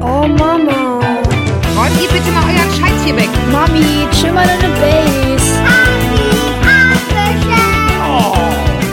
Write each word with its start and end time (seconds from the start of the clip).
Oh 0.00 0.26
Mama. 0.26 1.00
Räumt 1.76 2.00
ihr 2.00 2.08
bitte 2.08 2.30
mal 2.32 2.44
euren 2.44 2.70
Scheiß 2.70 3.04
hier 3.04 3.16
weg. 3.16 3.28
Mami, 3.50 4.06
chill 4.12 4.32
mal 4.32 4.46
deine 4.46 4.72
Base. 4.74 5.62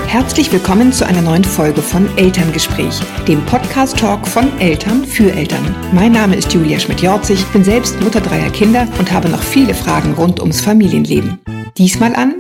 Herzlich 0.07 0.51
willkommen 0.51 0.91
zu 0.91 1.05
einer 1.05 1.21
neuen 1.21 1.43
Folge 1.43 1.83
von 1.83 2.09
Elterngespräch, 2.17 2.99
dem 3.27 3.45
Podcast-Talk 3.45 4.27
von 4.27 4.59
Eltern 4.59 5.05
für 5.05 5.31
Eltern. 5.31 5.75
Mein 5.93 6.13
Name 6.13 6.35
ist 6.35 6.51
Julia 6.51 6.79
Schmidt-Jorzig, 6.79 7.45
bin 7.53 7.63
selbst 7.63 8.01
Mutter 8.01 8.21
dreier 8.21 8.49
Kinder 8.49 8.87
und 8.97 9.11
habe 9.11 9.29
noch 9.29 9.41
viele 9.41 9.75
Fragen 9.75 10.13
rund 10.13 10.39
ums 10.39 10.61
Familienleben. 10.61 11.39
Diesmal 11.77 12.15
an 12.15 12.33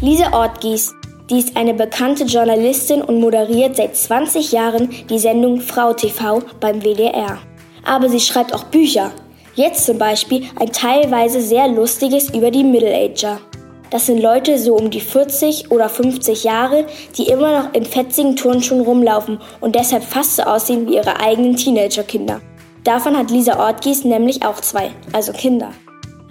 Lisa 0.00 0.32
Ortgies. 0.32 0.94
Die 1.30 1.38
ist 1.38 1.56
eine 1.56 1.74
bekannte 1.74 2.24
Journalistin 2.24 3.02
und 3.02 3.20
moderiert 3.20 3.76
seit 3.76 3.96
20 3.96 4.50
Jahren 4.50 4.90
die 5.08 5.18
Sendung 5.20 5.60
Frau 5.60 5.92
TV 5.92 6.42
beim 6.58 6.82
WDR. 6.82 7.38
Aber 7.84 8.08
sie 8.08 8.18
schreibt 8.18 8.52
auch 8.52 8.64
Bücher. 8.64 9.12
Jetzt 9.54 9.86
zum 9.86 9.96
Beispiel 9.96 10.48
ein 10.58 10.72
teilweise 10.72 11.40
sehr 11.40 11.68
lustiges 11.68 12.34
über 12.34 12.50
die 12.50 12.64
Middle-Ager. 12.64 13.40
Das 13.90 14.06
sind 14.06 14.20
Leute 14.20 14.58
so 14.58 14.74
um 14.74 14.90
die 14.90 15.00
40 15.00 15.70
oder 15.70 15.88
50 15.88 16.42
Jahre, 16.42 16.86
die 17.16 17.26
immer 17.26 17.62
noch 17.62 17.74
in 17.74 17.84
fetzigen 17.84 18.34
Turnschuhen 18.34 18.80
rumlaufen 18.80 19.38
und 19.60 19.76
deshalb 19.76 20.02
fast 20.02 20.36
so 20.36 20.42
aussehen 20.42 20.88
wie 20.88 20.96
ihre 20.96 21.20
eigenen 21.20 21.56
Teenagerkinder. 21.56 22.40
Davon 22.82 23.16
hat 23.16 23.30
Lisa 23.30 23.58
Ortgies 23.58 24.04
nämlich 24.04 24.44
auch 24.44 24.60
zwei, 24.60 24.90
also 25.12 25.32
Kinder. 25.32 25.72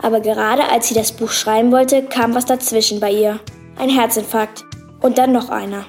Aber 0.02 0.20
gerade 0.20 0.64
als 0.70 0.88
sie 0.88 0.96
das 0.96 1.12
Buch 1.12 1.32
schreiben 1.32 1.72
wollte, 1.72 2.04
kam 2.04 2.34
was 2.36 2.46
dazwischen 2.46 3.00
bei 3.00 3.12
ihr. 3.12 3.40
Ein 3.78 3.90
Herzinfarkt. 3.90 4.69
Und 5.02 5.18
dann 5.18 5.32
noch 5.32 5.50
einer. 5.50 5.86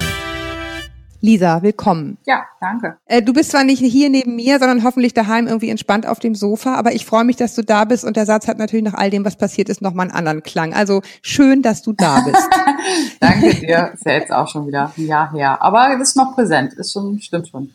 Lisa, 1.21 1.63
willkommen. 1.63 2.17
Ja, 2.27 2.45
danke. 2.61 2.97
Äh, 3.07 3.23
du 3.23 3.33
bist 3.33 3.51
zwar 3.51 3.65
nicht 3.65 3.81
hier 3.81 4.09
neben 4.09 4.37
mir, 4.37 4.59
sondern 4.59 4.85
hoffentlich 4.85 5.13
daheim 5.13 5.49
irgendwie 5.49 5.69
entspannt 5.69 6.07
auf 6.07 6.19
dem 6.19 6.35
Sofa, 6.35 6.77
aber 6.77 6.95
ich 6.95 7.05
freue 7.05 7.25
mich, 7.25 7.37
dass 7.37 7.55
du 7.55 7.63
da 7.63 7.85
bist 7.85 8.05
und 8.05 8.17
der 8.17 8.25
Satz 8.25 8.47
hat 8.47 8.57
natürlich 8.57 8.85
nach 8.85 8.95
all 8.95 9.11
dem, 9.11 9.25
was 9.25 9.37
passiert 9.37 9.69
ist, 9.69 9.83
nochmal 9.83 10.07
einen 10.07 10.17
anderen 10.17 10.43
Klang. 10.43 10.73
Also 10.73 11.03
schön, 11.23 11.61
dass 11.61 11.83
du 11.83 11.93
da 11.93 12.21
bist. 12.21 12.49
danke 13.21 13.55
dir. 13.55 13.91
Ist 13.93 14.07
ja 14.07 14.13
jetzt 14.13 14.33
auch 14.33 14.49
schon 14.49 14.67
wieder 14.67 14.93
ein 14.97 15.07
Jahr 15.07 15.33
her. 15.33 15.61
Aber 15.61 15.93
es 15.95 16.11
ist 16.11 16.17
noch 16.17 16.35
präsent. 16.35 16.73
Ist 16.75 16.93
schon, 16.93 17.19
stimmt 17.21 17.49
schon. 17.49 17.71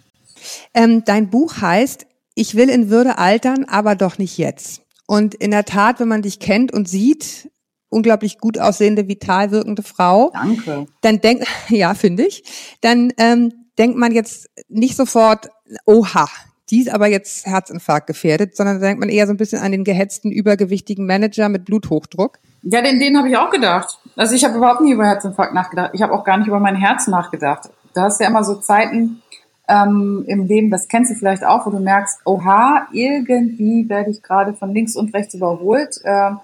Ähm, 0.73 1.03
dein 1.05 1.29
Buch 1.29 1.61
heißt 1.61 2.07
Ich 2.33 2.55
will 2.55 2.69
in 2.69 2.89
Würde 2.89 3.17
altern, 3.17 3.65
aber 3.65 3.95
doch 3.95 4.17
nicht 4.17 4.37
jetzt. 4.37 4.81
Und 5.05 5.35
in 5.35 5.51
der 5.51 5.65
Tat, 5.65 5.99
wenn 5.99 6.07
man 6.07 6.23
dich 6.23 6.39
kennt 6.39 6.73
und 6.73 6.87
sieht, 6.87 7.51
unglaublich 7.95 8.37
gut 8.37 8.59
aussehende, 8.59 9.07
vital 9.07 9.51
wirkende 9.51 9.81
Frau. 9.81 10.31
Danke. 10.33 10.85
Dann 11.01 11.21
denkt, 11.21 11.47
ja, 11.69 11.93
finde 11.93 12.25
ich, 12.27 12.43
dann 12.81 13.13
ähm, 13.17 13.53
denkt 13.77 13.97
man 13.97 14.11
jetzt 14.11 14.49
nicht 14.69 14.95
sofort, 14.95 15.49
oha, 15.85 16.27
die 16.69 16.81
ist 16.81 16.89
aber 16.89 17.07
jetzt 17.07 17.45
Herzinfarkt 17.45 18.07
gefährdet, 18.07 18.55
sondern 18.55 18.79
denkt 18.79 18.99
man 18.99 19.09
eher 19.09 19.27
so 19.27 19.33
ein 19.33 19.37
bisschen 19.37 19.61
an 19.61 19.71
den 19.71 19.83
gehetzten, 19.83 20.31
übergewichtigen 20.31 21.05
Manager 21.05 21.47
mit 21.49 21.65
Bluthochdruck. 21.65 22.39
Ja, 22.63 22.81
den, 22.81 22.99
den 22.99 23.17
habe 23.17 23.29
ich 23.29 23.37
auch 23.37 23.51
gedacht. 23.51 23.99
Also 24.15 24.33
ich 24.33 24.43
habe 24.43 24.57
überhaupt 24.57 24.81
nie 24.81 24.91
über 24.91 25.05
Herzinfarkt 25.05 25.53
nachgedacht. 25.53 25.91
Ich 25.93 26.01
habe 26.01 26.13
auch 26.13 26.23
gar 26.23 26.37
nicht 26.37 26.47
über 26.47 26.59
mein 26.59 26.75
Herz 26.75 27.07
nachgedacht. 27.07 27.69
Da 27.93 28.03
hast 28.03 28.19
du 28.19 28.23
ja 28.23 28.29
immer 28.29 28.43
so 28.43 28.55
Zeiten 28.55 29.21
ähm, 29.67 30.25
im 30.27 30.45
Leben, 30.45 30.69
das 30.69 30.87
kennst 30.87 31.11
du 31.11 31.15
vielleicht 31.15 31.43
auch, 31.43 31.65
wo 31.65 31.69
du 31.69 31.79
merkst, 31.79 32.19
oha, 32.25 32.87
irgendwie 32.91 33.87
werde 33.89 34.11
ich 34.11 34.21
gerade 34.21 34.53
von 34.53 34.73
links 34.73 34.95
und 34.95 35.13
rechts 35.13 35.33
überholt. 35.33 35.99
Ähm, 36.03 36.39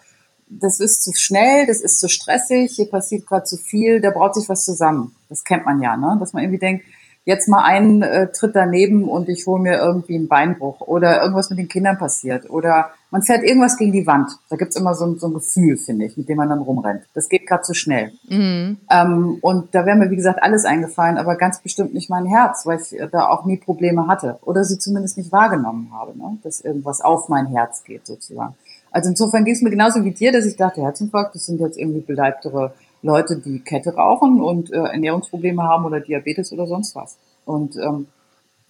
das 0.59 0.79
ist 0.79 1.03
zu 1.03 1.13
schnell, 1.13 1.65
das 1.65 1.81
ist 1.81 1.99
zu 1.99 2.09
stressig, 2.09 2.73
hier 2.75 2.89
passiert 2.89 3.25
gerade 3.25 3.45
zu 3.45 3.57
viel, 3.57 4.01
da 4.01 4.09
braucht 4.09 4.35
sich 4.35 4.49
was 4.49 4.65
zusammen. 4.65 5.15
Das 5.29 5.43
kennt 5.43 5.65
man 5.65 5.81
ja, 5.81 5.95
ne? 5.95 6.17
Dass 6.19 6.33
man 6.33 6.43
irgendwie 6.43 6.59
denkt, 6.59 6.85
jetzt 7.23 7.47
mal 7.47 7.63
einen 7.63 8.01
äh, 8.01 8.31
Tritt 8.31 8.55
daneben 8.55 9.07
und 9.07 9.29
ich 9.29 9.45
hole 9.45 9.61
mir 9.61 9.77
irgendwie 9.77 10.15
einen 10.15 10.27
Beinbruch 10.27 10.81
oder 10.81 11.21
irgendwas 11.21 11.49
mit 11.51 11.59
den 11.59 11.67
Kindern 11.67 11.97
passiert 11.97 12.49
oder 12.49 12.89
man 13.11 13.21
fährt 13.21 13.43
irgendwas 13.43 13.77
gegen 13.77 13.91
die 13.91 14.07
Wand. 14.07 14.31
Da 14.49 14.55
gibt's 14.55 14.75
immer 14.75 14.95
so, 14.95 15.05
ein, 15.05 15.19
so 15.19 15.27
ein 15.27 15.33
Gefühl, 15.33 15.77
finde 15.77 16.05
ich, 16.05 16.17
mit 16.17 16.29
dem 16.29 16.37
man 16.37 16.49
dann 16.49 16.59
rumrennt. 16.59 17.03
Das 17.13 17.29
geht 17.29 17.45
gerade 17.45 17.61
zu 17.61 17.73
schnell. 17.73 18.13
Mhm. 18.27 18.77
Ähm, 18.89 19.37
und 19.41 19.75
da 19.75 19.85
wäre 19.85 19.97
mir, 19.97 20.09
wie 20.09 20.15
gesagt, 20.15 20.41
alles 20.41 20.65
eingefallen, 20.65 21.17
aber 21.17 21.35
ganz 21.35 21.61
bestimmt 21.61 21.93
nicht 21.93 22.09
mein 22.09 22.25
Herz, 22.25 22.65
weil 22.65 22.79
ich 22.79 22.97
da 23.11 23.27
auch 23.27 23.45
nie 23.45 23.57
Probleme 23.57 24.07
hatte 24.07 24.39
oder 24.41 24.63
sie 24.63 24.79
zumindest 24.79 25.17
nicht 25.17 25.31
wahrgenommen 25.31 25.91
habe, 25.93 26.17
ne? 26.17 26.37
dass 26.43 26.61
irgendwas 26.61 27.01
auf 27.01 27.29
mein 27.29 27.47
Herz 27.47 27.83
geht 27.83 28.07
sozusagen. 28.07 28.55
Also 28.91 29.09
insofern 29.09 29.45
ging 29.45 29.53
es 29.53 29.61
mir 29.61 29.69
genauso 29.69 30.03
wie 30.03 30.11
dir, 30.11 30.31
dass 30.31 30.45
ich 30.45 30.57
dachte, 30.57 30.81
Herzinfarkt, 30.81 31.33
das 31.35 31.45
sind 31.45 31.59
jetzt 31.59 31.77
irgendwie 31.77 32.01
beleibtere 32.01 32.73
Leute, 33.01 33.37
die 33.37 33.59
Kette 33.59 33.95
rauchen 33.95 34.41
und 34.41 34.71
äh, 34.71 34.77
Ernährungsprobleme 34.77 35.63
haben 35.63 35.85
oder 35.85 35.99
Diabetes 35.99 36.51
oder 36.51 36.67
sonst 36.67 36.95
was. 36.95 37.17
Und 37.45 37.77
ähm, 37.77 38.07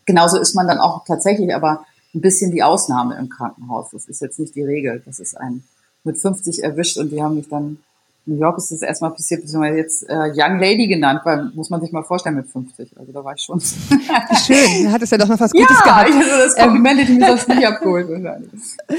genauso 0.06 0.40
ist 0.40 0.56
man 0.56 0.68
dann 0.68 0.78
auch 0.78 1.04
tatsächlich 1.06 1.54
aber 1.54 1.86
ein 2.14 2.22
bisschen 2.22 2.52
die 2.52 2.64
Ausnahme 2.64 3.18
im 3.18 3.30
Krankenhaus. 3.30 3.90
Das 3.92 4.06
ist 4.06 4.22
jetzt 4.22 4.40
nicht 4.40 4.56
die 4.56 4.64
Regel. 4.64 5.02
Das 5.06 5.20
ist 5.20 5.36
ein 5.36 5.64
mit 6.04 6.18
50 6.18 6.64
erwischt 6.64 6.98
und 6.98 7.12
die 7.12 7.22
haben 7.22 7.36
mich 7.36 7.50
dann 7.50 7.80
New 8.26 8.38
York 8.38 8.58
ist 8.60 8.72
das 8.72 8.84
erstmal 8.84 9.12
passiert, 9.12 9.42
beziehungsweise 9.42 9.78
jetzt 9.78 10.08
äh, 10.08 10.32
Young 10.36 10.60
Lady 10.60 10.88
genannt, 10.88 11.22
weil 11.24 11.52
muss 11.56 11.72
man 11.72 11.82
sich 11.82 11.92
mal 11.92 12.04
vorstellen 12.04 12.36
mit 12.36 12.48
50. 12.48 12.92
Also 12.98 13.12
da 13.12 13.24
war 13.24 13.34
ich 13.34 13.42
schon. 13.42 13.60
Schön, 13.60 14.84
da 14.86 14.92
hat 14.92 15.02
es 15.02 15.10
ja 15.10 15.18
doch 15.18 15.28
noch 15.28 15.40
was 15.40 15.52
Gutes 15.52 15.78
ja, 15.80 15.84
gehabt. 15.84 16.10
Ja, 16.10 16.16
also 16.18 16.44
das 16.46 16.56
Kompliment 16.56 17.00
hätte 17.00 17.12
ich 17.14 17.18
mir 17.18 17.28
sonst 17.28 17.48
nicht 17.48 17.66
abgeholt. 17.68 18.08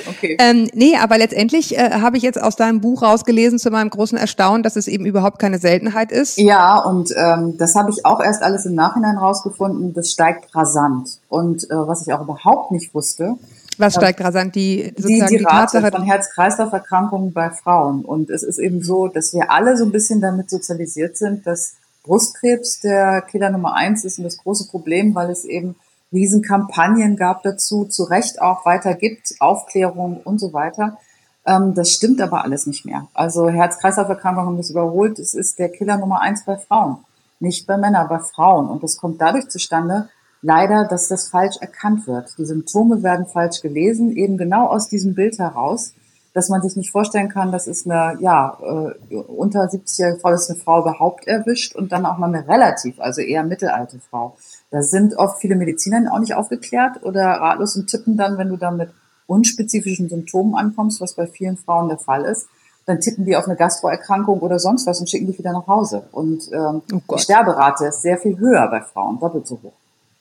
Okay. 0.09 0.37
Ähm, 0.41 0.69
nee, 0.75 0.97
aber 1.01 1.19
letztendlich 1.19 1.79
äh, 1.79 1.91
habe 2.01 2.17
ich 2.17 2.25
jetzt 2.25 2.43
aus 2.43 2.57
deinem 2.57 2.81
Buch 2.81 3.03
rausgelesen 3.03 3.61
zu 3.61 3.71
meinem 3.71 3.91
großen 3.91 4.19
Erstaunen, 4.19 4.65
dass 4.65 4.75
es 4.75 4.89
eben 4.89 5.07
überhaupt 5.07 5.39
keine 5.39 5.59
Seltenheit 5.59 6.11
ist. 6.11 6.39
Ja, 6.39 6.81
und 6.81 7.15
ähm, 7.17 7.57
das 7.59 7.77
habe 7.77 7.93
ich 7.93 8.05
auch 8.05 8.21
erst 8.21 8.43
alles 8.43 8.67
im 8.67 8.75
Nachhinein 8.75 9.19
rausgefunden. 9.19 9.95
Das 9.95 10.11
steigt 10.11 10.53
rasant. 10.55 11.21
Und 11.29 11.63
äh, 11.71 11.75
was 11.75 12.05
ich 12.05 12.13
auch 12.13 12.23
überhaupt 12.23 12.73
nicht 12.73 12.93
wusste, 12.93 13.37
was 13.79 13.95
steigt 13.95 14.21
rasant? 14.21 14.55
Die, 14.55 14.93
sozusagen 14.97 15.29
die, 15.29 15.37
die, 15.37 15.39
die 15.39 15.45
Rate 15.45 15.73
Tatsache 15.73 15.91
von 15.93 16.03
Herz-Kreislauf-Erkrankungen 16.05 17.33
bei 17.33 17.51
Frauen. 17.51 18.05
Und 18.05 18.31
es 18.31 18.43
ist 18.43 18.59
eben 18.59 18.83
so, 18.83 19.09
dass 19.09 19.33
wir 19.33 19.51
alle 19.51 19.77
so 19.77 19.85
ein 19.85 19.93
bisschen 19.93 20.21
damit 20.21 20.51
sozialisiert 20.51 21.17
sind, 21.17 21.47
dass 21.47 21.75
Brustkrebs 22.05 22.81
der 22.81 23.23
Killer 23.23 23.51
Nummer 23.51 23.75
eins 23.75 24.05
ist 24.05 24.19
und 24.19 24.25
das 24.25 24.39
große 24.39 24.69
Problem, 24.69 25.15
weil 25.15 25.31
es 25.31 25.45
eben 25.45 25.77
Riesenkampagnen 26.13 27.17
gab 27.17 27.43
dazu, 27.43 27.85
zu 27.85 28.05
Recht 28.05 28.41
auch 28.43 28.67
weiter 28.67 28.95
gibt, 28.95 29.35
Aufklärung 29.41 30.21
und 30.23 30.39
so 30.39 30.53
weiter. 30.53 30.99
Ähm, 31.47 31.75
das 31.75 31.93
stimmt 31.93 32.21
aber 32.21 32.45
alles 32.45 32.67
nicht 32.67 32.85
mehr. 32.85 33.09
Also 33.15 33.49
Herz-Kreislauf-Erkrankungen 33.49 34.49
haben 34.49 34.57
das 34.57 34.71
überholt. 34.71 35.19
Es 35.19 35.35
ist 35.35 35.59
der 35.59 35.71
Killer 35.71 35.97
Nummer 35.97 36.21
eins 36.21 36.45
bei 36.45 36.57
Frauen. 36.57 36.99
Nicht 37.41 37.67
bei 37.67 37.77
Männern, 37.77 38.09
bei 38.09 38.19
Frauen. 38.19 38.69
Und 38.69 38.83
das 38.83 38.97
kommt 38.97 39.21
dadurch 39.21 39.49
zustande, 39.49 40.09
leider, 40.43 40.85
dass 40.85 41.09
das 41.09 41.29
falsch 41.29 41.57
erkannt 41.61 42.07
wird. 42.07 42.37
Die 42.37 42.45
Symptome 42.45 43.03
werden 43.03 43.27
falsch 43.27 43.63
gelesen, 43.63 44.15
eben 44.17 44.37
genau 44.37 44.67
aus 44.67 44.89
diesem 44.89 45.15
Bild 45.15 45.39
heraus, 45.39 45.95
dass 46.35 46.49
man 46.49 46.63
sich 46.63 46.77
nicht 46.77 46.91
vorstellen 46.91 47.29
kann, 47.29 47.53
das 47.53 47.67
ist 47.67 47.87
eine, 47.87 48.17
ja, 48.21 48.57
äh, 48.63 49.15
unter 49.15 49.65
70-jährige 49.65 50.19
Frau, 50.19 50.31
das 50.31 50.45
ist 50.45 50.51
eine 50.51 50.61
Frau 50.61 50.81
überhaupt 50.81 51.27
erwischt 51.27 51.77
und 51.77 51.93
dann 51.93 52.07
auch 52.07 52.19
noch 52.19 52.27
eine 52.27 52.49
relativ, 52.49 53.01
also 53.01 53.21
eher 53.21 53.45
mittelalte 53.45 54.01
Frau. 54.11 54.37
Da 54.71 54.83
sind 54.83 55.15
oft 55.17 55.41
viele 55.41 55.57
Mediziner 55.57 56.13
auch 56.13 56.21
nicht 56.21 56.35
aufgeklärt 56.35 57.03
oder 57.03 57.27
ratlos 57.27 57.77
und 57.77 57.89
tippen 57.89 58.17
dann, 58.17 58.39
wenn 58.39 58.49
du 58.49 58.57
dann 58.57 58.79
mit 58.79 58.91
unspezifischen 59.27 60.09
Symptomen 60.09 60.55
ankommst, 60.55 61.01
was 61.01 61.15
bei 61.15 61.27
vielen 61.27 61.59
Frauen 61.59 61.89
der 61.89 61.99
Fall 61.99 62.25
ist, 62.25 62.49
dann 62.87 63.01
tippen 63.01 63.25
die 63.25 63.37
auf 63.37 63.47
eine 63.47 63.57
Gastroerkrankung 63.57 64.41
oder 64.41 64.59
sonst 64.59 64.87
was 64.87 65.01
und 65.01 65.09
schicken 65.09 65.27
dich 65.27 65.39
wieder 65.39 65.53
nach 65.53 65.67
Hause. 65.67 66.05
Und 66.13 66.51
ähm, 66.53 66.83
oh 66.93 67.15
die 67.15 67.19
Sterberate 67.19 67.87
ist 67.87 68.03
sehr 68.03 68.19
viel 68.19 68.39
höher 68.39 68.67
bei 68.69 68.81
Frauen, 68.81 69.21
doppelt 69.21 69.47
so 69.47 69.61
hoch. 69.63 69.73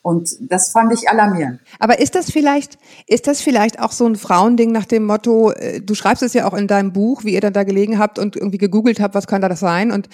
Und 0.03 0.29
das 0.39 0.71
fand 0.71 0.91
ich 0.93 1.07
alarmierend. 1.09 1.59
Aber 1.77 1.99
ist 1.99 2.15
das 2.15 2.31
vielleicht, 2.31 2.79
ist 3.05 3.27
das 3.27 3.41
vielleicht 3.41 3.79
auch 3.79 3.91
so 3.91 4.07
ein 4.07 4.15
Frauending 4.15 4.71
nach 4.71 4.85
dem 4.85 5.05
Motto, 5.05 5.51
äh, 5.51 5.79
du 5.79 5.93
schreibst 5.93 6.23
es 6.23 6.33
ja 6.33 6.47
auch 6.47 6.55
in 6.55 6.67
deinem 6.67 6.91
Buch, 6.91 7.23
wie 7.23 7.33
ihr 7.33 7.41
dann 7.41 7.53
da 7.53 7.63
gelegen 7.63 7.99
habt 7.99 8.17
und 8.17 8.35
irgendwie 8.35 8.57
gegoogelt 8.57 8.99
habt, 8.99 9.13
was 9.13 9.27
kann 9.27 9.41
da 9.41 9.49
das 9.49 9.59
sein? 9.59 9.91
Und 9.91 10.09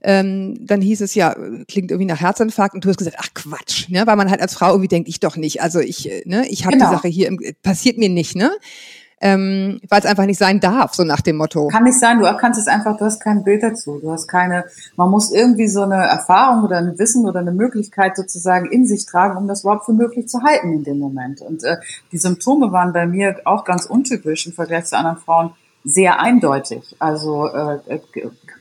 ähm, 0.00 0.64
dann 0.64 0.80
hieß 0.80 1.00
es 1.00 1.16
ja, 1.16 1.34
klingt 1.66 1.90
irgendwie 1.90 2.06
nach 2.06 2.20
Herzinfarkt 2.20 2.74
und 2.74 2.84
du 2.84 2.88
hast 2.88 2.98
gesagt, 2.98 3.16
ach 3.18 3.34
Quatsch, 3.34 3.88
ne? 3.88 4.06
weil 4.06 4.16
man 4.16 4.30
halt 4.30 4.40
als 4.40 4.54
Frau 4.54 4.70
irgendwie 4.70 4.88
denkt, 4.88 5.08
ich 5.08 5.18
doch 5.18 5.36
nicht. 5.36 5.60
Also 5.60 5.80
ich, 5.80 6.08
äh, 6.08 6.22
ne, 6.24 6.46
ich 6.48 6.64
habe 6.64 6.76
genau. 6.76 6.90
die 6.90 6.96
Sache 6.96 7.08
hier, 7.08 7.26
im, 7.26 7.40
passiert 7.62 7.98
mir 7.98 8.08
nicht, 8.08 8.36
ne? 8.36 8.52
Ähm, 9.22 9.80
weil 9.88 10.00
es 10.00 10.06
einfach 10.06 10.26
nicht 10.26 10.38
sein 10.38 10.58
darf, 10.58 10.94
so 10.94 11.04
nach 11.04 11.20
dem 11.20 11.36
Motto. 11.36 11.68
Kann 11.68 11.84
nicht 11.84 11.98
sein, 11.98 12.18
du 12.18 12.36
kannst 12.36 12.60
es 12.60 12.66
einfach, 12.66 12.96
du 12.98 13.04
hast 13.04 13.20
kein 13.20 13.44
Bild 13.44 13.62
dazu, 13.62 14.00
du 14.02 14.10
hast 14.10 14.26
keine, 14.26 14.64
man 14.96 15.10
muss 15.10 15.32
irgendwie 15.32 15.68
so 15.68 15.82
eine 15.82 15.94
Erfahrung 15.94 16.64
oder 16.64 16.78
ein 16.78 16.98
Wissen 16.98 17.24
oder 17.26 17.38
eine 17.38 17.52
Möglichkeit 17.52 18.16
sozusagen 18.16 18.66
in 18.66 18.84
sich 18.84 19.06
tragen, 19.06 19.38
um 19.38 19.46
das 19.46 19.62
überhaupt 19.62 19.86
für 19.86 19.92
möglich 19.92 20.28
zu 20.28 20.42
halten 20.42 20.72
in 20.72 20.84
dem 20.84 20.98
Moment. 20.98 21.40
Und 21.40 21.62
äh, 21.62 21.76
die 22.10 22.18
Symptome 22.18 22.72
waren 22.72 22.92
bei 22.92 23.06
mir 23.06 23.36
auch 23.44 23.64
ganz 23.64 23.86
untypisch 23.86 24.46
im 24.46 24.52
Vergleich 24.52 24.86
zu 24.86 24.98
anderen 24.98 25.18
Frauen 25.18 25.52
sehr 25.84 26.20
eindeutig. 26.20 26.96
Also 26.98 27.48
äh, 27.48 27.78
äh 27.86 28.00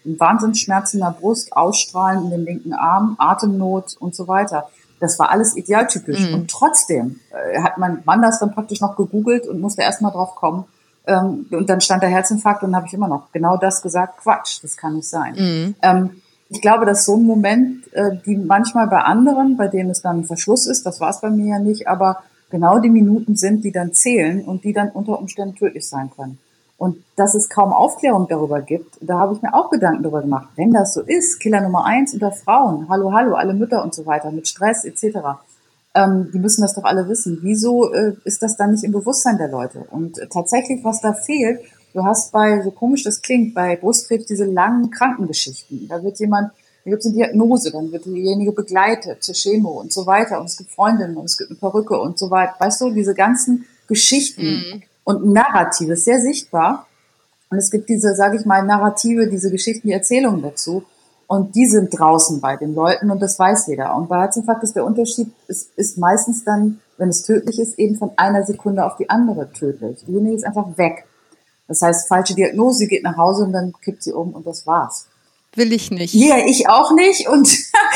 Wahnsinnsschmerzen 0.03 0.97
in 0.97 1.05
der 1.05 1.11
Brust, 1.11 1.53
Ausstrahlen 1.53 2.25
in 2.25 2.29
den 2.31 2.45
linken 2.45 2.73
Arm, 2.73 3.15
Atemnot 3.19 3.95
und 3.99 4.15
so 4.15 4.27
weiter. 4.27 4.67
Das 5.01 5.19
war 5.19 5.31
alles 5.31 5.57
idealtypisch. 5.57 6.29
Mhm. 6.29 6.33
Und 6.35 6.51
trotzdem 6.51 7.19
äh, 7.31 7.61
hat 7.61 7.77
mein 7.77 8.01
Mann 8.05 8.21
das 8.21 8.39
dann 8.39 8.53
praktisch 8.53 8.79
noch 8.79 8.95
gegoogelt 8.95 9.47
und 9.47 9.59
musste 9.59 9.81
erst 9.81 10.01
mal 10.01 10.11
drauf 10.11 10.35
kommen. 10.35 10.65
Ähm, 11.07 11.47
und 11.51 11.69
dann 11.69 11.81
stand 11.81 12.03
der 12.03 12.09
Herzinfarkt 12.09 12.63
und 12.63 12.69
dann 12.69 12.77
habe 12.77 12.87
ich 12.87 12.93
immer 12.93 13.07
noch 13.07 13.31
genau 13.33 13.57
das 13.57 13.81
gesagt, 13.81 14.19
Quatsch, 14.19 14.63
das 14.63 14.77
kann 14.77 14.95
nicht 14.95 15.09
sein. 15.09 15.33
Mhm. 15.35 15.75
Ähm, 15.81 16.09
ich 16.49 16.61
glaube, 16.61 16.85
dass 16.85 17.05
so 17.05 17.15
ein 17.15 17.23
Moment, 17.23 17.91
äh, 17.93 18.17
die 18.25 18.35
manchmal 18.37 18.87
bei 18.87 19.01
anderen, 19.01 19.57
bei 19.57 19.67
denen 19.67 19.89
es 19.89 20.01
dann 20.01 20.19
ein 20.19 20.25
Verschluss 20.25 20.67
ist, 20.67 20.85
das 20.85 20.99
war 20.99 21.09
es 21.09 21.21
bei 21.21 21.29
mir 21.29 21.47
ja 21.47 21.59
nicht, 21.59 21.87
aber 21.87 22.23
genau 22.51 22.77
die 22.77 22.89
Minuten 22.89 23.35
sind, 23.35 23.63
die 23.63 23.71
dann 23.71 23.93
zählen 23.93 24.43
und 24.43 24.63
die 24.63 24.73
dann 24.73 24.89
unter 24.89 25.17
Umständen 25.17 25.55
tödlich 25.55 25.87
sein 25.87 26.11
können. 26.15 26.37
Und 26.81 27.03
dass 27.15 27.35
es 27.35 27.47
kaum 27.47 27.73
Aufklärung 27.73 28.25
darüber 28.27 28.59
gibt, 28.59 28.97
da 29.01 29.19
habe 29.19 29.35
ich 29.35 29.41
mir 29.43 29.53
auch 29.53 29.69
Gedanken 29.69 30.01
darüber 30.01 30.21
gemacht. 30.21 30.49
Wenn 30.55 30.73
das 30.73 30.95
so 30.95 31.01
ist, 31.01 31.39
Killer 31.39 31.61
Nummer 31.61 31.85
eins 31.85 32.11
unter 32.11 32.31
Frauen, 32.31 32.89
hallo, 32.89 33.13
hallo, 33.13 33.35
alle 33.35 33.53
Mütter 33.53 33.83
und 33.83 33.93
so 33.93 34.07
weiter, 34.07 34.31
mit 34.31 34.47
Stress 34.47 34.83
etc., 34.83 35.19
ähm, 35.93 36.31
die 36.33 36.39
müssen 36.39 36.63
das 36.63 36.73
doch 36.73 36.83
alle 36.83 37.07
wissen. 37.07 37.37
Wieso 37.43 37.93
äh, 37.93 38.13
ist 38.23 38.41
das 38.41 38.57
dann 38.57 38.71
nicht 38.71 38.83
im 38.83 38.93
Bewusstsein 38.93 39.37
der 39.37 39.49
Leute? 39.49 39.85
Und 39.91 40.17
äh, 40.17 40.25
tatsächlich, 40.25 40.83
was 40.83 41.01
da 41.01 41.13
fehlt, 41.13 41.61
du 41.93 42.03
hast 42.03 42.31
bei, 42.31 42.63
so 42.63 42.71
komisch 42.71 43.03
das 43.03 43.21
klingt, 43.21 43.53
bei 43.53 43.75
Brustkrebs 43.75 44.25
diese 44.25 44.45
langen 44.45 44.89
Krankengeschichten. 44.89 45.87
Da 45.87 46.01
wird 46.01 46.19
jemand, 46.19 46.49
da 46.83 46.89
gibt 46.89 47.01
es 47.01 47.05
eine 47.05 47.15
Diagnose, 47.15 47.71
dann 47.71 47.91
wird 47.91 48.05
diejenige 48.05 48.53
begleitet 48.53 49.21
zur 49.21 49.35
Chemo 49.35 49.69
und 49.79 49.93
so 49.93 50.07
weiter. 50.07 50.39
Und 50.39 50.47
es 50.47 50.57
gibt 50.57 50.71
Freundinnen 50.71 51.15
und 51.15 51.25
es 51.25 51.37
gibt 51.37 51.51
eine 51.51 51.59
Perücke 51.59 51.99
und 51.99 52.17
so 52.17 52.31
weiter. 52.31 52.55
Weißt 52.57 52.81
du, 52.81 52.89
diese 52.89 53.13
ganzen 53.13 53.67
Geschichten. 53.87 54.63
Mhm 54.73 54.83
und 55.03 55.25
Narrative, 55.25 55.93
ist 55.93 56.05
sehr 56.05 56.19
sichtbar. 56.19 56.87
Und 57.49 57.57
es 57.57 57.69
gibt 57.69 57.89
diese, 57.89 58.15
sage 58.15 58.37
ich 58.37 58.45
mal, 58.45 58.63
Narrative, 58.63 59.27
diese 59.27 59.51
Geschichten, 59.51 59.87
die 59.87 59.93
Erzählungen 59.93 60.41
dazu. 60.41 60.83
Und 61.27 61.55
die 61.55 61.65
sind 61.65 61.97
draußen 61.97 62.41
bei 62.41 62.57
den 62.57 62.75
Leuten 62.75 63.09
und 63.09 63.21
das 63.21 63.39
weiß 63.39 63.67
jeder. 63.67 63.95
Und 63.95 64.09
bei 64.09 64.19
Herzinfarkt 64.19 64.63
ist 64.63 64.75
der 64.75 64.83
Unterschied, 64.83 65.31
es 65.47 65.69
ist 65.77 65.97
meistens 65.97 66.43
dann, 66.43 66.81
wenn 66.97 67.07
es 67.07 67.23
tödlich 67.23 67.57
ist, 67.57 67.79
eben 67.79 67.95
von 67.95 68.11
einer 68.17 68.45
Sekunde 68.45 68.85
auf 68.85 68.97
die 68.97 69.09
andere 69.09 69.51
tödlich. 69.53 70.03
Diejenige 70.05 70.35
ist 70.35 70.45
einfach 70.45 70.77
weg. 70.77 71.05
Das 71.69 71.81
heißt, 71.81 72.09
falsche 72.09 72.35
Diagnose, 72.35 72.85
geht 72.85 73.03
nach 73.03 73.15
Hause 73.15 73.45
und 73.45 73.53
dann 73.53 73.73
kippt 73.81 74.03
sie 74.03 74.11
um 74.11 74.33
und 74.33 74.45
das 74.45 74.67
war's. 74.67 75.07
Will 75.55 75.71
ich 75.71 75.89
nicht. 75.91 76.13
Ja, 76.13 76.37
ich 76.45 76.69
auch 76.69 76.91
nicht. 76.93 77.29
Und 77.29 77.47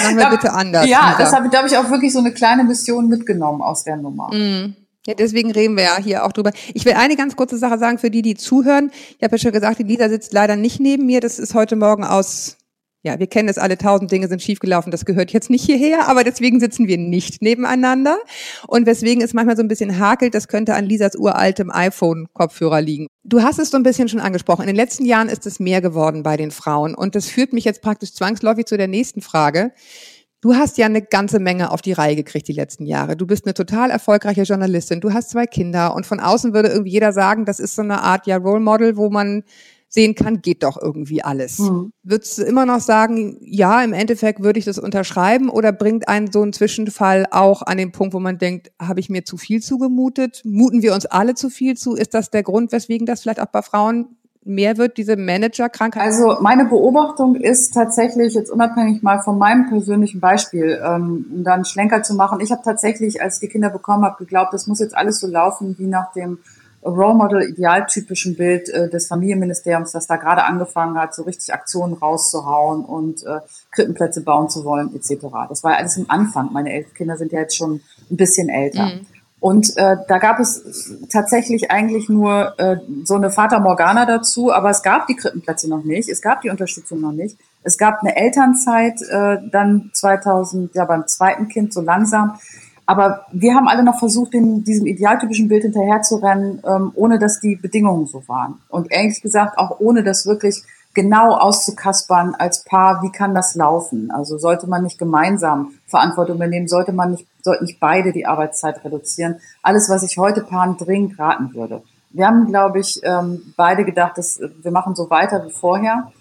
Machen 0.01 0.17
wir 0.17 0.29
bitte 0.29 0.53
anders. 0.53 0.87
Ja, 0.87 1.15
das 1.17 1.33
habe 1.33 1.45
ich, 1.45 1.51
glaube 1.51 1.67
ich, 1.67 1.77
auch 1.77 1.89
wirklich 1.89 2.13
so 2.13 2.19
eine 2.19 2.31
kleine 2.31 2.63
Mission 2.63 3.09
mitgenommen 3.09 3.61
aus 3.61 3.83
der 3.83 3.97
Nummer. 3.97 4.33
Mm. 4.33 4.75
Ja, 5.07 5.13
deswegen 5.13 5.51
reden 5.51 5.77
wir 5.77 5.83
ja 5.83 5.97
hier 6.01 6.25
auch 6.25 6.31
drüber. 6.31 6.51
Ich 6.73 6.85
will 6.85 6.93
eine 6.93 7.15
ganz 7.15 7.35
kurze 7.35 7.57
Sache 7.57 7.77
sagen 7.77 7.99
für 7.99 8.09
die, 8.09 8.23
die 8.23 8.35
zuhören. 8.35 8.91
Ich 9.17 9.23
habe 9.23 9.35
ja 9.35 9.37
schon 9.37 9.51
gesagt, 9.51 9.77
die 9.77 9.83
Lisa 9.83 10.09
sitzt 10.09 10.33
leider 10.33 10.55
nicht 10.55 10.79
neben 10.79 11.05
mir. 11.05 11.21
Das 11.21 11.37
ist 11.37 11.53
heute 11.53 11.75
Morgen 11.75 12.03
aus, 12.03 12.57
ja, 13.03 13.19
wir 13.19 13.27
kennen 13.27 13.47
es 13.47 13.59
alle, 13.59 13.77
tausend 13.77 14.11
Dinge 14.11 14.27
sind 14.27 14.41
schiefgelaufen. 14.41 14.89
Das 14.89 15.05
gehört 15.05 15.31
jetzt 15.31 15.51
nicht 15.51 15.63
hierher, 15.63 16.07
aber 16.09 16.23
deswegen 16.23 16.59
sitzen 16.59 16.87
wir 16.87 16.97
nicht 16.97 17.43
nebeneinander. 17.43 18.17
Und 18.65 18.87
weswegen 18.87 19.23
es 19.23 19.35
manchmal 19.35 19.55
so 19.55 19.61
ein 19.61 19.67
bisschen 19.67 19.99
hakelt, 19.99 20.33
das 20.33 20.47
könnte 20.47 20.73
an 20.73 20.85
Lisas 20.85 21.15
uraltem 21.15 21.69
iPhone-Kopfhörer 21.69 22.81
liegen. 22.81 23.05
Du 23.23 23.43
hast 23.43 23.59
es 23.59 23.69
so 23.69 23.77
ein 23.77 23.83
bisschen 23.83 24.09
schon 24.09 24.21
angesprochen. 24.21 24.63
In 24.63 24.67
den 24.67 24.75
letzten 24.75 25.05
Jahren 25.05 25.29
ist 25.29 25.45
es 25.45 25.59
mehr 25.59 25.81
geworden 25.81 26.23
bei 26.23 26.35
den 26.35 26.49
Frauen. 26.49 26.95
Und 26.95 27.13
das 27.13 27.27
führt 27.27 27.53
mich 27.53 27.63
jetzt 27.63 27.83
praktisch 27.83 28.13
zwangsläufig 28.13 28.65
zu 28.65 28.75
der 28.75 28.87
nächsten 28.87 29.21
Frage. 29.21 29.71
Du 30.45 30.53
hast 30.53 30.77
ja 30.77 30.85
eine 30.85 31.01
ganze 31.01 31.39
Menge 31.39 31.71
auf 31.71 31.81
die 31.81 31.93
Reihe 31.93 32.15
gekriegt 32.15 32.47
die 32.47 32.53
letzten 32.53 32.85
Jahre. 32.85 33.17
Du 33.17 33.25
bist 33.25 33.47
eine 33.47 33.55
total 33.55 33.89
erfolgreiche 33.89 34.43
Journalistin. 34.43 35.01
Du 35.01 35.11
hast 35.11 35.31
zwei 35.31 35.47
Kinder 35.47 35.95
und 35.95 36.05
von 36.05 36.19
außen 36.19 36.53
würde 36.53 36.69
irgendwie 36.69 36.91
jeder 36.91 37.13
sagen, 37.13 37.45
das 37.45 37.59
ist 37.59 37.73
so 37.73 37.81
eine 37.81 38.03
Art 38.03 38.27
ja 38.27 38.37
Role 38.37 38.59
Model, 38.59 38.95
wo 38.95 39.09
man 39.09 39.41
sehen 39.89 40.13
kann, 40.13 40.43
geht 40.43 40.61
doch 40.61 40.79
irgendwie 40.79 41.23
alles. 41.23 41.57
Mhm. 41.57 41.93
Würdest 42.03 42.37
du 42.37 42.43
immer 42.43 42.67
noch 42.67 42.79
sagen, 42.79 43.39
ja, 43.41 43.83
im 43.83 43.91
Endeffekt 43.91 44.43
würde 44.43 44.59
ich 44.59 44.65
das 44.65 44.77
unterschreiben 44.77 45.49
oder 45.49 45.71
bringt 45.71 46.07
einen 46.07 46.31
so 46.31 46.43
ein 46.43 46.53
Zwischenfall 46.53 47.25
auch 47.31 47.63
an 47.63 47.79
den 47.79 47.91
Punkt, 47.91 48.13
wo 48.13 48.19
man 48.19 48.37
denkt, 48.37 48.71
habe 48.79 48.99
ich 48.99 49.09
mir 49.09 49.25
zu 49.25 49.37
viel 49.37 49.63
zugemutet? 49.63 50.43
Muten 50.45 50.83
wir 50.83 50.93
uns 50.93 51.07
alle 51.07 51.33
zu 51.33 51.49
viel 51.49 51.75
zu? 51.75 51.95
Ist 51.95 52.13
das 52.13 52.29
der 52.29 52.43
Grund, 52.43 52.71
weswegen 52.71 53.07
das 53.07 53.21
vielleicht 53.21 53.41
auch 53.41 53.47
bei 53.47 53.63
Frauen 53.63 54.15
mehr 54.45 54.77
wird, 54.77 54.97
diese 54.97 55.17
Managerkrankheit? 55.17 56.03
Also 56.03 56.37
meine 56.39 56.65
Beobachtung 56.65 57.35
ist 57.35 57.73
tatsächlich, 57.73 58.35
jetzt 58.35 58.51
unabhängig 58.51 59.01
mal 59.01 59.19
von 59.19 59.37
meinem 59.37 59.67
persönlichen 59.67 60.19
Beispiel, 60.19 60.79
ähm, 60.83 61.25
um 61.31 61.43
dann 61.43 61.65
Schlenker 61.65 62.03
zu 62.03 62.13
machen, 62.13 62.39
ich 62.39 62.51
habe 62.51 62.61
tatsächlich, 62.63 63.21
als 63.21 63.35
ich 63.35 63.41
die 63.41 63.51
Kinder 63.51 63.69
bekommen 63.69 64.05
habe, 64.05 64.17
geglaubt, 64.17 64.53
das 64.53 64.67
muss 64.67 64.79
jetzt 64.79 64.95
alles 64.95 65.19
so 65.19 65.27
laufen 65.27 65.75
wie 65.79 65.87
nach 65.87 66.13
dem 66.13 66.37
Role 66.85 67.15
Model 67.15 67.41
idealtypischen 67.41 68.35
Bild 68.35 68.69
äh, 68.69 68.89
des 68.89 69.07
Familienministeriums, 69.07 69.91
das 69.91 70.05
da 70.05 70.17
gerade 70.17 70.43
angefangen 70.43 70.97
hat, 70.97 71.15
so 71.15 71.23
richtig 71.23 71.51
Aktionen 71.51 71.93
rauszuhauen 71.95 72.85
und 72.85 73.23
äh, 73.25 73.39
Krippenplätze 73.71 74.21
bauen 74.21 74.49
zu 74.49 74.63
wollen, 74.63 74.95
etc. 74.95 75.25
Das 75.49 75.63
war 75.63 75.71
ja 75.71 75.77
alles 75.79 75.97
im 75.97 76.09
Anfang. 76.09 76.53
Meine 76.53 76.71
elf 76.71 76.93
Kinder 76.93 77.17
sind 77.17 77.31
ja 77.31 77.39
jetzt 77.39 77.57
schon 77.57 77.81
ein 78.11 78.17
bisschen 78.17 78.49
älter. 78.49 78.85
Mhm. 78.85 79.07
Und 79.45 79.77
äh, 79.77 79.97
da 80.07 80.17
gab 80.17 80.39
es 80.39 80.91
tatsächlich 81.11 81.69
eigentlich 81.69 82.09
nur 82.09 82.59
äh, 82.59 82.77
so 83.03 83.13
eine 83.13 83.29
Fata 83.29 83.59
Morgana 83.59 84.07
dazu, 84.07 84.51
aber 84.51 84.71
es 84.71 84.81
gab 84.81 85.05
die 85.05 85.15
Krippenplätze 85.15 85.69
noch 85.69 85.83
nicht, 85.83 86.09
es 86.09 86.23
gab 86.23 86.41
die 86.41 86.49
Unterstützung 86.49 86.99
noch 86.99 87.11
nicht. 87.11 87.37
Es 87.61 87.77
gab 87.77 87.99
eine 88.01 88.15
Elternzeit 88.15 88.99
äh, 89.03 89.37
dann 89.51 89.91
2000, 89.93 90.73
ja 90.73 90.85
beim 90.85 91.05
zweiten 91.05 91.47
Kind 91.47 91.73
so 91.73 91.81
langsam. 91.81 92.39
Aber 92.87 93.27
wir 93.33 93.53
haben 93.53 93.67
alle 93.67 93.83
noch 93.83 93.99
versucht, 93.99 94.33
in 94.33 94.63
diesem 94.63 94.87
idealtypischen 94.87 95.47
Bild 95.47 95.61
hinterherzurennen, 95.61 96.63
ähm, 96.65 96.91
ohne 96.95 97.19
dass 97.19 97.39
die 97.39 97.55
Bedingungen 97.55 98.07
so 98.07 98.27
waren. 98.27 98.55
Und 98.69 98.91
ehrlich 98.91 99.21
gesagt 99.21 99.59
auch 99.59 99.79
ohne 99.79 100.03
das 100.03 100.25
wirklich 100.25 100.63
genau 100.95 101.35
auszukaspern 101.35 102.33
als 102.33 102.63
Paar, 102.63 103.03
wie 103.03 103.11
kann 103.11 103.35
das 103.35 103.53
laufen? 103.53 104.09
Also 104.09 104.39
sollte 104.39 104.65
man 104.65 104.81
nicht 104.81 104.97
gemeinsam 104.97 105.75
Verantwortung 105.85 106.37
übernehmen, 106.37 106.67
sollte 106.67 106.93
man 106.93 107.11
nicht, 107.11 107.27
sollten 107.45 107.65
nicht 107.65 107.79
beide 107.79 108.11
die 108.11 108.25
Arbeitszeit 108.25 108.83
reduzieren. 108.83 109.39
Alles, 109.61 109.87
was 109.89 110.03
ich 110.03 110.17
heute 110.17 110.41
Paaren 110.41 110.77
dringend 110.77 111.17
raten 111.17 111.53
würde. 111.53 111.83
Wir 112.09 112.27
haben, 112.27 112.47
glaube 112.47 112.79
ich, 112.79 112.99
ähm, 113.03 113.53
beide 113.55 113.85
gedacht, 113.85 114.17
dass 114.17 114.39
wir 114.61 114.71
machen 114.71 114.95
so 114.95 115.09
weiter 115.09 115.45
wie 115.45 115.51
vorher. 115.51 116.11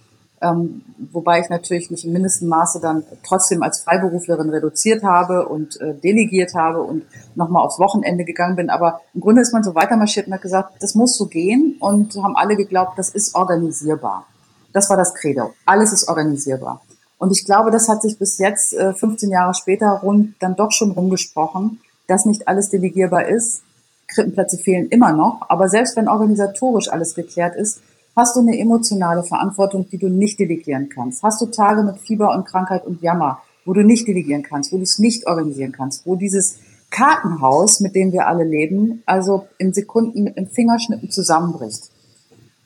Ähm, 0.42 0.82
wobei 1.12 1.40
ich 1.40 1.48
natürlich 1.48 1.90
nicht 1.90 2.04
im 2.04 2.12
mindesten 2.12 2.48
Maße 2.48 2.80
dann 2.80 3.04
trotzdem 3.26 3.62
als 3.62 3.80
Freiberuflerin 3.80 4.50
reduziert 4.50 5.02
habe 5.02 5.48
und 5.48 5.80
äh, 5.80 5.94
delegiert 5.94 6.54
habe 6.54 6.82
und 6.82 7.04
nochmal 7.34 7.64
aufs 7.64 7.78
Wochenende 7.78 8.24
gegangen 8.24 8.56
bin. 8.56 8.68
Aber 8.68 9.00
im 9.14 9.22
Grunde 9.22 9.40
ist 9.40 9.52
man 9.52 9.64
so 9.64 9.74
weitermarschiert 9.74 10.26
und 10.26 10.34
hat 10.34 10.42
gesagt, 10.42 10.82
das 10.82 10.94
muss 10.94 11.16
so 11.16 11.26
gehen 11.26 11.76
und 11.80 12.14
haben 12.22 12.36
alle 12.36 12.56
geglaubt, 12.56 12.98
das 12.98 13.08
ist 13.08 13.34
organisierbar. 13.34 14.26
Das 14.74 14.90
war 14.90 14.98
das 14.98 15.14
Credo. 15.14 15.54
Alles 15.64 15.92
ist 15.92 16.08
organisierbar. 16.08 16.82
Und 17.18 17.30
ich 17.30 17.44
glaube, 17.44 17.70
das 17.70 17.88
hat 17.88 18.02
sich 18.02 18.18
bis 18.18 18.38
jetzt, 18.38 18.74
äh, 18.74 18.92
15 18.92 19.30
Jahre 19.30 19.54
später, 19.54 20.00
rund 20.02 20.34
dann 20.40 20.56
doch 20.56 20.72
schon 20.72 20.90
rumgesprochen, 20.90 21.80
dass 22.06 22.26
nicht 22.26 22.48
alles 22.48 22.70
delegierbar 22.70 23.26
ist. 23.26 23.62
Krippenplätze 24.08 24.58
fehlen 24.58 24.88
immer 24.88 25.12
noch. 25.12 25.42
Aber 25.48 25.68
selbst 25.68 25.96
wenn 25.96 26.08
organisatorisch 26.08 26.88
alles 26.88 27.14
geklärt 27.14 27.56
ist, 27.56 27.80
hast 28.16 28.36
du 28.36 28.40
eine 28.40 28.58
emotionale 28.58 29.22
Verantwortung, 29.22 29.88
die 29.88 29.98
du 29.98 30.08
nicht 30.08 30.38
delegieren 30.38 30.88
kannst. 30.88 31.22
Hast 31.22 31.40
du 31.40 31.46
Tage 31.46 31.82
mit 31.82 31.98
Fieber 31.98 32.32
und 32.34 32.44
Krankheit 32.44 32.86
und 32.86 33.02
Jammer, 33.02 33.40
wo 33.64 33.72
du 33.72 33.82
nicht 33.82 34.06
delegieren 34.06 34.42
kannst, 34.42 34.72
wo 34.72 34.76
du 34.76 34.82
es 34.82 34.98
nicht 34.98 35.26
organisieren 35.26 35.72
kannst, 35.72 36.06
wo 36.06 36.16
dieses 36.16 36.58
Kartenhaus, 36.90 37.80
mit 37.80 37.94
dem 37.96 38.12
wir 38.12 38.28
alle 38.28 38.44
leben, 38.44 39.02
also 39.06 39.48
in 39.58 39.72
Sekunden 39.72 40.22
mit 40.22 40.36
einem 40.36 40.48
Fingerschnippen 40.48 41.10
zusammenbricht. 41.10 41.90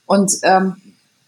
Und 0.05 0.39
ähm, 0.43 0.77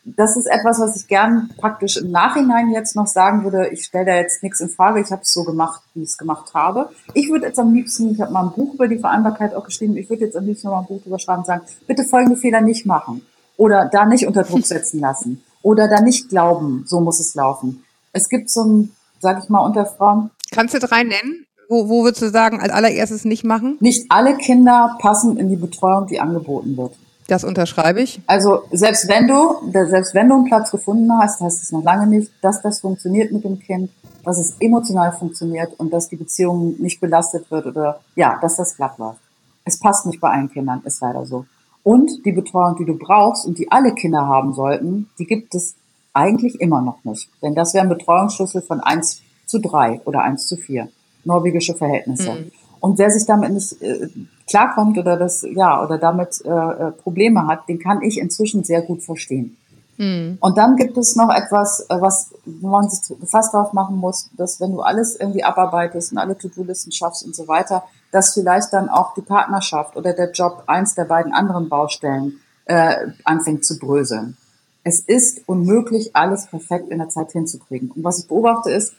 das 0.04 0.37
ist 0.37 0.47
etwas, 0.47 0.80
was 0.80 0.97
ich 0.97 1.09
gern 1.09 1.50
praktisch 1.59 1.99
im 1.99 2.11
Nachhinein 2.11 2.71
jetzt 2.71 2.97
noch 2.97 3.07
sagen 3.07 3.45
würde. 3.45 3.69
Ich 3.69 3.85
stelle 3.85 4.07
da 4.07 4.14
jetzt 4.14 4.42
nichts 4.42 4.61
in 4.61 4.69
Frage. 4.69 5.00
Ich 5.00 5.11
habe 5.11 5.23
es 5.23 5.33
so 5.33 5.45
gemacht, 5.45 5.83
wie 5.95 6.02
ich 6.02 6.11
es 6.11 6.19
gemacht 6.19 6.54
habe. 6.54 6.90
Ich 7.14 7.28
würde 7.28 7.47
jetzt 7.47 7.59
am 7.59 7.75
liebsten, 7.75 8.11
ich 8.12 8.21
habe 8.21 8.33
mal 8.33 8.45
ein 8.45 8.52
Buch 8.52 8.75
über 8.75 8.88
die 8.88 8.99
Vereinbarkeit 8.99 9.54
auch 9.54 9.64
geschrieben, 9.64 9.97
ich 9.97 10.09
würde 10.09 10.25
jetzt 10.25 10.37
am 10.37 10.47
liebsten 10.47 10.69
mal 10.69 10.80
ein 10.80 10.87
Buch 10.87 11.02
drüber 11.02 11.19
schreiben 11.19 11.40
und 11.40 11.47
sagen, 11.47 11.62
bitte 11.87 12.04
folgende 12.04 12.37
Fehler 12.37 12.61
nicht 12.61 12.87
machen. 12.87 13.26
Oder 13.57 13.90
da 13.92 14.07
nicht 14.07 14.26
unter 14.26 14.42
Druck 14.42 14.64
setzen 14.66 15.00
lassen. 15.00 15.45
Oder 15.62 15.88
da 15.88 16.00
nicht 16.00 16.30
glauben, 16.30 16.85
so 16.87 17.00
muss 17.00 17.21
es 17.21 17.35
laufen. 17.35 17.85
Es 18.12 18.28
gibt 18.28 18.50
so 18.50 18.64
ein, 18.64 18.97
sag 19.21 19.42
ich 19.42 19.50
mal, 19.50 19.61
unter 19.61 19.85
Frauen. 19.85 20.30
Kannst 20.50 20.75
du 20.75 20.78
drei 20.78 21.02
nennen? 21.02 21.47
Wo, 21.69 21.88
wo 21.88 22.02
würdest 22.02 22.23
du 22.23 22.30
sagen, 22.30 22.61
als 22.61 22.73
allererstes 22.73 23.25
nicht 23.25 23.45
machen? 23.45 23.76
Nicht 23.80 24.11
alle 24.11 24.37
Kinder 24.37 24.97
passen 24.99 25.37
in 25.37 25.50
die 25.50 25.57
Betreuung, 25.57 26.07
die 26.09 26.19
angeboten 26.19 26.76
wird. 26.76 26.95
Das 27.30 27.44
unterschreibe 27.44 28.02
ich. 28.02 28.20
Also 28.26 28.64
selbst 28.72 29.08
wenn 29.08 29.28
du, 29.28 29.70
selbst 29.88 30.14
wenn 30.14 30.28
du 30.28 30.34
einen 30.34 30.46
Platz 30.46 30.72
gefunden 30.72 31.08
hast, 31.16 31.40
heißt 31.40 31.62
es 31.62 31.70
noch 31.70 31.84
lange 31.84 32.08
nicht, 32.08 32.32
dass 32.42 32.60
das 32.60 32.80
funktioniert 32.80 33.30
mit 33.30 33.44
dem 33.44 33.60
Kind, 33.60 33.88
dass 34.25 34.37
es 34.37 34.56
emotional 34.58 35.12
funktioniert 35.12 35.78
und 35.78 35.92
dass 35.92 36.08
die 36.08 36.16
Beziehung 36.16 36.75
nicht 36.80 37.00
belastet 37.00 37.49
wird 37.52 37.66
oder 37.66 38.00
ja, 38.16 38.37
dass 38.42 38.56
das 38.56 38.76
glatt 38.76 38.99
läuft. 38.99 39.20
Es 39.64 39.78
passt 39.78 40.06
nicht 40.06 40.20
bei 40.20 40.28
allen 40.28 40.50
Kindern, 40.50 40.82
ist 40.84 41.00
leider 41.02 41.25
so. 41.25 41.46
Und 41.84 42.10
die 42.25 42.32
Betreuung, 42.32 42.75
die 42.76 42.84
du 42.84 42.99
brauchst 42.99 43.46
und 43.46 43.58
die 43.58 43.70
alle 43.70 43.94
Kinder 43.94 44.26
haben 44.26 44.52
sollten, 44.52 45.08
die 45.20 45.26
gibt 45.26 45.54
es 45.54 45.76
eigentlich 46.12 46.60
immer 46.60 46.82
noch 46.82 47.04
nicht. 47.04 47.30
Denn 47.42 47.54
das 47.54 47.75
wäre 47.75 47.84
ein 47.84 47.90
Betreuungsschlüssel 47.90 48.62
von 48.62 48.80
eins 48.80 49.22
zu 49.46 49.60
drei 49.60 50.00
oder 50.04 50.22
eins 50.22 50.49
zu 50.49 50.56
vier 50.56 50.88
Norwegische 51.22 51.76
Verhältnisse. 51.76 52.32
Mhm. 52.32 52.50
Und 52.80 52.99
wer 52.99 53.10
sich 53.10 53.26
damit 53.26 53.52
nicht 53.52 53.80
äh, 53.82 54.08
klarkommt 54.49 54.99
oder 54.99 55.16
das, 55.16 55.42
ja, 55.42 55.84
oder 55.84 55.99
damit 55.99 56.42
äh, 56.44 56.49
äh, 56.49 56.90
Probleme 56.92 57.46
hat, 57.46 57.68
den 57.68 57.78
kann 57.78 58.02
ich 58.02 58.18
inzwischen 58.18 58.64
sehr 58.64 58.82
gut 58.82 59.02
verstehen. 59.02 59.56
Mhm. 59.99 60.38
Und 60.40 60.56
dann 60.56 60.76
gibt 60.76 60.96
es 60.96 61.14
noch 61.14 61.28
etwas, 61.28 61.80
äh, 61.88 62.00
was 62.00 62.30
man 62.46 62.88
sich 62.88 63.16
fast 63.28 63.52
drauf 63.52 63.75
machen 63.75 63.96
muss, 63.96 64.30
dass 64.37 64.58
wenn 64.60 64.72
du 64.72 64.80
alles 64.80 65.14
irgendwie 65.14 65.44
abarbeitest 65.44 66.12
und 66.12 66.18
alle 66.18 66.38
To-Do-Listen 66.38 66.90
schaffst 66.90 67.25
und 67.25 67.37
so 67.37 67.46
weiter, 67.49 67.84
dass 68.10 68.32
vielleicht 68.32 68.72
dann 68.72 68.88
auch 68.88 69.14
die 69.14 69.20
Partnerschaft 69.20 69.96
oder 69.96 70.14
der 70.14 70.32
Job 70.32 70.64
eins 70.66 70.94
der 70.94 71.04
beiden 71.04 71.32
anderen 71.32 71.68
Baustellen 71.68 72.40
äh, 72.64 73.08
anfängt 73.25 73.64
zu 73.64 73.78
bröseln. 73.78 74.38
Es 74.84 75.00
ist 75.00 75.42
unmöglich, 75.46 76.16
alles 76.16 76.46
perfekt 76.46 76.88
in 76.88 76.99
der 76.99 77.10
Zeit 77.10 77.32
hinzukriegen. 77.32 77.90
Und 77.90 78.02
was 78.02 78.20
ich 78.20 78.26
beobachte 78.28 78.70
ist, 78.70 78.94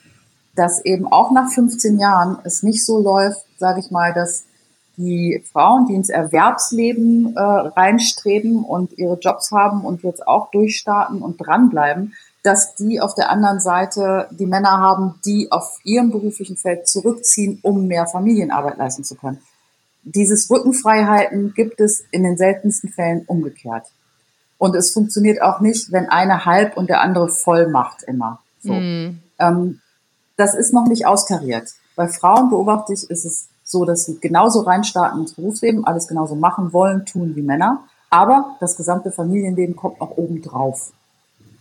dass 0.56 0.84
eben 0.84 1.12
auch 1.12 1.32
nach 1.32 1.50
15 1.50 2.00
Jahren 2.00 2.38
es 2.44 2.64
nicht 2.64 2.86
so 2.86 3.02
läuft, 3.02 3.46
sage 3.58 3.80
ich 3.80 3.92
mal, 3.92 4.14
dass 4.14 4.46
die 4.98 5.44
Frauen, 5.52 5.88
die 5.88 5.96
ins 5.96 6.10
Erwerbsleben 6.10 7.36
äh, 7.36 7.40
reinstreben 7.40 8.64
und 8.64 8.98
ihre 8.98 9.18
Jobs 9.20 9.52
haben 9.52 9.86
und 9.86 10.04
jetzt 10.04 10.28
auch 10.28 10.52
durchstarten 10.52 11.22
und 11.22 11.38
dranbleiben, 11.38 12.14
dass 12.44 12.76
die 12.76 13.00
auf 13.00 13.16
der 13.16 13.30
anderen 13.30 13.60
Seite 13.60 14.28
die 14.32 14.46
Männer 14.46 14.80
haben, 14.80 15.16
die 15.26 15.52
auf 15.52 15.80
ihrem 15.84 16.12
beruflichen 16.12 16.58
Feld 16.58 16.88
zurückziehen, 16.88 17.60
um 17.62 17.88
mehr 17.88 18.08
Familienarbeit 18.08 18.78
leisten 18.78 19.04
zu 19.04 19.16
können. 19.16 19.40
Dieses 20.04 20.50
Rückenfreihalten 20.50 21.54
gibt 21.54 21.80
es 21.80 22.04
in 22.12 22.24
den 22.24 22.38
seltensten 22.38 22.90
Fällen 22.90 23.24
umgekehrt. 23.28 23.88
Und 24.58 24.76
es 24.76 24.92
funktioniert 24.92 25.42
auch 25.42 25.60
nicht, 25.60 25.92
wenn 25.92 26.10
eine 26.10 26.46
halb 26.46 26.78
und 26.78 26.90
der 26.90 27.02
andere 27.02 27.30
voll 27.30 27.68
macht 27.68 28.04
immer. 28.04 28.42
So. 28.62 28.74
Mm. 28.74 29.20
Ähm, 29.40 29.82
das 30.38 30.56
ist 30.56 30.74
noch 30.74 30.86
nicht 30.86 31.06
austariert. 31.06 31.70
Bei 31.96 32.08
Frauen 32.08 32.50
beobachte 32.50 32.94
ich, 32.94 33.10
ist 33.10 33.26
es 33.26 33.48
so, 33.64 33.86
dass 33.86 34.06
sie 34.06 34.20
genauso 34.20 34.62
reinstarten 34.62 35.22
ins 35.22 35.34
Berufsleben, 35.34 35.86
alles 35.86 36.08
genauso 36.08 36.36
machen 36.36 36.74
wollen, 36.74 37.06
tun 37.06 37.36
wie 37.36 37.42
Männer. 37.42 37.84
Aber 38.10 38.58
das 38.60 38.76
gesamte 38.76 39.12
Familienleben 39.12 39.76
kommt 39.76 40.00
noch 40.00 40.12
oben 40.12 40.42
drauf. 40.42 40.92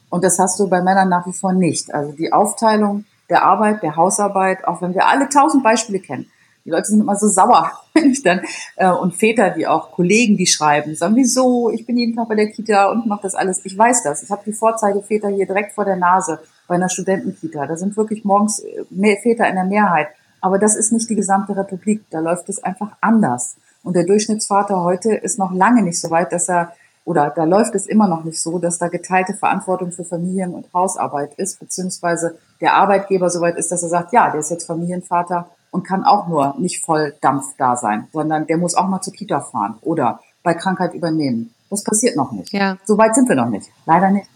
Und 0.08 0.24
das 0.24 0.38
hast 0.38 0.58
du 0.58 0.68
bei 0.68 0.82
Männern 0.82 1.08
nach 1.08 1.26
wie 1.26 1.32
vor 1.32 1.52
nicht. 1.52 1.94
Also 1.94 2.12
die 2.12 2.32
Aufteilung 2.32 3.04
der 3.28 3.44
Arbeit, 3.44 3.82
der 3.82 3.96
Hausarbeit, 3.96 4.66
auch 4.66 4.82
wenn 4.82 4.94
wir 4.94 5.06
alle 5.06 5.28
tausend 5.28 5.62
Beispiele 5.62 6.00
kennen. 6.00 6.30
Die 6.64 6.70
Leute 6.70 6.88
sind 6.88 7.00
immer 7.00 7.16
so 7.16 7.28
sauer, 7.28 7.72
wenn 7.94 8.10
ich 8.10 8.22
dann, 8.22 8.40
äh, 8.76 8.90
und 8.90 9.14
Väter, 9.14 9.50
die 9.50 9.66
auch 9.66 9.92
Kollegen, 9.92 10.36
die 10.36 10.46
schreiben, 10.46 10.94
sagen, 10.94 11.16
wieso, 11.16 11.70
ich 11.70 11.86
bin 11.86 11.96
jeden 11.96 12.16
Tag 12.16 12.28
bei 12.28 12.34
der 12.34 12.50
Kita 12.50 12.90
und 12.90 13.06
mache 13.06 13.22
das 13.22 13.34
alles. 13.34 13.60
Ich 13.64 13.76
weiß 13.76 14.02
das. 14.02 14.22
Ich 14.22 14.30
habe 14.30 14.42
die 14.44 14.52
Vorzeigeväter 14.52 15.28
hier 15.28 15.46
direkt 15.46 15.72
vor 15.72 15.84
der 15.84 15.96
Nase 15.96 16.40
bei 16.66 16.74
einer 16.74 16.88
Studentenkita. 16.88 17.66
Da 17.66 17.76
sind 17.76 17.96
wirklich 17.96 18.24
morgens 18.24 18.60
äh, 18.60 18.84
mehr 18.90 19.16
Väter 19.16 19.48
in 19.48 19.56
der 19.56 19.64
Mehrheit. 19.64 20.08
Aber 20.40 20.58
das 20.58 20.76
ist 20.76 20.92
nicht 20.92 21.08
die 21.10 21.16
gesamte 21.16 21.56
Republik. 21.56 22.04
Da 22.10 22.20
läuft 22.20 22.48
es 22.48 22.62
einfach 22.62 22.96
anders. 23.00 23.56
Und 23.82 23.96
der 23.96 24.04
Durchschnittsvater 24.04 24.82
heute 24.82 25.14
ist 25.14 25.38
noch 25.38 25.52
lange 25.52 25.82
nicht 25.82 26.00
so 26.00 26.10
weit, 26.10 26.32
dass 26.32 26.48
er 26.48 26.72
oder 27.04 27.30
da 27.34 27.44
läuft 27.44 27.74
es 27.74 27.86
immer 27.86 28.06
noch 28.06 28.24
nicht 28.24 28.40
so, 28.40 28.58
dass 28.58 28.78
da 28.78 28.88
geteilte 28.88 29.34
Verantwortung 29.34 29.90
für 29.90 30.04
Familien- 30.04 30.54
und 30.54 30.72
Hausarbeit 30.72 31.34
ist, 31.38 31.58
beziehungsweise 31.58 32.38
der 32.60 32.74
Arbeitgeber 32.74 33.30
so 33.30 33.40
weit 33.40 33.56
ist, 33.56 33.72
dass 33.72 33.82
er 33.82 33.88
sagt, 33.88 34.12
ja, 34.12 34.30
der 34.30 34.40
ist 34.40 34.50
jetzt 34.50 34.66
Familienvater 34.66 35.48
und 35.70 35.86
kann 35.86 36.04
auch 36.04 36.28
nur 36.28 36.54
nicht 36.58 36.84
voll 36.84 37.14
Dampf 37.20 37.54
da 37.58 37.76
sein, 37.76 38.08
sondern 38.12 38.46
der 38.46 38.56
muss 38.56 38.74
auch 38.74 38.88
mal 38.88 39.00
zur 39.00 39.12
Kita 39.12 39.40
fahren 39.40 39.76
oder 39.82 40.20
bei 40.42 40.54
Krankheit 40.54 40.94
übernehmen. 40.94 41.54
Das 41.70 41.84
passiert 41.84 42.16
noch 42.16 42.32
nicht. 42.32 42.52
Ja. 42.52 42.78
So 42.84 42.98
weit 42.98 43.14
sind 43.14 43.28
wir 43.28 43.36
noch 43.36 43.48
nicht. 43.48 43.68
Leider 43.86 44.10
nicht. 44.10 44.28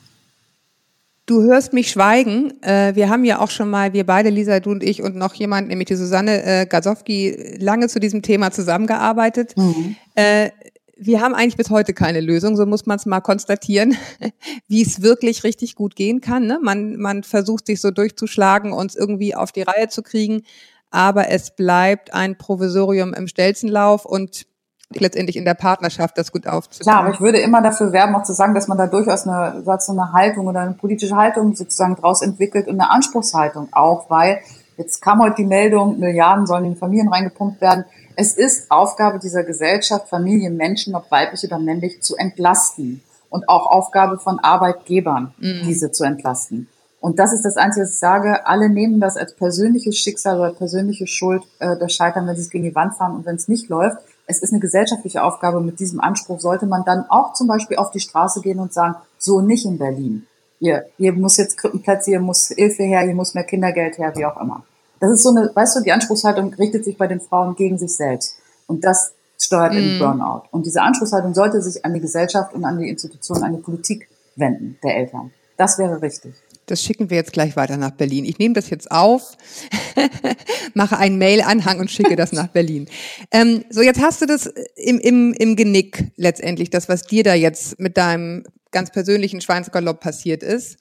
Du 1.26 1.42
hörst 1.42 1.72
mich 1.72 1.90
schweigen. 1.90 2.62
Äh, 2.62 2.94
wir 2.94 3.08
haben 3.08 3.24
ja 3.24 3.40
auch 3.40 3.50
schon 3.50 3.70
mal, 3.70 3.94
wir 3.94 4.04
beide, 4.04 4.28
Lisa, 4.28 4.60
du 4.60 4.70
und 4.70 4.82
ich 4.82 5.02
und 5.02 5.16
noch 5.16 5.32
jemand, 5.34 5.68
nämlich 5.68 5.88
die 5.88 5.96
Susanne 5.96 6.44
äh, 6.44 6.66
Gazowski, 6.66 7.56
lange 7.58 7.88
zu 7.88 7.98
diesem 7.98 8.20
Thema 8.20 8.50
zusammengearbeitet. 8.50 9.56
Mhm. 9.56 9.96
Äh, 10.14 10.50
wir 10.96 11.22
haben 11.22 11.34
eigentlich 11.34 11.56
bis 11.56 11.70
heute 11.70 11.94
keine 11.94 12.20
Lösung, 12.20 12.56
so 12.56 12.66
muss 12.66 12.84
man 12.86 12.98
es 12.98 13.06
mal 13.06 13.20
konstatieren, 13.20 13.96
wie 14.68 14.82
es 14.82 15.00
wirklich 15.00 15.44
richtig 15.44 15.76
gut 15.76 15.96
gehen 15.96 16.20
kann. 16.20 16.46
Ne? 16.46 16.58
Man, 16.62 16.96
man 16.96 17.22
versucht 17.22 17.66
sich 17.66 17.80
so 17.80 17.90
durchzuschlagen, 17.90 18.72
uns 18.72 18.94
irgendwie 18.94 19.34
auf 19.34 19.50
die 19.50 19.62
Reihe 19.62 19.88
zu 19.88 20.02
kriegen, 20.02 20.42
aber 20.94 21.28
es 21.28 21.50
bleibt 21.50 22.14
ein 22.14 22.38
Provisorium 22.38 23.14
im 23.14 23.26
Stelzenlauf 23.26 24.04
und 24.04 24.46
letztendlich 24.90 25.36
in 25.36 25.44
der 25.44 25.54
Partnerschaft 25.54 26.16
das 26.16 26.30
gut 26.30 26.46
aufzunehmen. 26.46 26.84
Klar, 26.84 27.04
aber 27.04 27.14
ich 27.14 27.20
würde 27.20 27.38
immer 27.38 27.60
dafür 27.62 27.92
werben, 27.92 28.14
auch 28.14 28.22
zu 28.22 28.32
sagen, 28.32 28.54
dass 28.54 28.68
man 28.68 28.78
da 28.78 28.86
durchaus 28.86 29.26
eine, 29.26 29.64
so 29.80 29.92
eine 29.92 30.12
Haltung 30.12 30.46
oder 30.46 30.60
eine 30.60 30.74
politische 30.74 31.16
Haltung 31.16 31.56
sozusagen 31.56 31.96
draus 31.96 32.22
entwickelt 32.22 32.68
und 32.68 32.80
eine 32.80 32.90
Anspruchshaltung 32.90 33.68
auch, 33.72 34.08
weil 34.08 34.38
jetzt 34.76 35.02
kam 35.02 35.20
heute 35.20 35.36
die 35.38 35.46
Meldung, 35.46 35.98
Milliarden 35.98 36.46
sollen 36.46 36.64
in 36.64 36.76
Familien 36.76 37.08
reingepumpt 37.08 37.60
werden. 37.60 37.84
Es 38.14 38.34
ist 38.34 38.70
Aufgabe 38.70 39.18
dieser 39.18 39.42
Gesellschaft, 39.42 40.08
Familien, 40.08 40.56
Menschen, 40.56 40.94
ob 40.94 41.10
weiblich 41.10 41.42
oder 41.42 41.58
männlich, 41.58 42.02
zu 42.02 42.16
entlasten. 42.16 43.02
Und 43.30 43.48
auch 43.48 43.66
Aufgabe 43.66 44.18
von 44.18 44.38
Arbeitgebern, 44.38 45.34
mhm. 45.38 45.62
diese 45.64 45.90
zu 45.90 46.04
entlasten. 46.04 46.68
Und 47.04 47.18
das 47.18 47.34
ist 47.34 47.42
das 47.42 47.58
Einzige, 47.58 47.84
was 47.84 47.92
ich 47.92 47.98
sage. 47.98 48.46
Alle 48.46 48.70
nehmen 48.70 48.98
das 48.98 49.18
als 49.18 49.34
persönliches 49.34 49.98
Schicksal 49.98 50.40
oder 50.40 50.54
persönliche 50.54 51.06
Schuld, 51.06 51.42
äh, 51.58 51.76
das 51.76 51.92
Scheitern, 51.92 52.26
wenn 52.26 52.34
sie 52.34 52.40
es 52.40 52.48
gegen 52.48 52.64
die 52.64 52.74
Wand 52.74 52.94
fahren 52.94 53.14
und 53.14 53.26
wenn 53.26 53.36
es 53.36 53.46
nicht 53.46 53.68
läuft. 53.68 53.98
Es 54.26 54.38
ist 54.38 54.54
eine 54.54 54.60
gesellschaftliche 54.60 55.22
Aufgabe. 55.22 55.60
Mit 55.60 55.80
diesem 55.80 56.00
Anspruch 56.00 56.40
sollte 56.40 56.64
man 56.64 56.82
dann 56.86 57.04
auch 57.10 57.34
zum 57.34 57.46
Beispiel 57.46 57.76
auf 57.76 57.90
die 57.90 58.00
Straße 58.00 58.40
gehen 58.40 58.58
und 58.58 58.72
sagen, 58.72 58.94
so 59.18 59.42
nicht 59.42 59.66
in 59.66 59.76
Berlin. 59.76 60.26
Hier, 60.60 60.86
hier 60.96 61.12
muss 61.12 61.36
jetzt 61.36 61.58
Krippenplätze, 61.58 62.10
hier 62.10 62.20
muss 62.20 62.48
Hilfe 62.48 62.84
her, 62.84 63.02
hier 63.02 63.14
muss 63.14 63.34
mehr 63.34 63.44
Kindergeld 63.44 63.98
her, 63.98 64.14
wie 64.16 64.24
auch 64.24 64.40
immer. 64.40 64.64
Das 64.98 65.10
ist 65.10 65.24
so 65.24 65.28
eine, 65.28 65.54
weißt 65.54 65.76
du, 65.76 65.80
die 65.82 65.92
Anspruchshaltung 65.92 66.54
richtet 66.54 66.86
sich 66.86 66.96
bei 66.96 67.06
den 67.06 67.20
Frauen 67.20 67.54
gegen 67.54 67.76
sich 67.76 67.94
selbst. 67.94 68.36
Und 68.66 68.82
das 68.82 69.12
steuert 69.38 69.74
mm. 69.74 69.76
in 69.76 69.82
den 69.82 69.94
mhm. 69.96 69.98
Burnout. 69.98 70.44
Und 70.52 70.64
diese 70.64 70.80
Anspruchshaltung 70.80 71.34
sollte 71.34 71.60
sich 71.60 71.84
an 71.84 71.92
die 71.92 72.00
Gesellschaft 72.00 72.54
und 72.54 72.64
an 72.64 72.78
die 72.78 72.88
Institutionen, 72.88 73.42
an 73.42 73.56
die 73.56 73.62
Politik 73.62 74.08
wenden, 74.36 74.78
der 74.82 74.96
Eltern. 74.96 75.32
Das 75.58 75.78
wäre 75.78 76.00
richtig. 76.00 76.34
Das 76.66 76.82
schicken 76.82 77.10
wir 77.10 77.16
jetzt 77.16 77.32
gleich 77.32 77.56
weiter 77.56 77.76
nach 77.76 77.90
Berlin. 77.90 78.24
Ich 78.24 78.38
nehme 78.38 78.54
das 78.54 78.70
jetzt 78.70 78.90
auf, 78.90 79.36
mache 80.74 80.98
einen 80.98 81.18
Mail-Anhang 81.18 81.78
und 81.80 81.90
schicke 81.90 82.16
das 82.16 82.32
nach 82.32 82.48
Berlin. 82.48 82.88
Ähm, 83.30 83.64
so, 83.70 83.82
jetzt 83.82 84.00
hast 84.00 84.22
du 84.22 84.26
das 84.26 84.46
im, 84.76 84.98
im, 84.98 85.32
im 85.34 85.56
Genick 85.56 86.12
letztendlich, 86.16 86.70
das, 86.70 86.88
was 86.88 87.02
dir 87.02 87.22
da 87.24 87.34
jetzt 87.34 87.78
mit 87.78 87.96
deinem 87.96 88.44
ganz 88.70 88.90
persönlichen 88.90 89.40
Schweinsgalopp 89.40 90.00
passiert 90.00 90.42
ist. 90.42 90.78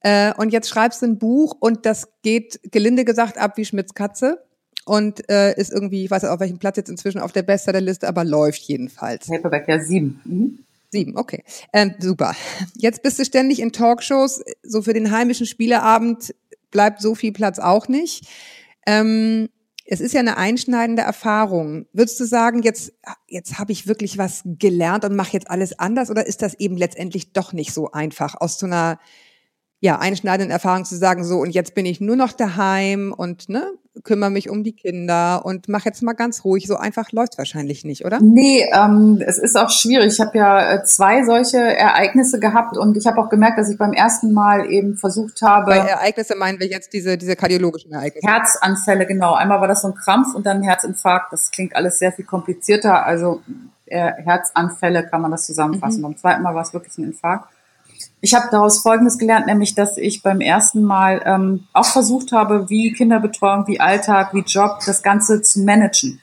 Äh, 0.00 0.34
und 0.34 0.52
jetzt 0.52 0.68
schreibst 0.68 1.02
du 1.02 1.06
ein 1.06 1.18
Buch 1.18 1.56
und 1.58 1.86
das 1.86 2.08
geht 2.22 2.60
gelinde 2.70 3.04
gesagt 3.04 3.38
ab 3.38 3.56
wie 3.56 3.64
Schmidts 3.64 3.94
Katze 3.94 4.44
und 4.84 5.28
äh, 5.30 5.58
ist 5.58 5.72
irgendwie, 5.72 6.04
ich 6.04 6.10
weiß 6.10 6.22
nicht, 6.22 6.32
auf 6.32 6.40
welchem 6.40 6.58
Platz 6.58 6.76
jetzt 6.76 6.90
inzwischen 6.90 7.20
auf 7.20 7.32
der 7.32 7.42
Bestsellerliste, 7.42 8.06
aber 8.06 8.24
läuft 8.24 8.62
jedenfalls. 8.62 9.26
Paperback, 9.26 9.66
ja, 9.68 9.80
sieben. 9.80 10.20
Mhm. 10.24 10.58
Sieben, 10.94 11.16
okay. 11.16 11.42
Ähm, 11.72 11.96
super. 11.98 12.36
Jetzt 12.76 13.02
bist 13.02 13.18
du 13.18 13.24
ständig 13.24 13.58
in 13.58 13.72
Talkshows. 13.72 14.44
So 14.62 14.80
für 14.80 14.92
den 14.92 15.10
heimischen 15.10 15.44
Spieleabend 15.44 16.32
bleibt 16.70 17.00
so 17.00 17.16
viel 17.16 17.32
Platz 17.32 17.58
auch 17.58 17.88
nicht. 17.88 18.28
Ähm, 18.86 19.48
es 19.86 20.00
ist 20.00 20.14
ja 20.14 20.20
eine 20.20 20.36
einschneidende 20.36 21.02
Erfahrung. 21.02 21.86
Würdest 21.92 22.20
du 22.20 22.26
sagen, 22.26 22.62
jetzt, 22.62 22.92
jetzt 23.26 23.58
habe 23.58 23.72
ich 23.72 23.88
wirklich 23.88 24.18
was 24.18 24.42
gelernt 24.44 25.04
und 25.04 25.16
mache 25.16 25.32
jetzt 25.32 25.50
alles 25.50 25.76
anders 25.80 26.10
oder 26.10 26.28
ist 26.28 26.42
das 26.42 26.54
eben 26.60 26.76
letztendlich 26.76 27.32
doch 27.32 27.52
nicht 27.52 27.74
so 27.74 27.90
einfach, 27.90 28.40
aus 28.40 28.56
so 28.56 28.66
einer 28.66 29.00
ja, 29.84 29.98
einschneidenden 29.98 30.50
Erfahrung 30.50 30.86
zu 30.86 30.96
sagen, 30.96 31.24
so 31.24 31.40
und 31.40 31.50
jetzt 31.50 31.74
bin 31.74 31.84
ich 31.84 32.00
nur 32.00 32.16
noch 32.16 32.32
daheim 32.32 33.12
und 33.14 33.50
ne, 33.50 33.70
kümmere 34.02 34.30
mich 34.30 34.48
um 34.48 34.64
die 34.64 34.72
Kinder 34.72 35.44
und 35.44 35.68
mache 35.68 35.84
jetzt 35.84 36.02
mal 36.02 36.14
ganz 36.14 36.42
ruhig. 36.42 36.66
So 36.66 36.76
einfach 36.76 37.12
läuft 37.12 37.36
wahrscheinlich 37.36 37.84
nicht, 37.84 38.06
oder? 38.06 38.18
Nee, 38.22 38.66
ähm, 38.72 39.22
es 39.26 39.36
ist 39.36 39.58
auch 39.58 39.68
schwierig. 39.68 40.14
Ich 40.14 40.20
habe 40.20 40.38
ja 40.38 40.72
äh, 40.72 40.84
zwei 40.84 41.22
solche 41.26 41.58
Ereignisse 41.58 42.40
gehabt 42.40 42.78
und 42.78 42.96
ich 42.96 43.06
habe 43.06 43.20
auch 43.20 43.28
gemerkt, 43.28 43.58
dass 43.58 43.68
ich 43.68 43.76
beim 43.76 43.92
ersten 43.92 44.32
Mal 44.32 44.70
eben 44.70 44.96
versucht 44.96 45.42
habe. 45.42 45.66
Bei 45.66 45.76
Ereignisse 45.76 46.34
meinen 46.34 46.58
wir 46.60 46.66
jetzt 46.66 46.94
diese, 46.94 47.18
diese 47.18 47.36
kardiologischen 47.36 47.92
Ereignisse. 47.92 48.26
Herzanfälle, 48.26 49.04
genau. 49.04 49.34
Einmal 49.34 49.60
war 49.60 49.68
das 49.68 49.82
so 49.82 49.88
ein 49.88 49.94
Krampf 49.94 50.34
und 50.34 50.46
dann 50.46 50.62
ein 50.62 50.62
Herzinfarkt. 50.62 51.30
Das 51.30 51.50
klingt 51.50 51.76
alles 51.76 51.98
sehr 51.98 52.10
viel 52.10 52.24
komplizierter. 52.24 53.04
Also 53.04 53.42
äh, 53.84 54.12
Herzanfälle 54.12 55.06
kann 55.06 55.20
man 55.20 55.30
das 55.30 55.44
zusammenfassen. 55.44 55.98
Mhm. 55.98 56.04
Beim 56.04 56.16
zweiten 56.16 56.42
Mal 56.42 56.54
war 56.54 56.62
es 56.62 56.72
wirklich 56.72 56.96
ein 56.96 57.04
Infarkt. 57.04 57.50
Ich 58.20 58.34
habe 58.34 58.48
daraus 58.50 58.80
Folgendes 58.80 59.18
gelernt, 59.18 59.46
nämlich 59.46 59.74
dass 59.74 59.98
ich 59.98 60.22
beim 60.22 60.40
ersten 60.40 60.82
Mal 60.82 61.22
ähm, 61.26 61.64
auch 61.72 61.84
versucht 61.84 62.32
habe, 62.32 62.70
wie 62.70 62.92
Kinderbetreuung, 62.92 63.66
wie 63.66 63.80
Alltag, 63.80 64.32
wie 64.32 64.40
Job, 64.40 64.78
das 64.86 65.02
Ganze 65.02 65.42
zu 65.42 65.60
managen. 65.60 66.20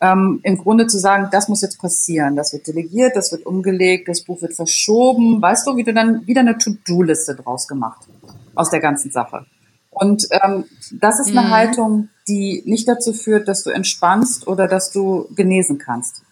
Ähm, 0.00 0.40
Im 0.42 0.56
Grunde 0.56 0.86
zu 0.86 0.98
sagen, 0.98 1.28
das 1.30 1.48
muss 1.48 1.60
jetzt 1.60 1.78
passieren, 1.78 2.34
das 2.34 2.52
wird 2.52 2.66
delegiert, 2.66 3.14
das 3.14 3.30
wird 3.32 3.44
umgelegt, 3.44 4.08
das 4.08 4.22
Buch 4.22 4.40
wird 4.40 4.54
verschoben, 4.54 5.40
weißt 5.40 5.66
du, 5.66 5.76
wie 5.76 5.84
du 5.84 5.92
dann 5.92 6.26
wieder 6.26 6.40
eine 6.40 6.56
To-Do-Liste 6.56 7.36
draus 7.36 7.68
gemacht 7.68 8.08
aus 8.54 8.70
der 8.70 8.80
ganzen 8.80 9.10
Sache. 9.10 9.44
Und 9.90 10.26
ähm, 10.30 10.64
das 10.92 11.20
ist 11.20 11.30
eine 11.36 11.46
mhm. 11.46 11.50
Haltung, 11.50 12.08
die 12.28 12.62
nicht 12.64 12.88
dazu 12.88 13.12
führt, 13.12 13.48
dass 13.48 13.62
du 13.62 13.70
entspannst 13.70 14.46
oder 14.46 14.68
dass 14.68 14.90
du 14.90 15.28
genesen 15.34 15.78
kannst. 15.78 16.22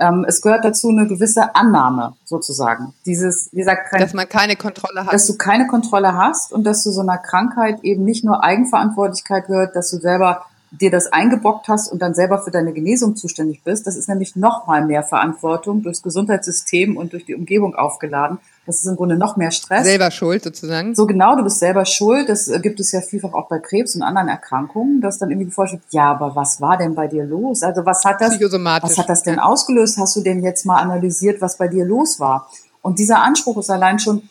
Ähm, 0.00 0.24
es 0.26 0.40
gehört 0.40 0.64
dazu 0.64 0.88
eine 0.88 1.06
gewisse 1.06 1.54
Annahme 1.54 2.14
sozusagen. 2.24 2.94
Dieses, 3.04 3.50
wie 3.52 3.58
gesagt, 3.58 3.92
dass 3.92 4.14
man 4.14 4.28
keine 4.28 4.56
Kontrolle 4.56 5.04
hat. 5.04 5.12
Dass 5.12 5.26
du 5.26 5.36
keine 5.36 5.66
Kontrolle 5.66 6.14
hast 6.14 6.52
und 6.52 6.64
dass 6.64 6.82
du 6.82 6.90
so 6.90 7.02
einer 7.02 7.18
Krankheit 7.18 7.84
eben 7.84 8.04
nicht 8.04 8.24
nur 8.24 8.42
Eigenverantwortlichkeit 8.42 9.46
gehört, 9.46 9.76
dass 9.76 9.90
du 9.90 9.98
selber 9.98 10.46
dir 10.70 10.90
das 10.90 11.12
eingebockt 11.12 11.68
hast 11.68 11.92
und 11.92 12.00
dann 12.00 12.14
selber 12.14 12.38
für 12.38 12.50
deine 12.50 12.72
Genesung 12.72 13.16
zuständig 13.16 13.62
bist. 13.62 13.86
Das 13.86 13.96
ist 13.96 14.08
nämlich 14.08 14.36
noch 14.36 14.66
mal 14.66 14.86
mehr 14.86 15.02
Verantwortung 15.02 15.82
durchs 15.82 16.02
Gesundheitssystem 16.02 16.96
und 16.96 17.12
durch 17.12 17.26
die 17.26 17.34
Umgebung 17.34 17.74
aufgeladen. 17.74 18.38
Das 18.66 18.76
ist 18.76 18.86
im 18.86 18.96
Grunde 18.96 19.16
noch 19.16 19.36
mehr 19.36 19.50
Stress. 19.50 19.84
Selber 19.84 20.10
schuld 20.10 20.44
sozusagen. 20.44 20.94
So 20.94 21.06
genau, 21.06 21.34
du 21.34 21.42
bist 21.42 21.58
selber 21.58 21.84
schuld. 21.86 22.28
Das 22.28 22.48
äh, 22.48 22.60
gibt 22.60 22.78
es 22.78 22.92
ja 22.92 23.00
vielfach 23.00 23.32
auch 23.32 23.48
bei 23.48 23.58
Krebs 23.58 23.94
und 23.96 24.02
anderen 24.02 24.28
Erkrankungen, 24.28 25.00
dass 25.00 25.18
dann 25.18 25.30
irgendwie 25.30 25.46
geforscht 25.46 25.74
wird, 25.74 25.82
ja, 25.90 26.10
aber 26.10 26.36
was 26.36 26.60
war 26.60 26.76
denn 26.76 26.94
bei 26.94 27.08
dir 27.08 27.24
los? 27.24 27.62
Also 27.62 27.84
was 27.86 28.04
hat 28.04 28.20
das, 28.20 28.38
was 28.40 28.98
hat 28.98 29.08
das 29.08 29.22
denn 29.22 29.38
ausgelöst? 29.38 29.98
Hast 29.98 30.14
du 30.16 30.20
denn 30.20 30.42
jetzt 30.42 30.66
mal 30.66 30.76
analysiert, 30.76 31.40
was 31.40 31.56
bei 31.56 31.68
dir 31.68 31.84
los 31.84 32.20
war? 32.20 32.50
Und 32.82 32.98
dieser 32.98 33.22
Anspruch 33.22 33.58
ist 33.58 33.70
allein 33.70 33.98
schon 33.98 34.22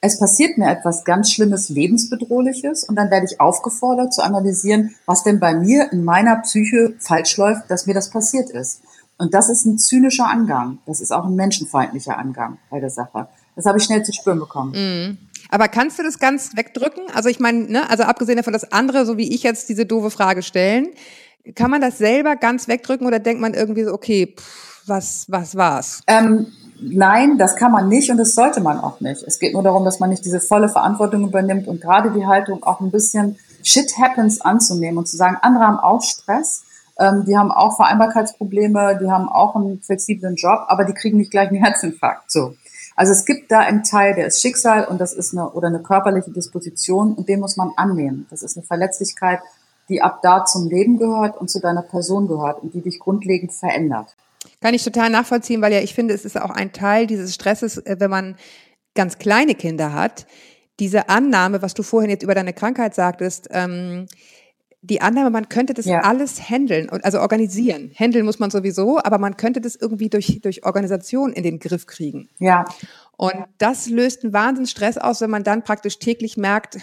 es 0.00 0.18
passiert 0.18 0.58
mir 0.58 0.70
etwas 0.70 1.04
ganz 1.04 1.32
Schlimmes, 1.32 1.70
Lebensbedrohliches 1.70 2.84
und 2.84 2.94
dann 2.94 3.10
werde 3.10 3.26
ich 3.28 3.40
aufgefordert 3.40 4.14
zu 4.14 4.22
analysieren, 4.22 4.94
was 5.06 5.24
denn 5.24 5.40
bei 5.40 5.54
mir 5.54 5.92
in 5.92 6.04
meiner 6.04 6.36
Psyche 6.36 6.94
falsch 7.00 7.36
läuft, 7.36 7.68
dass 7.68 7.86
mir 7.86 7.94
das 7.94 8.10
passiert 8.10 8.50
ist. 8.50 8.80
Und 9.16 9.34
das 9.34 9.48
ist 9.48 9.66
ein 9.66 9.78
zynischer 9.78 10.28
Angang. 10.28 10.78
Das 10.86 11.00
ist 11.00 11.10
auch 11.10 11.24
ein 11.24 11.34
menschenfeindlicher 11.34 12.16
Angang 12.16 12.58
bei 12.70 12.78
der 12.78 12.90
Sache. 12.90 13.26
Das 13.58 13.66
habe 13.66 13.78
ich 13.78 13.84
schnell 13.84 14.04
zu 14.04 14.12
spüren 14.12 14.38
bekommen. 14.38 14.70
Mhm. 14.70 15.18
Aber 15.50 15.66
kannst 15.66 15.98
du 15.98 16.04
das 16.04 16.20
ganz 16.20 16.56
wegdrücken? 16.56 17.02
Also 17.12 17.28
ich 17.28 17.40
meine, 17.40 17.68
ne, 17.68 17.90
also 17.90 18.04
abgesehen 18.04 18.36
davon, 18.36 18.52
dass 18.52 18.70
andere, 18.70 19.04
so 19.04 19.16
wie 19.16 19.34
ich 19.34 19.42
jetzt 19.42 19.68
diese 19.68 19.84
doofe 19.84 20.12
Frage 20.12 20.42
stellen, 20.42 20.90
kann 21.56 21.68
man 21.68 21.80
das 21.80 21.98
selber 21.98 22.36
ganz 22.36 22.68
wegdrücken 22.68 23.04
oder 23.04 23.18
denkt 23.18 23.40
man 23.40 23.54
irgendwie 23.54 23.82
so, 23.82 23.92
okay, 23.92 24.32
pff, 24.38 24.84
was, 24.86 25.26
was 25.28 25.56
war's? 25.56 26.02
Ähm, 26.06 26.46
nein, 26.80 27.36
das 27.36 27.56
kann 27.56 27.72
man 27.72 27.88
nicht 27.88 28.12
und 28.12 28.18
das 28.18 28.36
sollte 28.36 28.60
man 28.60 28.78
auch 28.78 29.00
nicht. 29.00 29.24
Es 29.24 29.40
geht 29.40 29.54
nur 29.54 29.64
darum, 29.64 29.84
dass 29.84 29.98
man 29.98 30.10
nicht 30.10 30.24
diese 30.24 30.38
volle 30.38 30.68
Verantwortung 30.68 31.24
übernimmt 31.24 31.66
und 31.66 31.80
gerade 31.80 32.12
die 32.12 32.26
Haltung 32.26 32.62
auch 32.62 32.78
ein 32.78 32.92
bisschen 32.92 33.40
Shit 33.64 33.98
happens 33.98 34.40
anzunehmen 34.40 34.98
und 34.98 35.08
zu 35.08 35.16
sagen, 35.16 35.36
andere 35.42 35.66
haben 35.66 35.80
auch 35.80 36.00
Stress, 36.04 36.62
ähm, 36.96 37.24
die 37.26 37.36
haben 37.36 37.50
auch 37.50 37.74
Vereinbarkeitsprobleme, 37.74 39.00
die 39.02 39.10
haben 39.10 39.28
auch 39.28 39.56
einen 39.56 39.82
flexiblen 39.82 40.36
Job, 40.36 40.60
aber 40.68 40.84
die 40.84 40.94
kriegen 40.94 41.18
nicht 41.18 41.32
gleich 41.32 41.48
einen 41.48 41.64
Herzinfarkt. 41.64 42.30
So. 42.30 42.54
Also 42.98 43.12
es 43.12 43.24
gibt 43.24 43.52
da 43.52 43.60
einen 43.60 43.84
Teil, 43.84 44.16
der 44.16 44.26
ist 44.26 44.42
Schicksal 44.42 44.84
und 44.84 45.00
das 45.00 45.12
ist 45.12 45.32
eine 45.32 45.50
oder 45.50 45.68
eine 45.68 45.80
körperliche 45.80 46.32
Disposition 46.32 47.14
und 47.14 47.28
den 47.28 47.38
muss 47.38 47.56
man 47.56 47.70
annehmen. 47.76 48.26
Das 48.28 48.42
ist 48.42 48.56
eine 48.56 48.66
Verletzlichkeit, 48.66 49.38
die 49.88 50.02
ab 50.02 50.18
da 50.20 50.44
zum 50.44 50.68
Leben 50.68 50.98
gehört 50.98 51.36
und 51.36 51.48
zu 51.48 51.60
deiner 51.60 51.82
Person 51.82 52.26
gehört 52.26 52.60
und 52.60 52.74
die 52.74 52.80
dich 52.80 52.98
grundlegend 52.98 53.52
verändert. 53.52 54.16
Kann 54.60 54.74
ich 54.74 54.82
total 54.82 55.10
nachvollziehen, 55.10 55.62
weil 55.62 55.72
ja 55.72 55.78
ich 55.78 55.94
finde, 55.94 56.12
es 56.12 56.24
ist 56.24 56.40
auch 56.40 56.50
ein 56.50 56.72
Teil 56.72 57.06
dieses 57.06 57.36
Stresses, 57.36 57.78
äh, 57.78 58.00
wenn 58.00 58.10
man 58.10 58.34
ganz 58.96 59.18
kleine 59.18 59.54
Kinder 59.54 59.92
hat, 59.92 60.26
diese 60.80 61.08
Annahme, 61.08 61.62
was 61.62 61.74
du 61.74 61.84
vorhin 61.84 62.10
jetzt 62.10 62.24
über 62.24 62.34
deine 62.34 62.52
Krankheit 62.52 62.96
sagtest, 62.96 63.46
ähm, 63.52 64.08
die 64.80 65.00
Annahme, 65.00 65.30
man 65.30 65.48
könnte 65.48 65.74
das 65.74 65.86
ja. 65.86 66.00
alles 66.00 66.50
handeln 66.50 66.88
und 66.88 67.04
also 67.04 67.20
organisieren. 67.20 67.90
Handeln 67.98 68.24
muss 68.24 68.38
man 68.38 68.50
sowieso, 68.50 68.98
aber 69.02 69.18
man 69.18 69.36
könnte 69.36 69.60
das 69.60 69.74
irgendwie 69.74 70.08
durch, 70.08 70.40
durch 70.42 70.64
Organisation 70.64 71.32
in 71.32 71.42
den 71.42 71.58
Griff 71.58 71.86
kriegen. 71.86 72.28
Ja. 72.38 72.64
Und 73.16 73.34
das 73.58 73.88
löst 73.88 74.22
einen 74.22 74.32
Wahnsinns 74.32 74.70
Stress 74.70 74.96
aus, 74.96 75.20
wenn 75.20 75.30
man 75.30 75.42
dann 75.42 75.64
praktisch 75.64 75.98
täglich 75.98 76.36
merkt, 76.36 76.78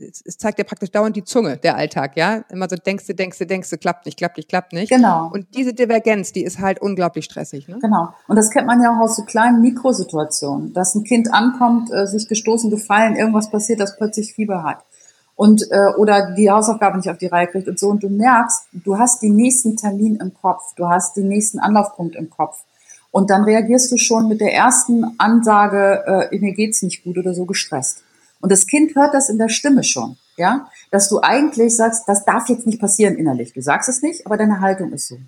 es 0.00 0.38
zeigt 0.38 0.58
ja 0.58 0.64
praktisch 0.64 0.92
dauernd 0.92 1.16
die 1.16 1.24
Zunge, 1.24 1.56
der 1.56 1.74
Alltag, 1.74 2.16
ja. 2.16 2.44
Immer 2.50 2.68
so 2.68 2.76
denkst 2.76 3.06
du, 3.06 3.14
denkst 3.16 3.38
du, 3.38 3.46
denkst 3.46 3.68
du, 3.68 3.78
klappt 3.78 4.06
nicht, 4.06 4.16
klappt 4.16 4.36
nicht, 4.36 4.48
klappt 4.48 4.72
nicht. 4.72 4.90
Genau. 4.90 5.28
Und 5.32 5.56
diese 5.56 5.74
Divergenz, 5.74 6.30
die 6.30 6.44
ist 6.44 6.60
halt 6.60 6.80
unglaublich 6.80 7.24
stressig, 7.24 7.66
ne? 7.66 7.78
Genau. 7.80 8.10
Und 8.28 8.36
das 8.36 8.50
kennt 8.50 8.68
man 8.68 8.80
ja 8.80 8.94
auch 8.94 9.00
aus 9.02 9.16
so 9.16 9.24
kleinen 9.24 9.60
Mikrosituationen, 9.60 10.72
dass 10.72 10.94
ein 10.94 11.02
Kind 11.02 11.32
ankommt, 11.32 11.90
äh, 11.92 12.06
sich 12.06 12.28
gestoßen, 12.28 12.70
gefallen, 12.70 13.16
irgendwas 13.16 13.50
passiert, 13.50 13.80
das 13.80 13.96
plötzlich 13.96 14.34
Fieber 14.34 14.62
hat 14.62 14.84
und 15.38 15.70
äh, 15.70 15.94
oder 15.96 16.34
die 16.34 16.50
Hausaufgabe 16.50 16.96
nicht 16.96 17.08
auf 17.08 17.16
die 17.16 17.28
Reihe 17.28 17.46
kriegt 17.46 17.68
und 17.68 17.78
so 17.78 17.88
und 17.90 18.02
du 18.02 18.08
merkst, 18.08 18.66
du 18.72 18.98
hast 18.98 19.22
den 19.22 19.36
nächsten 19.36 19.76
Termin 19.76 20.16
im 20.16 20.34
Kopf, 20.34 20.74
du 20.74 20.88
hast 20.88 21.16
den 21.16 21.28
nächsten 21.28 21.60
Anlaufpunkt 21.60 22.16
im 22.16 22.28
Kopf 22.28 22.64
und 23.12 23.30
dann 23.30 23.44
reagierst 23.44 23.92
du 23.92 23.98
schon 23.98 24.26
mit 24.26 24.40
der 24.40 24.52
ersten 24.52 25.04
Ansage, 25.16 26.28
äh, 26.32 26.38
mir 26.40 26.54
geht's 26.54 26.82
nicht 26.82 27.04
gut 27.04 27.18
oder 27.18 27.34
so 27.34 27.44
gestresst. 27.44 28.02
Und 28.40 28.50
das 28.50 28.66
Kind 28.66 28.96
hört 28.96 29.14
das 29.14 29.28
in 29.28 29.38
der 29.38 29.48
Stimme 29.48 29.84
schon, 29.84 30.16
ja, 30.36 30.68
dass 30.90 31.08
du 31.08 31.20
eigentlich 31.22 31.76
sagst, 31.76 32.08
das 32.08 32.24
darf 32.24 32.48
jetzt 32.48 32.66
nicht 32.66 32.80
passieren 32.80 33.14
innerlich. 33.14 33.52
Du 33.52 33.62
sagst 33.62 33.88
es 33.88 34.02
nicht, 34.02 34.26
aber 34.26 34.36
deine 34.36 34.60
Haltung 34.60 34.92
ist 34.92 35.06
so. 35.06 35.18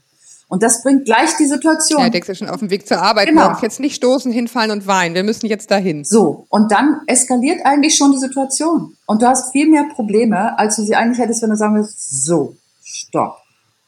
Und 0.50 0.64
das 0.64 0.82
bringt 0.82 1.04
gleich 1.04 1.36
die 1.36 1.46
Situation. 1.46 2.00
Ja, 2.00 2.08
denkst 2.08 2.26
du 2.26 2.34
schon 2.34 2.48
auf 2.48 2.58
dem 2.58 2.70
Weg 2.70 2.84
zur 2.84 3.00
Arbeit. 3.00 3.28
Genau. 3.28 3.56
Jetzt 3.62 3.78
nicht 3.78 3.94
stoßen, 3.94 4.32
hinfallen 4.32 4.72
und 4.72 4.88
weinen. 4.88 5.14
Wir 5.14 5.22
müssen 5.22 5.46
jetzt 5.46 5.70
dahin. 5.70 6.04
So. 6.04 6.44
Und 6.48 6.72
dann 6.72 7.02
eskaliert 7.06 7.64
eigentlich 7.64 7.96
schon 7.96 8.10
die 8.10 8.18
Situation. 8.18 8.96
Und 9.06 9.22
du 9.22 9.28
hast 9.28 9.52
viel 9.52 9.70
mehr 9.70 9.84
Probleme, 9.94 10.58
als 10.58 10.74
du 10.74 10.82
sie 10.82 10.96
eigentlich 10.96 11.20
hättest, 11.20 11.42
wenn 11.42 11.50
du 11.50 11.56
sagen 11.56 11.76
würdest, 11.76 12.24
so, 12.24 12.56
stopp. 12.82 13.36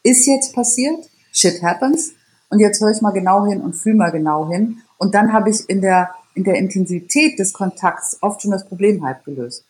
Ist 0.05 0.25
jetzt 0.29 0.55
passiert? 0.55 1.05
Shit 1.33 1.61
happens. 1.65 2.13
Und 2.49 2.61
jetzt 2.61 2.81
höre 2.81 2.93
ich 2.93 3.03
mal 3.03 3.11
genau 3.11 3.45
hin 3.45 3.61
und 3.61 3.75
fühle 3.75 3.97
mal 3.97 4.13
genau 4.13 4.49
hin. 4.49 4.83
Und 4.99 5.17
dann 5.17 5.33
habe 5.33 5.51
ich 5.51 5.69
in 5.69 5.81
der, 5.81 6.11
in 6.37 6.45
der 6.45 6.55
Intensität 6.55 7.41
des 7.41 7.53
Kontakts 7.53 8.19
oft 8.21 8.41
schon 8.41 8.53
das 8.53 8.69
Problem 8.69 9.05
halt 9.05 9.25
gelöst. 9.25 9.65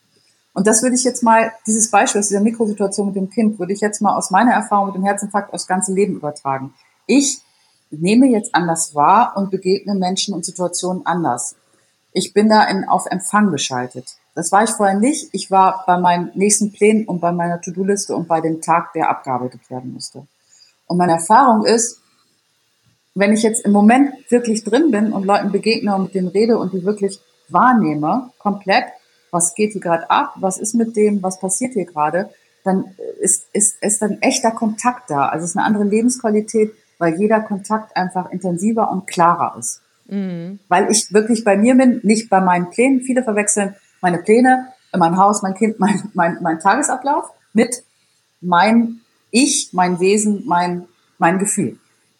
Und 0.53 0.67
das 0.67 0.83
würde 0.83 0.95
ich 0.95 1.03
jetzt 1.03 1.23
mal, 1.23 1.51
dieses 1.65 1.89
Beispiel 1.89 2.19
aus 2.19 2.27
dieser 2.27 2.41
Mikrosituation 2.41 3.07
mit 3.07 3.15
dem 3.15 3.29
Kind, 3.29 3.59
würde 3.59 3.73
ich 3.73 3.81
jetzt 3.81 4.01
mal 4.01 4.15
aus 4.15 4.29
meiner 4.29 4.53
Erfahrung 4.53 4.87
mit 4.87 4.95
dem 4.95 5.03
Herzinfarkt 5.03 5.53
aufs 5.53 5.67
ganze 5.67 5.93
Leben 5.93 6.15
übertragen. 6.15 6.73
Ich 7.07 7.41
nehme 7.89 8.27
jetzt 8.27 8.53
anders 8.53 8.93
wahr 8.95 9.33
und 9.35 9.51
begegne 9.51 9.95
Menschen 9.95 10.33
und 10.33 10.45
Situationen 10.45 11.05
anders. 11.05 11.55
Ich 12.11 12.33
bin 12.33 12.49
da 12.49 12.63
in, 12.65 12.87
auf 12.87 13.07
Empfang 13.07 13.51
geschaltet. 13.51 14.15
Das 14.35 14.51
war 14.51 14.63
ich 14.63 14.69
vorher 14.71 14.97
nicht. 14.97 15.29
Ich 15.31 15.51
war 15.51 15.83
bei 15.85 15.97
meinen 15.97 16.31
nächsten 16.35 16.71
Plänen 16.71 17.05
und 17.05 17.19
bei 17.19 17.31
meiner 17.31 17.61
To-Do-Liste 17.61 18.15
und 18.15 18.27
bei 18.27 18.41
dem 18.41 18.61
Tag, 18.61 18.93
der 18.93 19.09
abgearbeitet 19.09 19.69
werden 19.69 19.93
musste. 19.93 20.25
Und 20.87 20.97
meine 20.97 21.13
Erfahrung 21.13 21.65
ist, 21.65 21.99
wenn 23.15 23.33
ich 23.33 23.43
jetzt 23.43 23.63
im 23.65 23.71
Moment 23.71 24.13
wirklich 24.29 24.63
drin 24.63 24.91
bin 24.91 25.13
und 25.13 25.25
Leuten 25.25 25.51
begegne 25.51 25.95
und 25.95 26.03
mit 26.03 26.15
denen 26.15 26.27
rede 26.27 26.57
und 26.57 26.73
die 26.73 26.83
wirklich 26.83 27.19
wahrnehme, 27.49 28.31
komplett, 28.39 28.85
was 29.33 29.55
geht 29.55 29.73
hier 29.73 29.81
gerade 29.81 30.09
ab, 30.09 30.35
was 30.39 30.57
ist 30.57 30.75
mit 30.75 30.95
dem, 30.95 31.21
was 31.23 31.39
passiert 31.39 31.73
hier 31.73 31.85
gerade, 31.85 32.29
dann 32.63 32.95
ist, 33.19 33.47
ist, 33.51 33.81
ist 33.81 34.01
dann 34.01 34.21
echter 34.21 34.51
Kontakt 34.51 35.09
da. 35.09 35.27
Also 35.27 35.43
es 35.43 35.51
ist 35.51 35.57
eine 35.57 35.65
andere 35.65 35.83
Lebensqualität, 35.83 36.73
weil 36.97 37.19
jeder 37.19 37.41
Kontakt 37.41 37.97
einfach 37.97 38.31
intensiver 38.31 38.89
und 38.91 39.07
klarer 39.07 39.57
ist. 39.59 39.81
Mhm. 40.07 40.59
Weil 40.69 40.89
ich 40.89 41.11
wirklich 41.13 41.43
bei 41.43 41.57
mir 41.57 41.75
bin, 41.75 41.99
nicht 42.03 42.29
bei 42.29 42.39
meinen 42.39 42.69
Plänen. 42.69 43.01
Viele 43.01 43.23
verwechseln 43.23 43.75
meine 44.01 44.19
Pläne, 44.19 44.67
mein 44.95 45.17
Haus, 45.17 45.41
mein 45.41 45.55
Kind, 45.55 45.79
mein, 45.79 46.11
mein, 46.13 46.37
mein 46.41 46.59
Tagesablauf 46.59 47.31
mit 47.53 47.83
mein 48.41 48.99
Ich, 49.31 49.69
mein 49.71 49.99
Wesen, 49.99 50.43
mein, 50.45 50.85
mein 51.17 51.39
Gefühl. 51.39 51.77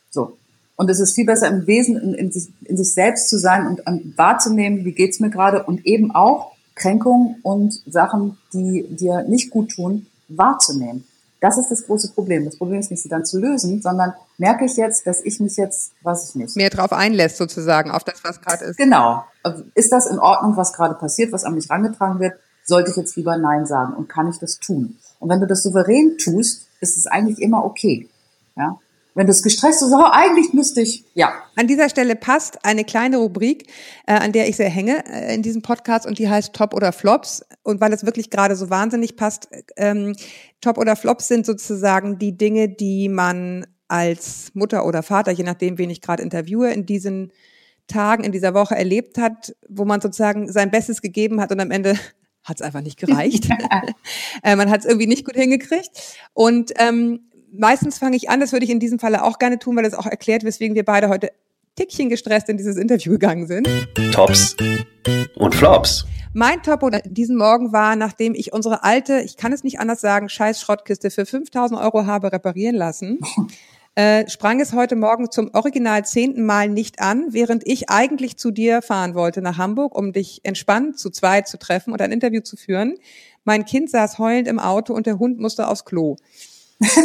So. 0.09 0.37
Und 0.75 0.89
es 0.89 0.99
ist 0.99 1.13
viel 1.13 1.25
besser 1.25 1.49
im 1.49 1.67
Wesen, 1.67 1.97
in, 1.97 2.13
in, 2.13 2.31
sich, 2.31 2.47
in 2.65 2.77
sich 2.77 2.93
selbst 2.93 3.29
zu 3.29 3.37
sein 3.37 3.67
und 3.67 3.85
um, 3.85 4.13
wahrzunehmen, 4.15 4.85
wie 4.85 4.93
geht's 4.93 5.19
mir 5.19 5.29
gerade 5.29 5.63
und 5.63 5.85
eben 5.85 6.15
auch 6.15 6.52
Kränkungen 6.75 7.35
und 7.43 7.81
Sachen, 7.85 8.37
die 8.53 8.87
dir 8.89 9.23
nicht 9.23 9.51
gut 9.51 9.71
tun, 9.71 10.07
wahrzunehmen. 10.27 11.05
Das 11.39 11.57
ist 11.57 11.69
das 11.69 11.85
große 11.85 12.13
Problem. 12.13 12.45
Das 12.45 12.57
Problem 12.57 12.79
ist 12.79 12.89
nicht, 12.89 13.03
sie 13.03 13.09
dann 13.09 13.25
zu 13.25 13.37
lösen, 13.37 13.81
sondern 13.81 14.13
merke 14.37 14.63
ich 14.63 14.77
jetzt, 14.77 15.05
dass 15.05 15.21
ich 15.21 15.41
mich 15.41 15.57
jetzt, 15.57 15.91
weiß 16.01 16.29
ich 16.29 16.35
nicht. 16.35 16.55
Mehr 16.55 16.69
drauf 16.69 16.93
einlässt 16.93 17.35
sozusagen, 17.35 17.91
auf 17.91 18.05
das, 18.05 18.23
was 18.23 18.39
gerade 18.39 18.63
ist. 18.63 18.77
Genau. 18.77 19.25
Ist 19.75 19.91
das 19.91 20.05
in 20.05 20.19
Ordnung, 20.19 20.55
was 20.55 20.71
gerade 20.71 20.93
passiert, 20.95 21.33
was 21.33 21.43
an 21.43 21.55
mich 21.55 21.69
rangetragen 21.69 22.21
wird? 22.21 22.35
Sollte 22.63 22.91
ich 22.91 22.95
jetzt 22.95 23.17
lieber 23.17 23.35
Nein 23.35 23.65
sagen? 23.65 23.93
Und 23.93 24.07
kann 24.07 24.29
ich 24.29 24.39
das 24.39 24.57
tun? 24.59 24.97
Und 25.19 25.29
wenn 25.29 25.41
du 25.41 25.47
das 25.47 25.63
souverän 25.63 26.17
tust, 26.17 26.67
ist 26.79 26.95
es 26.95 27.07
eigentlich 27.07 27.41
immer 27.41 27.65
okay. 27.65 28.07
Ja? 28.55 28.79
Wenn 29.15 29.27
du 29.27 29.31
es 29.31 29.43
gestresst 29.43 29.79
so, 29.79 29.85
oh, 29.95 30.09
eigentlich 30.11 30.53
müsste 30.53 30.81
ich, 30.81 31.05
ja. 31.13 31.33
An 31.55 31.67
dieser 31.67 31.89
Stelle 31.89 32.15
passt 32.15 32.65
eine 32.65 32.83
kleine 32.83 33.17
Rubrik, 33.17 33.67
äh, 34.07 34.13
an 34.13 34.31
der 34.31 34.49
ich 34.49 34.55
sehr 34.55 34.69
hänge 34.69 35.05
äh, 35.05 35.35
in 35.35 35.43
diesem 35.43 35.61
Podcast 35.61 36.07
und 36.07 36.17
die 36.17 36.29
heißt 36.29 36.53
Top 36.53 36.73
oder 36.73 36.91
Flops. 36.91 37.45
Und 37.61 37.79
weil 37.79 37.93
es 37.93 38.05
wirklich 38.05 38.29
gerade 38.29 38.55
so 38.55 38.69
wahnsinnig 38.69 39.15
passt, 39.15 39.49
ähm, 39.77 40.15
Top 40.61 40.77
oder 40.77 40.95
Flops 40.95 41.27
sind 41.27 41.45
sozusagen 41.45 42.17
die 42.17 42.35
Dinge, 42.37 42.69
die 42.69 43.07
man 43.07 43.67
als 43.87 44.49
Mutter 44.55 44.85
oder 44.85 45.03
Vater, 45.03 45.31
je 45.31 45.43
nachdem, 45.43 45.77
wen 45.77 45.91
ich 45.91 46.01
gerade 46.01 46.23
interviewe, 46.23 46.71
in 46.71 46.85
diesen 46.85 47.31
Tagen, 47.87 48.23
in 48.23 48.31
dieser 48.31 48.53
Woche 48.53 48.75
erlebt 48.75 49.17
hat, 49.17 49.55
wo 49.69 49.85
man 49.85 50.01
sozusagen 50.01 50.51
sein 50.51 50.71
Bestes 50.71 51.01
gegeben 51.01 51.39
hat 51.39 51.51
und 51.51 51.59
am 51.59 51.69
Ende 51.69 51.99
hat 52.43 52.57
es 52.57 52.61
einfach 52.61 52.81
nicht 52.81 52.97
gereicht. 52.97 53.49
äh, 54.43 54.55
man 54.55 54.69
hat 54.69 54.81
es 54.81 54.85
irgendwie 54.85 55.07
nicht 55.07 55.25
gut 55.25 55.35
hingekriegt. 55.35 55.91
Und 56.33 56.71
ähm, 56.77 57.29
meistens 57.53 57.97
fange 57.97 58.17
ich 58.17 58.29
an, 58.29 58.39
das 58.39 58.51
würde 58.51 58.65
ich 58.65 58.71
in 58.71 58.79
diesem 58.79 58.99
Falle 58.99 59.23
auch 59.23 59.39
gerne 59.39 59.59
tun, 59.59 59.75
weil 59.75 59.85
es 59.85 59.93
auch 59.93 60.05
erklärt, 60.05 60.43
weswegen 60.43 60.75
wir 60.75 60.83
beide 60.83 61.09
heute 61.09 61.31
Tickchen 61.75 62.09
gestresst 62.09 62.49
in 62.49 62.57
dieses 62.57 62.77
Interview 62.77 63.13
gegangen 63.13 63.47
sind. 63.47 63.67
Tops 64.11 64.55
und 65.35 65.55
Flops. 65.55 66.05
Mein 66.33 66.63
Top 66.63 66.81
diesen 67.05 67.37
Morgen 67.37 67.73
war, 67.73 67.95
nachdem 67.95 68.33
ich 68.33 68.53
unsere 68.53 68.83
alte, 68.83 69.21
ich 69.21 69.37
kann 69.37 69.53
es 69.53 69.63
nicht 69.63 69.79
anders 69.79 70.01
sagen, 70.01 70.29
scheiß 70.29 70.59
Schrottkiste 70.59 71.11
für 71.11 71.25
5000 71.25 71.79
Euro 71.79 72.07
habe 72.07 72.31
reparieren 72.31 72.75
lassen, 72.75 73.19
äh, 73.95 74.27
sprang 74.29 74.59
es 74.59 74.73
heute 74.73 74.95
Morgen 74.95 75.29
zum 75.29 75.51
original 75.53 76.05
zehnten 76.05 76.43
Mal 76.43 76.69
nicht 76.69 77.01
an, 77.01 77.27
während 77.29 77.67
ich 77.67 77.89
eigentlich 77.89 78.37
zu 78.37 78.49
dir 78.49 78.81
fahren 78.81 79.13
wollte 79.13 79.43
nach 79.43 79.59
Hamburg, 79.59 79.95
um 79.95 80.11
dich 80.11 80.41
entspannt 80.43 80.97
zu 80.97 81.11
zweit 81.11 81.47
zu 81.47 81.59
treffen 81.59 81.93
und 81.93 82.01
ein 82.01 82.11
Interview 82.11 82.41
zu 82.41 82.55
führen. 82.55 82.95
Mein 83.43 83.65
Kind 83.65 83.91
saß 83.91 84.17
heulend 84.17 84.47
im 84.47 84.57
Auto 84.57 84.93
und 84.93 85.05
der 85.05 85.19
Hund 85.19 85.39
musste 85.39 85.67
aufs 85.67 85.85
Klo. 85.85 86.15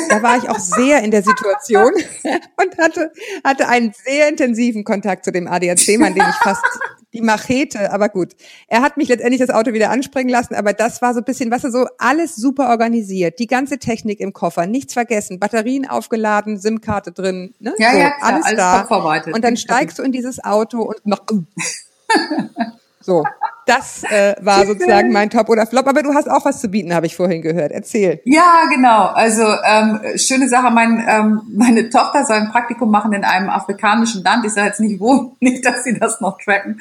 Da 0.08 0.22
war 0.22 0.36
ich 0.38 0.48
auch 0.48 0.58
sehr 0.58 1.02
in 1.02 1.10
der 1.10 1.22
Situation 1.22 1.92
und 2.24 2.78
hatte, 2.78 3.12
hatte 3.44 3.68
einen 3.68 3.92
sehr 4.04 4.28
intensiven 4.28 4.84
Kontakt 4.84 5.24
zu 5.24 5.32
dem 5.32 5.46
ADAC-Mann, 5.46 6.14
den 6.14 6.24
ich 6.28 6.36
fast 6.36 6.64
die 7.12 7.22
Machete, 7.22 7.90
aber 7.92 8.08
gut. 8.08 8.34
Er 8.66 8.82
hat 8.82 8.96
mich 8.96 9.08
letztendlich 9.08 9.40
das 9.40 9.50
Auto 9.50 9.72
wieder 9.72 9.90
anspringen 9.90 10.30
lassen, 10.30 10.54
aber 10.54 10.72
das 10.72 11.00
war 11.00 11.14
so 11.14 11.20
ein 11.20 11.24
bisschen, 11.24 11.50
was 11.50 11.64
er 11.64 11.70
so 11.70 11.86
alles 11.98 12.36
super 12.36 12.68
organisiert. 12.68 13.38
Die 13.38 13.46
ganze 13.46 13.78
Technik 13.78 14.20
im 14.20 14.32
Koffer, 14.32 14.66
nichts 14.66 14.92
vergessen, 14.92 15.38
Batterien 15.38 15.88
aufgeladen, 15.88 16.58
SIM-Karte 16.58 17.12
drin, 17.12 17.54
ne? 17.60 17.74
Ja, 17.78 17.92
so, 17.92 17.98
ja, 17.98 18.10
klar, 18.10 18.32
alles, 18.34 18.44
alles 18.44 18.56
da. 18.58 19.32
Und 19.32 19.42
dann 19.42 19.56
steigst 19.56 19.98
du 19.98 20.02
in 20.02 20.12
dieses 20.12 20.44
Auto 20.44 20.82
und 20.82 21.06
noch, 21.06 21.24
so. 23.08 23.24
Das 23.66 24.02
äh, 24.04 24.34
war 24.40 24.66
sozusagen 24.66 25.12
mein 25.12 25.30
Top 25.30 25.48
oder 25.48 25.66
Flop. 25.66 25.86
Aber 25.86 26.02
du 26.02 26.14
hast 26.14 26.30
auch 26.30 26.44
was 26.44 26.60
zu 26.60 26.68
bieten, 26.68 26.94
habe 26.94 27.06
ich 27.06 27.16
vorhin 27.16 27.42
gehört. 27.42 27.72
Erzähl. 27.72 28.20
Ja, 28.24 28.64
genau. 28.70 29.06
Also 29.06 29.42
ähm, 29.42 30.00
schöne 30.16 30.48
Sache. 30.48 30.70
Mein, 30.70 31.04
ähm, 31.08 31.42
meine 31.54 31.90
Tochter 31.90 32.24
soll 32.24 32.36
ein 32.36 32.50
Praktikum 32.50 32.90
machen 32.90 33.12
in 33.12 33.24
einem 33.24 33.48
afrikanischen 33.50 34.22
Land. 34.22 34.44
Ich 34.44 34.52
sage 34.52 34.68
jetzt 34.68 34.80
nicht 34.80 35.00
wo, 35.00 35.36
nicht, 35.40 35.64
dass 35.66 35.84
sie 35.84 35.98
das 35.98 36.20
noch 36.20 36.38
tracken. 36.38 36.80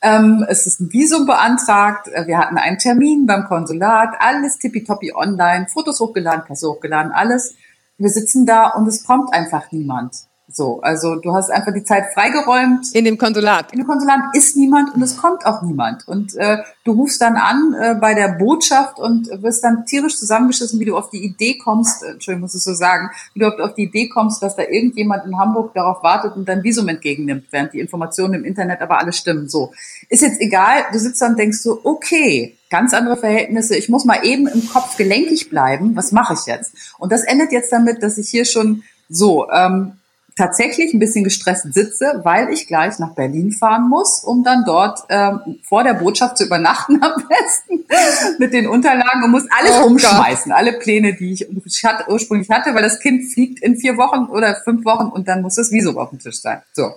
Ähm, 0.00 0.44
es 0.48 0.66
ist 0.66 0.80
ein 0.80 0.92
Visum 0.92 1.26
beantragt. 1.26 2.08
Wir 2.26 2.38
hatten 2.38 2.56
einen 2.56 2.78
Termin 2.78 3.26
beim 3.26 3.44
Konsulat. 3.44 4.14
Alles 4.18 4.58
tippitoppi 4.58 5.12
online. 5.14 5.66
Fotos 5.72 6.00
hochgeladen, 6.00 6.44
Pässe 6.46 6.68
hochgeladen, 6.68 7.12
alles. 7.12 7.54
Wir 7.96 8.10
sitzen 8.10 8.46
da 8.46 8.68
und 8.68 8.86
es 8.86 9.04
kommt 9.04 9.34
einfach 9.34 9.72
niemand. 9.72 10.27
So, 10.50 10.80
also 10.80 11.16
du 11.16 11.34
hast 11.34 11.50
einfach 11.50 11.74
die 11.74 11.84
Zeit 11.84 12.06
freigeräumt. 12.14 12.94
In 12.94 13.04
dem 13.04 13.18
Konsulat. 13.18 13.70
In 13.72 13.80
dem 13.80 13.86
Konsulat 13.86 14.20
ist 14.32 14.56
niemand 14.56 14.94
und 14.94 15.02
es 15.02 15.18
kommt 15.18 15.44
auch 15.44 15.60
niemand. 15.60 16.08
Und 16.08 16.34
äh, 16.36 16.58
du 16.84 16.92
rufst 16.92 17.20
dann 17.20 17.36
an 17.36 17.74
äh, 17.78 17.94
bei 17.94 18.14
der 18.14 18.28
Botschaft 18.28 18.98
und 18.98 19.28
wirst 19.42 19.62
dann 19.62 19.84
tierisch 19.84 20.16
zusammengeschissen, 20.16 20.80
wie 20.80 20.86
du 20.86 20.96
auf 20.96 21.10
die 21.10 21.22
Idee 21.22 21.58
kommst, 21.58 22.02
äh, 22.02 22.12
Entschuldigung, 22.12 22.42
muss 22.42 22.54
ich 22.54 22.62
so 22.62 22.72
sagen, 22.72 23.10
wie 23.34 23.40
du 23.40 23.46
auf 23.46 23.74
die 23.74 23.84
Idee 23.84 24.08
kommst, 24.08 24.42
dass 24.42 24.56
da 24.56 24.62
irgendjemand 24.62 25.26
in 25.26 25.38
Hamburg 25.38 25.74
darauf 25.74 26.02
wartet 26.02 26.34
und 26.34 26.48
dein 26.48 26.64
Visum 26.64 26.88
entgegennimmt, 26.88 27.44
während 27.50 27.74
die 27.74 27.80
Informationen 27.80 28.34
im 28.34 28.44
Internet 28.44 28.80
aber 28.80 28.98
alle 28.98 29.12
stimmen. 29.12 29.50
So, 29.50 29.72
ist 30.08 30.22
jetzt 30.22 30.40
egal, 30.40 30.84
du 30.92 30.98
sitzt 30.98 31.20
da 31.20 31.26
und 31.26 31.38
denkst 31.38 31.58
so, 31.58 31.80
okay, 31.84 32.56
ganz 32.70 32.94
andere 32.94 33.18
Verhältnisse, 33.18 33.76
ich 33.76 33.90
muss 33.90 34.06
mal 34.06 34.24
eben 34.24 34.46
im 34.46 34.66
Kopf 34.66 34.96
gelenkig 34.96 35.50
bleiben, 35.50 35.94
was 35.94 36.10
mache 36.10 36.32
ich 36.34 36.46
jetzt? 36.46 36.72
Und 36.98 37.12
das 37.12 37.24
endet 37.24 37.52
jetzt 37.52 37.70
damit, 37.70 38.02
dass 38.02 38.16
ich 38.16 38.30
hier 38.30 38.46
schon 38.46 38.82
so, 39.10 39.50
ähm, 39.50 39.92
tatsächlich 40.38 40.94
ein 40.94 41.00
bisschen 41.00 41.24
gestresst 41.24 41.74
sitze, 41.74 42.20
weil 42.22 42.50
ich 42.52 42.68
gleich 42.68 42.98
nach 43.00 43.14
Berlin 43.14 43.50
fahren 43.50 43.88
muss, 43.88 44.20
um 44.20 44.44
dann 44.44 44.62
dort 44.64 45.00
ähm, 45.08 45.58
vor 45.64 45.82
der 45.82 45.94
Botschaft 45.94 46.38
zu 46.38 46.46
übernachten 46.46 47.02
am 47.02 47.24
besten 47.28 47.84
mit 48.38 48.52
den 48.52 48.68
Unterlagen 48.68 49.24
und 49.24 49.32
muss 49.32 49.44
alles 49.50 49.72
oh 49.82 49.86
umschmeißen, 49.86 50.50
Gott. 50.50 50.58
alle 50.58 50.74
Pläne, 50.74 51.14
die 51.14 51.32
ich 51.32 51.48
ursprünglich 52.08 52.48
hatte, 52.50 52.74
weil 52.74 52.82
das 52.82 53.00
Kind 53.00 53.32
fliegt 53.32 53.60
in 53.62 53.76
vier 53.76 53.96
Wochen 53.96 54.30
oder 54.30 54.56
fünf 54.62 54.84
Wochen 54.84 55.08
und 55.08 55.26
dann 55.26 55.42
muss 55.42 55.56
das 55.56 55.72
Visum 55.72 55.98
auf 55.98 56.10
dem 56.10 56.20
Tisch 56.20 56.40
sein. 56.40 56.62
So, 56.72 56.92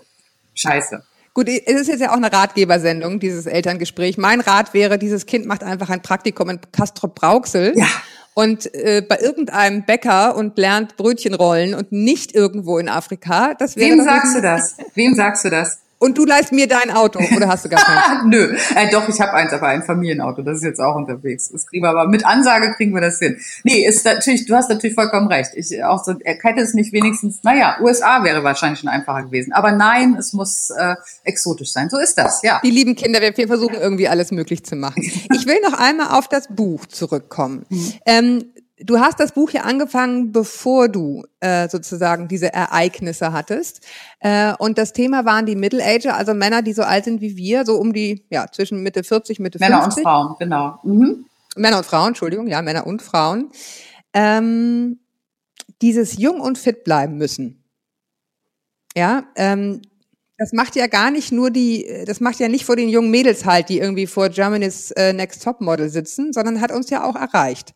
scheiße. 0.54 1.04
Gut, 1.34 1.47
es 1.47 1.82
ist 1.82 1.88
jetzt 1.88 2.01
ja 2.01 2.12
auch 2.12 2.17
eine 2.17 2.32
Ratgebersendung, 2.32 3.19
dieses 3.19 3.45
Elterngespräch. 3.45 4.17
Mein 4.17 4.41
Rat 4.41 4.73
wäre, 4.73 4.99
dieses 4.99 5.25
Kind 5.25 5.45
macht 5.45 5.63
einfach 5.63 5.89
ein 5.89 6.01
Praktikum 6.01 6.49
in 6.49 6.60
Castrop 6.71 7.15
Brauxel. 7.15 7.73
Ja 7.75 7.88
und 8.34 8.74
äh, 8.74 9.02
bei 9.08 9.20
irgendeinem 9.20 9.84
Bäcker 9.86 10.36
und 10.36 10.58
lernt 10.58 10.98
Brötchen 10.98 11.34
rollen 11.34 11.74
und 11.74 11.91
nicht 11.91 12.34
irgendwo 12.34 12.78
in 12.78 12.89
Afrika. 12.89 13.54
Das 13.54 13.76
wäre 13.76 13.91
Wem 13.91 14.04
sagst 14.04 14.36
du 14.36 14.41
das? 14.41 14.78
Wem 14.96 15.15
sagst 15.15 15.46
du 15.46 15.50
das? 15.50 15.80
Und 16.02 16.18
du 16.18 16.26
leist 16.26 16.52
mir 16.52 16.68
dein 16.68 16.90
Auto 16.90 17.20
oder 17.36 17.48
hast 17.48 17.64
du 17.64 17.70
gar 17.70 17.80
keins? 17.80 18.24
Nö, 18.26 18.58
äh, 18.76 18.90
doch, 18.90 19.08
ich 19.08 19.22
habe 19.22 19.34
eins, 19.34 19.54
aber 19.54 19.68
ein 19.68 19.84
Familienauto. 19.84 20.42
Das 20.42 20.58
ist 20.58 20.64
jetzt 20.64 20.80
auch 20.80 20.96
unterwegs. 20.96 21.50
Das 21.52 21.68
kriegen 21.68 21.84
wir 21.84 21.92
aber 21.92 22.08
mit 22.08 22.26
Ansage 22.26 22.74
kriegen 22.74 22.92
wir 22.96 23.02
das 23.02 23.20
hin. 23.20 23.38
Nee, 23.64 23.86
ist 23.86 24.04
natürlich, 24.04 24.48
du 24.48 24.56
hast 24.56 24.68
natürlich 24.68 24.96
vollkommen 24.96 25.28
recht. 25.28 25.52
Ich 25.54 25.84
auch 25.84 26.04
so, 26.04 26.16
er 26.20 26.40
hätte 26.42 26.60
es 26.60 26.74
nicht 26.74 26.92
wenigstens, 26.92 27.44
naja, 27.44 27.78
USA 27.82 28.24
wäre 28.24 28.44
wahrscheinlich 28.44 28.80
schon 28.80 28.90
einfacher 28.90 29.26
gewesen. 29.26 29.54
Aber 29.54 29.74
nein, 29.74 30.16
es 30.18 30.34
muss 30.34 30.72
äh, 30.72 30.96
exotisch 31.24 31.72
sein. 31.72 31.88
So 31.92 32.00
ist 32.00 32.18
das, 32.18 32.42
ja. 32.42 32.60
Die 32.64 32.72
lieben 32.72 32.96
Kinder, 32.96 33.22
wir 33.22 33.48
versuchen 33.48 33.76
irgendwie 33.76 34.08
alles 34.08 34.32
möglich 34.32 34.66
zu 34.66 34.76
machen. 34.76 35.04
Ich 35.34 35.46
will 35.46 35.60
noch 35.64 35.74
einmal 35.74 36.18
auf 36.18 36.28
das 36.28 36.48
Buch 36.50 36.86
zurückkommen. 36.88 37.66
Mhm. 37.70 37.94
Ähm, 38.06 38.44
Du 38.84 39.00
hast 39.00 39.20
das 39.20 39.34
Buch 39.34 39.52
ja 39.52 39.62
angefangen, 39.62 40.32
bevor 40.32 40.89
du 40.89 41.24
äh, 41.39 41.70
sozusagen 41.70 42.28
diese 42.28 42.54
Ereignisse 42.54 43.32
hattest. 43.32 43.86
Äh, 44.20 44.54
und 44.58 44.78
das 44.78 44.94
Thema 44.94 45.26
waren 45.26 45.46
die 45.46 45.56
Middle 45.56 45.84
Ager, 45.84 46.15
also 46.15 46.34
Männer, 46.34 46.62
die 46.62 46.74
so 46.74 46.84
alt 46.84 47.06
sind 47.06 47.22
wie 47.22 47.38
wir, 47.38 47.65
so 47.65 47.78
um 47.78 47.94
die, 47.94 48.26
ja, 48.30 48.48
zwischen 48.52 48.82
Mitte 48.82 49.04
40, 49.04 49.39
Mitte 49.39 49.60
Männer 49.60 49.84
50. 49.84 50.04
Männer 50.04 50.20
und 50.20 50.28
Frauen, 50.28 50.36
genau. 50.39 50.80
Mhm. 50.84 51.26
Männer 51.56 51.78
und 51.78 51.86
Frauen, 51.86 52.08
Entschuldigung, 52.10 52.48
ja, 52.48 52.62
Männer 52.62 52.88
und 52.88 53.02
Frauen. 53.02 53.52
Ähm, 54.13 55.00
dieses 55.82 56.17
jung 56.17 56.41
und 56.41 56.58
fit 56.58 56.84
bleiben 56.84 57.17
müssen. 57.17 57.63
Ja, 58.96 59.24
ähm, 59.36 59.82
das 60.38 60.54
macht 60.54 60.76
ja 60.76 60.88
gar 60.88 61.12
nicht 61.12 61.32
nur 61.32 61.52
die, 61.52 62.04
das 62.06 62.20
macht 62.20 62.39
ja 62.39 62.48
nicht 62.48 62.65
vor 62.65 62.76
den 62.76 62.89
jungen 62.89 63.12
Mädels 63.12 63.46
halt, 63.46 63.70
die 63.70 63.78
irgendwie 63.78 64.08
vor 64.08 64.30
Germany's 64.30 64.89
äh, 64.91 65.13
Next 65.13 65.44
Top 65.44 65.62
Model 65.62 65.89
sitzen, 65.89 66.34
sondern 66.34 66.62
hat 66.62 66.72
uns 66.72 66.89
ja 66.89 67.04
auch 67.04 67.15
erreicht. 67.15 67.74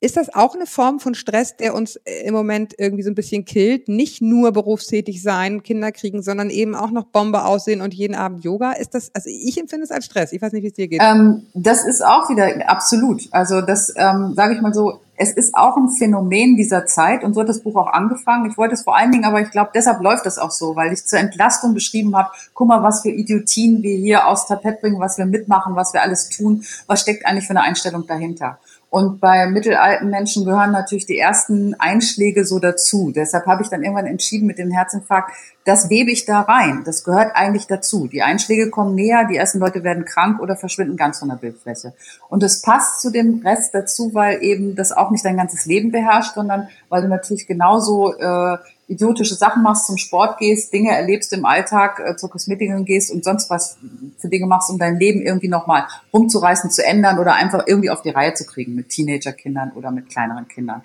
Ist 0.00 0.16
das 0.16 0.32
auch 0.32 0.54
eine 0.54 0.66
Form 0.66 1.00
von 1.00 1.16
Stress, 1.16 1.56
der 1.56 1.74
uns 1.74 1.96
äh, 1.96 2.24
im 2.24 2.32
Moment 2.32 2.72
irgendwie 2.78 3.02
so 3.02 3.10
ein 3.10 3.16
bisschen 3.16 3.44
killt? 3.44 3.88
Nicht 3.88 4.22
nur 4.22 4.52
berufstätig 4.52 5.22
sein, 5.22 5.64
Kinder 5.64 5.90
kriegen, 5.90 6.22
sondern 6.22 6.50
eben 6.50 6.76
auch 6.76 6.92
noch 6.92 7.06
Bombe 7.06 7.44
aussehen 7.44 7.80
und 7.80 7.94
jeden 7.94 8.14
Abend 8.14 8.44
Yoga? 8.44 8.72
Ist 8.72 8.94
das, 8.94 9.10
also 9.12 9.28
ich 9.28 9.58
empfinde 9.58 9.84
es 9.84 9.90
als 9.90 10.04
Stress. 10.04 10.32
Ich 10.32 10.40
weiß 10.40 10.52
nicht, 10.52 10.62
wie 10.62 10.68
es 10.68 10.74
dir 10.74 10.86
geht. 10.86 11.02
Ähm, 11.02 11.46
das 11.52 11.84
ist 11.84 12.04
auch 12.04 12.30
wieder 12.30 12.68
absolut. 12.68 13.22
Also 13.32 13.60
das 13.60 13.92
ähm, 13.96 14.34
sage 14.36 14.54
ich 14.54 14.60
mal 14.60 14.72
so, 14.72 15.00
es 15.16 15.32
ist 15.32 15.54
auch 15.54 15.76
ein 15.76 15.90
Phänomen 15.90 16.56
dieser 16.56 16.86
Zeit 16.86 17.24
und 17.24 17.34
so 17.34 17.40
hat 17.40 17.48
das 17.48 17.60
Buch 17.64 17.74
auch 17.74 17.92
angefangen. 17.92 18.48
Ich 18.48 18.56
wollte 18.56 18.74
es 18.74 18.82
vor 18.82 18.96
allen 18.96 19.10
Dingen, 19.10 19.24
aber 19.24 19.40
ich 19.40 19.50
glaube, 19.50 19.70
deshalb 19.74 20.00
läuft 20.00 20.26
das 20.26 20.38
auch 20.38 20.52
so, 20.52 20.76
weil 20.76 20.92
ich 20.92 21.04
zur 21.04 21.18
Entlastung 21.18 21.74
beschrieben 21.74 22.16
habe, 22.16 22.30
guck 22.54 22.68
mal, 22.68 22.84
was 22.84 23.02
für 23.02 23.10
Idiotien 23.10 23.82
wir 23.82 23.96
hier 23.96 24.28
aus 24.28 24.46
Tapet 24.46 24.80
bringen, 24.80 25.00
was 25.00 25.18
wir 25.18 25.26
mitmachen, 25.26 25.74
was 25.74 25.92
wir 25.92 26.02
alles 26.02 26.28
tun, 26.28 26.64
was 26.86 27.00
steckt 27.00 27.26
eigentlich 27.26 27.46
für 27.46 27.50
eine 27.50 27.62
Einstellung 27.62 28.06
dahinter. 28.06 28.58
Und 28.90 29.20
bei 29.20 29.46
mittelalten 29.46 30.08
Menschen 30.08 30.46
gehören 30.46 30.72
natürlich 30.72 31.04
die 31.04 31.18
ersten 31.18 31.74
Einschläge 31.74 32.46
so 32.46 32.58
dazu. 32.58 33.12
Deshalb 33.14 33.44
habe 33.44 33.62
ich 33.62 33.68
dann 33.68 33.82
irgendwann 33.82 34.06
entschieden 34.06 34.46
mit 34.46 34.58
dem 34.58 34.70
Herzinfarkt, 34.70 35.32
das 35.64 35.90
webe 35.90 36.10
ich 36.10 36.24
da 36.24 36.40
rein. 36.40 36.82
Das 36.86 37.04
gehört 37.04 37.32
eigentlich 37.34 37.66
dazu. 37.66 38.06
Die 38.06 38.22
Einschläge 38.22 38.70
kommen 38.70 38.94
näher, 38.94 39.26
die 39.30 39.36
ersten 39.36 39.58
Leute 39.58 39.84
werden 39.84 40.06
krank 40.06 40.40
oder 40.40 40.56
verschwinden 40.56 40.96
ganz 40.96 41.18
von 41.18 41.28
der 41.28 41.36
Bildfläche. 41.36 41.92
Und 42.30 42.42
es 42.42 42.62
passt 42.62 43.02
zu 43.02 43.10
dem 43.10 43.42
Rest 43.44 43.74
dazu, 43.74 44.14
weil 44.14 44.42
eben 44.42 44.74
das 44.74 44.92
auch 44.92 45.10
nicht 45.10 45.24
dein 45.24 45.36
ganzes 45.36 45.66
Leben 45.66 45.92
beherrscht, 45.92 46.34
sondern 46.34 46.68
weil 46.88 47.02
du 47.02 47.08
natürlich 47.08 47.46
genauso 47.46 48.14
äh, 48.14 48.56
idiotische 48.88 49.34
Sachen 49.34 49.62
machst, 49.62 49.86
zum 49.86 49.98
Sport 49.98 50.38
gehst, 50.38 50.72
Dinge 50.72 50.90
erlebst 50.90 51.32
im 51.32 51.44
Alltag, 51.44 52.02
äh, 52.04 52.16
zur 52.16 52.30
Kosmetikerin 52.30 52.84
gehst 52.84 53.10
und 53.10 53.22
sonst 53.22 53.50
was 53.50 53.76
für 54.18 54.28
Dinge 54.28 54.46
machst, 54.46 54.70
um 54.70 54.78
dein 54.78 54.98
Leben 54.98 55.20
irgendwie 55.20 55.48
nochmal 55.48 55.86
rumzureißen, 56.12 56.70
zu 56.70 56.84
ändern 56.84 57.18
oder 57.18 57.34
einfach 57.34 57.64
irgendwie 57.66 57.90
auf 57.90 58.02
die 58.02 58.10
Reihe 58.10 58.34
zu 58.34 58.44
kriegen 58.44 58.74
mit 58.74 58.88
Teenagerkindern 58.88 59.72
oder 59.74 59.90
mit 59.90 60.08
kleineren 60.08 60.48
Kindern. 60.48 60.82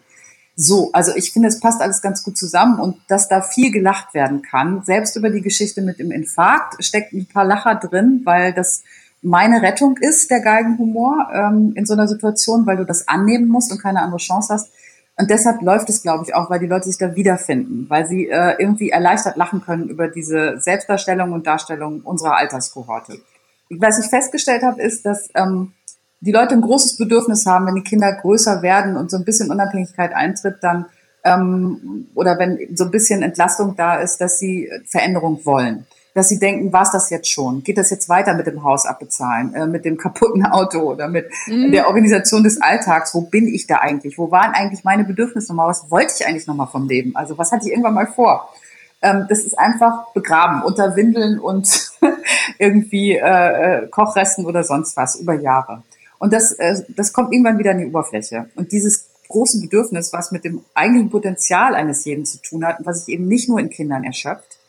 So, 0.55 0.91
also 0.91 1.15
ich 1.15 1.31
finde, 1.31 1.47
es 1.47 1.59
passt 1.59 1.81
alles 1.81 2.01
ganz 2.01 2.23
gut 2.23 2.37
zusammen 2.37 2.79
und 2.79 2.97
dass 3.07 3.27
da 3.27 3.41
viel 3.41 3.71
gelacht 3.71 4.13
werden 4.13 4.43
kann. 4.43 4.83
Selbst 4.83 5.15
über 5.15 5.31
die 5.31 5.41
Geschichte 5.41 5.81
mit 5.81 5.97
dem 5.97 6.11
Infarkt 6.11 6.83
steckt 6.83 7.13
ein 7.13 7.25
paar 7.25 7.45
Lacher 7.45 7.75
drin, 7.75 8.21
weil 8.23 8.53
das 8.53 8.83
meine 9.23 9.61
Rettung 9.61 9.97
ist, 9.97 10.29
der 10.29 10.41
Geigenhumor 10.41 11.29
ähm, 11.33 11.73
in 11.75 11.85
so 11.85 11.93
einer 11.93 12.07
Situation, 12.07 12.65
weil 12.67 12.77
du 12.77 12.85
das 12.85 13.07
annehmen 13.07 13.47
musst 13.47 13.71
und 13.71 13.81
keine 13.81 14.01
andere 14.01 14.17
Chance 14.17 14.53
hast. 14.53 14.69
Und 15.15 15.29
deshalb 15.29 15.61
läuft 15.61 15.89
es, 15.89 16.01
glaube 16.01 16.23
ich, 16.25 16.33
auch, 16.33 16.49
weil 16.49 16.59
die 16.59 16.67
Leute 16.67 16.85
sich 16.85 16.97
da 16.97 17.15
wiederfinden, 17.15 17.85
weil 17.87 18.07
sie 18.07 18.29
äh, 18.29 18.55
irgendwie 18.57 18.89
erleichtert 18.89 19.37
lachen 19.37 19.61
können 19.61 19.87
über 19.87 20.07
diese 20.07 20.59
Selbstdarstellung 20.59 21.33
und 21.33 21.45
Darstellung 21.45 22.01
unserer 22.01 22.37
Alterskohorte. 22.37 23.19
Was 23.69 24.03
ich 24.03 24.09
festgestellt 24.09 24.63
habe, 24.63 24.81
ist, 24.81 25.05
dass 25.05 25.29
ähm, 25.35 25.73
die 26.19 26.31
Leute 26.31 26.55
ein 26.55 26.61
großes 26.61 26.97
Bedürfnis 26.97 27.45
haben, 27.45 27.67
wenn 27.67 27.75
die 27.75 27.83
Kinder 27.83 28.11
größer 28.11 28.61
werden 28.63 28.97
und 28.97 29.11
so 29.11 29.17
ein 29.17 29.25
bisschen 29.25 29.51
Unabhängigkeit 29.51 30.13
eintritt, 30.13 30.57
dann 30.61 30.87
ähm, 31.23 32.07
oder 32.15 32.39
wenn 32.39 32.75
so 32.75 32.85
ein 32.85 32.91
bisschen 32.91 33.21
Entlastung 33.21 33.75
da 33.75 33.95
ist, 33.95 34.19
dass 34.19 34.39
sie 34.39 34.69
Veränderung 34.87 35.45
wollen 35.45 35.85
dass 36.13 36.29
sie 36.29 36.39
denken, 36.39 36.71
war 36.71 36.83
es 36.83 36.91
das 36.91 37.09
jetzt 37.09 37.29
schon? 37.29 37.63
Geht 37.63 37.77
das 37.77 37.89
jetzt 37.89 38.07
weiter 38.07 38.35
mit 38.35 38.45
dem 38.45 38.63
Haus 38.63 38.85
abbezahlen, 38.85 39.53
äh, 39.55 39.65
mit 39.65 39.83
dem 39.85 39.97
kaputten 39.97 40.45
Auto 40.51 40.79
oder 40.79 41.07
mit 41.07 41.29
mhm. 41.47 41.71
der 41.71 41.87
Organisation 41.87 42.43
des 42.43 42.61
Alltags? 42.61 43.13
Wo 43.13 43.21
bin 43.21 43.47
ich 43.47 43.67
da 43.67 43.77
eigentlich? 43.77 44.17
Wo 44.17 44.29
waren 44.31 44.53
eigentlich 44.53 44.83
meine 44.83 45.03
Bedürfnisse 45.03 45.49
nochmal? 45.49 45.69
Was 45.69 45.89
wollte 45.89 46.13
ich 46.17 46.27
eigentlich 46.27 46.47
nochmal 46.47 46.67
vom 46.67 46.87
Leben? 46.87 47.15
Also 47.15 47.37
was 47.37 47.51
hatte 47.51 47.65
ich 47.65 47.71
irgendwann 47.71 47.95
mal 47.95 48.07
vor? 48.07 48.49
Ähm, 49.01 49.25
das 49.27 49.39
ist 49.39 49.57
einfach 49.57 50.13
begraben 50.13 50.61
unter 50.61 50.95
Windeln 50.95 51.39
und 51.39 51.91
irgendwie 52.59 53.13
äh, 53.17 53.83
äh, 53.83 53.87
Kochresten 53.87 54.45
oder 54.45 54.63
sonst 54.63 54.95
was 54.95 55.15
über 55.15 55.33
Jahre. 55.33 55.83
Und 56.19 56.31
das, 56.31 56.53
äh, 56.53 56.83
das 56.89 57.11
kommt 57.11 57.33
irgendwann 57.33 57.57
wieder 57.57 57.71
an 57.71 57.79
die 57.79 57.87
Oberfläche. 57.87 58.49
Und 58.55 58.71
dieses 58.71 59.09
große 59.27 59.59
Bedürfnis, 59.61 60.13
was 60.13 60.31
mit 60.31 60.45
dem 60.45 60.63
eigentlichen 60.75 61.09
Potenzial 61.09 61.75
eines 61.75 62.05
jeden 62.05 62.25
zu 62.25 62.37
tun 62.41 62.65
hat 62.65 62.79
und 62.79 62.85
was 62.85 63.05
sich 63.05 63.15
eben 63.15 63.27
nicht 63.27 63.49
nur 63.49 63.59
in 63.59 63.69
Kindern 63.69 64.03
erschöpft, 64.03 64.59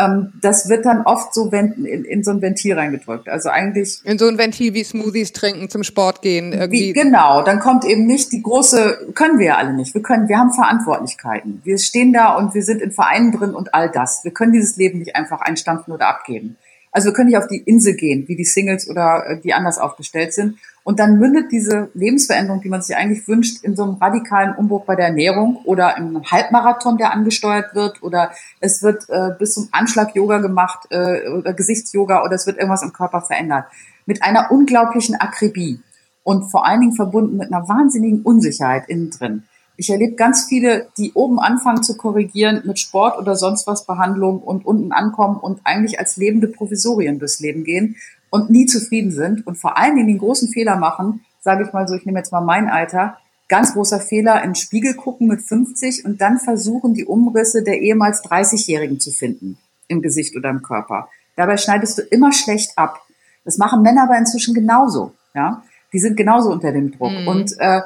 ähm, 0.00 0.32
das 0.40 0.68
wird 0.68 0.86
dann 0.86 1.02
oft 1.02 1.34
so 1.34 1.50
in, 1.50 1.84
in, 1.84 2.24
so 2.24 2.30
ein 2.30 2.40
Ventil 2.42 2.74
reingedrückt. 2.74 3.28
Also 3.28 3.48
eigentlich. 3.50 4.00
In 4.04 4.18
so 4.18 4.26
ein 4.26 4.38
Ventil 4.38 4.74
wie 4.74 4.84
Smoothies 4.84 5.32
trinken, 5.32 5.68
zum 5.68 5.84
Sport 5.84 6.22
gehen, 6.22 6.52
irgendwie. 6.52 6.88
Wie, 6.88 6.92
genau, 6.92 7.42
dann 7.42 7.60
kommt 7.60 7.84
eben 7.84 8.06
nicht 8.06 8.32
die 8.32 8.42
große, 8.42 9.12
können 9.14 9.38
wir 9.38 9.46
ja 9.46 9.56
alle 9.56 9.72
nicht. 9.72 9.94
Wir 9.94 10.02
können, 10.02 10.28
wir 10.28 10.38
haben 10.38 10.52
Verantwortlichkeiten. 10.52 11.60
Wir 11.64 11.78
stehen 11.78 12.12
da 12.12 12.36
und 12.36 12.54
wir 12.54 12.62
sind 12.62 12.80
in 12.80 12.92
Vereinen 12.92 13.32
drin 13.32 13.54
und 13.54 13.74
all 13.74 13.90
das. 13.90 14.24
Wir 14.24 14.32
können 14.32 14.52
dieses 14.52 14.76
Leben 14.76 14.98
nicht 14.98 15.16
einfach 15.16 15.40
einstampfen 15.40 15.92
oder 15.92 16.08
abgeben. 16.08 16.56
Also 16.92 17.08
wir 17.08 17.12
können 17.12 17.28
nicht 17.28 17.38
auf 17.38 17.46
die 17.46 17.58
Insel 17.58 17.94
gehen, 17.94 18.26
wie 18.26 18.36
die 18.36 18.44
Singles 18.44 18.88
oder 18.88 19.24
äh, 19.26 19.40
die 19.40 19.52
anders 19.52 19.78
aufgestellt 19.78 20.32
sind. 20.32 20.58
Und 20.90 20.98
dann 20.98 21.20
mündet 21.20 21.52
diese 21.52 21.88
Lebensveränderung, 21.94 22.62
die 22.62 22.68
man 22.68 22.82
sich 22.82 22.96
eigentlich 22.96 23.28
wünscht, 23.28 23.62
in 23.62 23.76
so 23.76 23.84
einem 23.84 23.94
radikalen 23.94 24.56
Umbruch 24.56 24.86
bei 24.86 24.96
der 24.96 25.04
Ernährung 25.04 25.60
oder 25.64 25.94
einem 25.94 26.20
Halbmarathon, 26.28 26.98
der 26.98 27.12
angesteuert 27.12 27.76
wird 27.76 28.02
oder 28.02 28.32
es 28.58 28.82
wird 28.82 29.08
äh, 29.08 29.30
bis 29.38 29.54
zum 29.54 29.68
Anschlag 29.70 30.16
Yoga 30.16 30.38
gemacht 30.38 30.88
äh, 30.90 31.28
oder 31.28 31.52
Gesichtsyoga 31.52 32.24
oder 32.24 32.34
es 32.34 32.48
wird 32.48 32.56
irgendwas 32.56 32.82
im 32.82 32.92
Körper 32.92 33.20
verändert. 33.20 33.66
Mit 34.04 34.24
einer 34.24 34.50
unglaublichen 34.50 35.14
Akribie 35.14 35.78
und 36.24 36.50
vor 36.50 36.66
allen 36.66 36.80
Dingen 36.80 36.96
verbunden 36.96 37.36
mit 37.36 37.52
einer 37.52 37.68
wahnsinnigen 37.68 38.22
Unsicherheit 38.22 38.88
innen 38.88 39.10
drin. 39.10 39.44
Ich 39.76 39.90
erlebe 39.90 40.16
ganz 40.16 40.46
viele, 40.46 40.88
die 40.98 41.12
oben 41.12 41.38
anfangen 41.38 41.84
zu 41.84 41.96
korrigieren 41.96 42.62
mit 42.64 42.80
Sport 42.80 43.16
oder 43.16 43.36
sonst 43.36 43.68
was 43.68 43.86
Behandlung 43.86 44.40
und 44.40 44.66
unten 44.66 44.90
ankommen 44.90 45.38
und 45.38 45.60
eigentlich 45.62 46.00
als 46.00 46.16
lebende 46.16 46.48
Provisorien 46.48 47.20
durchs 47.20 47.38
Leben 47.38 47.62
gehen 47.62 47.94
und 48.30 48.50
nie 48.50 48.66
zufrieden 48.66 49.10
sind 49.10 49.46
und 49.46 49.56
vor 49.56 49.76
allen 49.76 49.96
Dingen 49.96 50.08
den 50.08 50.18
großen 50.18 50.48
Fehler 50.48 50.76
machen, 50.76 51.24
sage 51.40 51.64
ich 51.64 51.72
mal 51.72 51.86
so, 51.86 51.94
ich 51.94 52.06
nehme 52.06 52.18
jetzt 52.18 52.32
mal 52.32 52.40
mein 52.40 52.68
Alter, 52.68 53.18
ganz 53.48 53.74
großer 53.74 54.00
Fehler, 54.00 54.42
in 54.42 54.50
den 54.50 54.54
Spiegel 54.54 54.94
gucken 54.94 55.26
mit 55.26 55.42
50 55.42 56.04
und 56.04 56.20
dann 56.20 56.38
versuchen, 56.38 56.94
die 56.94 57.04
Umrisse 57.04 57.62
der 57.62 57.80
ehemals 57.80 58.24
30-Jährigen 58.24 59.00
zu 59.00 59.10
finden 59.10 59.58
im 59.88 60.02
Gesicht 60.02 60.36
oder 60.36 60.50
im 60.50 60.62
Körper. 60.62 61.08
Dabei 61.36 61.56
schneidest 61.56 61.98
du 61.98 62.02
immer 62.02 62.32
schlecht 62.32 62.78
ab. 62.78 63.00
Das 63.44 63.58
machen 63.58 63.82
Männer 63.82 64.04
aber 64.04 64.16
inzwischen 64.16 64.54
genauso. 64.54 65.14
Ja, 65.34 65.62
die 65.92 65.98
sind 65.98 66.16
genauso 66.16 66.50
unter 66.50 66.72
dem 66.72 66.92
Druck. 66.92 67.12
Mhm. 67.12 67.28
Und 67.28 67.54
äh, 67.58 67.80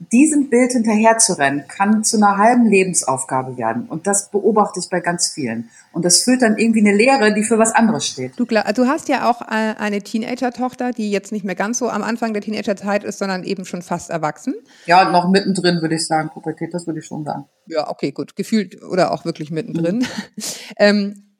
diesem 0.00 0.48
Bild 0.48 0.72
hinterherzurennen, 0.72 1.68
kann 1.68 2.02
zu 2.04 2.16
einer 2.16 2.38
halben 2.38 2.66
Lebensaufgabe 2.66 3.58
werden. 3.58 3.86
Und 3.86 4.06
das 4.06 4.30
beobachte 4.30 4.80
ich 4.80 4.88
bei 4.88 5.00
ganz 5.00 5.28
vielen. 5.28 5.68
Und 5.92 6.04
das 6.04 6.22
führt 6.22 6.40
dann 6.40 6.56
irgendwie 6.56 6.80
eine 6.80 6.96
Lehre, 6.96 7.34
die 7.34 7.42
für 7.42 7.58
was 7.58 7.72
anderes 7.72 8.06
steht. 8.06 8.32
Du, 8.38 8.46
du 8.46 8.86
hast 8.86 9.08
ja 9.08 9.30
auch 9.30 9.42
äh, 9.42 9.74
eine 9.78 10.00
Teenager-Tochter, 10.00 10.92
die 10.92 11.10
jetzt 11.10 11.32
nicht 11.32 11.44
mehr 11.44 11.54
ganz 11.54 11.78
so 11.78 11.90
am 11.90 12.02
Anfang 12.02 12.32
der 12.32 12.42
Teenager-Zeit 12.42 13.04
ist, 13.04 13.18
sondern 13.18 13.44
eben 13.44 13.66
schon 13.66 13.82
fast 13.82 14.08
erwachsen. 14.08 14.54
Ja, 14.86 15.10
noch 15.10 15.28
mittendrin, 15.28 15.82
würde 15.82 15.96
ich 15.96 16.06
sagen. 16.06 16.30
Pubertät, 16.32 16.72
das 16.72 16.86
würde 16.86 17.00
ich 17.00 17.06
schon 17.06 17.24
sagen. 17.24 17.44
Ja, 17.66 17.90
okay, 17.90 18.12
gut. 18.12 18.36
Gefühlt 18.36 18.82
oder 18.82 19.12
auch 19.12 19.26
wirklich 19.26 19.50
mittendrin. 19.50 19.98
Mhm. 19.98 20.04
ähm, 20.78 21.30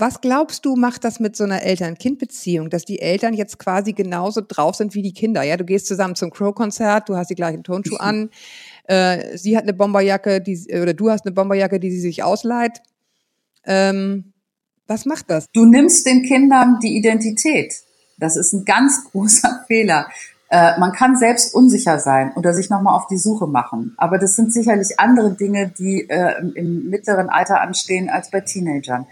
was 0.00 0.20
glaubst 0.20 0.64
du, 0.64 0.76
macht 0.76 1.04
das 1.04 1.20
mit 1.20 1.36
so 1.36 1.44
einer 1.44 1.62
Eltern-Kind-Beziehung, 1.62 2.70
dass 2.70 2.84
die 2.84 3.00
Eltern 3.00 3.34
jetzt 3.34 3.58
quasi 3.58 3.92
genauso 3.92 4.40
drauf 4.46 4.74
sind 4.74 4.94
wie 4.94 5.02
die 5.02 5.12
Kinder? 5.12 5.42
Ja, 5.42 5.56
du 5.56 5.64
gehst 5.64 5.86
zusammen 5.86 6.14
zum 6.14 6.30
Crow-Konzert, 6.30 7.08
du 7.08 7.16
hast 7.16 7.30
die 7.30 7.34
gleichen 7.34 7.62
Turnschuhe 7.62 8.00
an, 8.00 8.30
äh, 8.84 9.36
sie 9.36 9.56
hat 9.56 9.64
eine 9.64 9.74
Bomberjacke, 9.74 10.40
die, 10.40 10.66
oder 10.72 10.94
du 10.94 11.10
hast 11.10 11.26
eine 11.26 11.34
Bomberjacke, 11.34 11.78
die 11.78 11.90
sie 11.90 12.00
sich 12.00 12.22
ausleiht. 12.22 12.80
Ähm, 13.64 14.32
was 14.86 15.06
macht 15.06 15.30
das? 15.30 15.46
Du 15.52 15.64
nimmst 15.64 16.06
den 16.06 16.24
Kindern 16.24 16.78
die 16.82 16.96
Identität. 16.96 17.74
Das 18.18 18.36
ist 18.36 18.52
ein 18.52 18.64
ganz 18.64 19.04
großer 19.12 19.64
Fehler. 19.66 20.08
Äh, 20.48 20.78
man 20.80 20.92
kann 20.92 21.16
selbst 21.16 21.54
unsicher 21.54 22.00
sein 22.00 22.32
oder 22.34 22.52
sich 22.52 22.70
nochmal 22.70 22.96
auf 22.96 23.06
die 23.06 23.18
Suche 23.18 23.46
machen. 23.46 23.94
Aber 23.96 24.18
das 24.18 24.34
sind 24.34 24.52
sicherlich 24.52 24.98
andere 24.98 25.32
Dinge, 25.32 25.72
die 25.78 26.08
äh, 26.10 26.40
im 26.54 26.90
mittleren 26.90 27.28
Alter 27.28 27.60
anstehen 27.60 28.10
als 28.10 28.30
bei 28.30 28.40
Teenagern. 28.40 29.06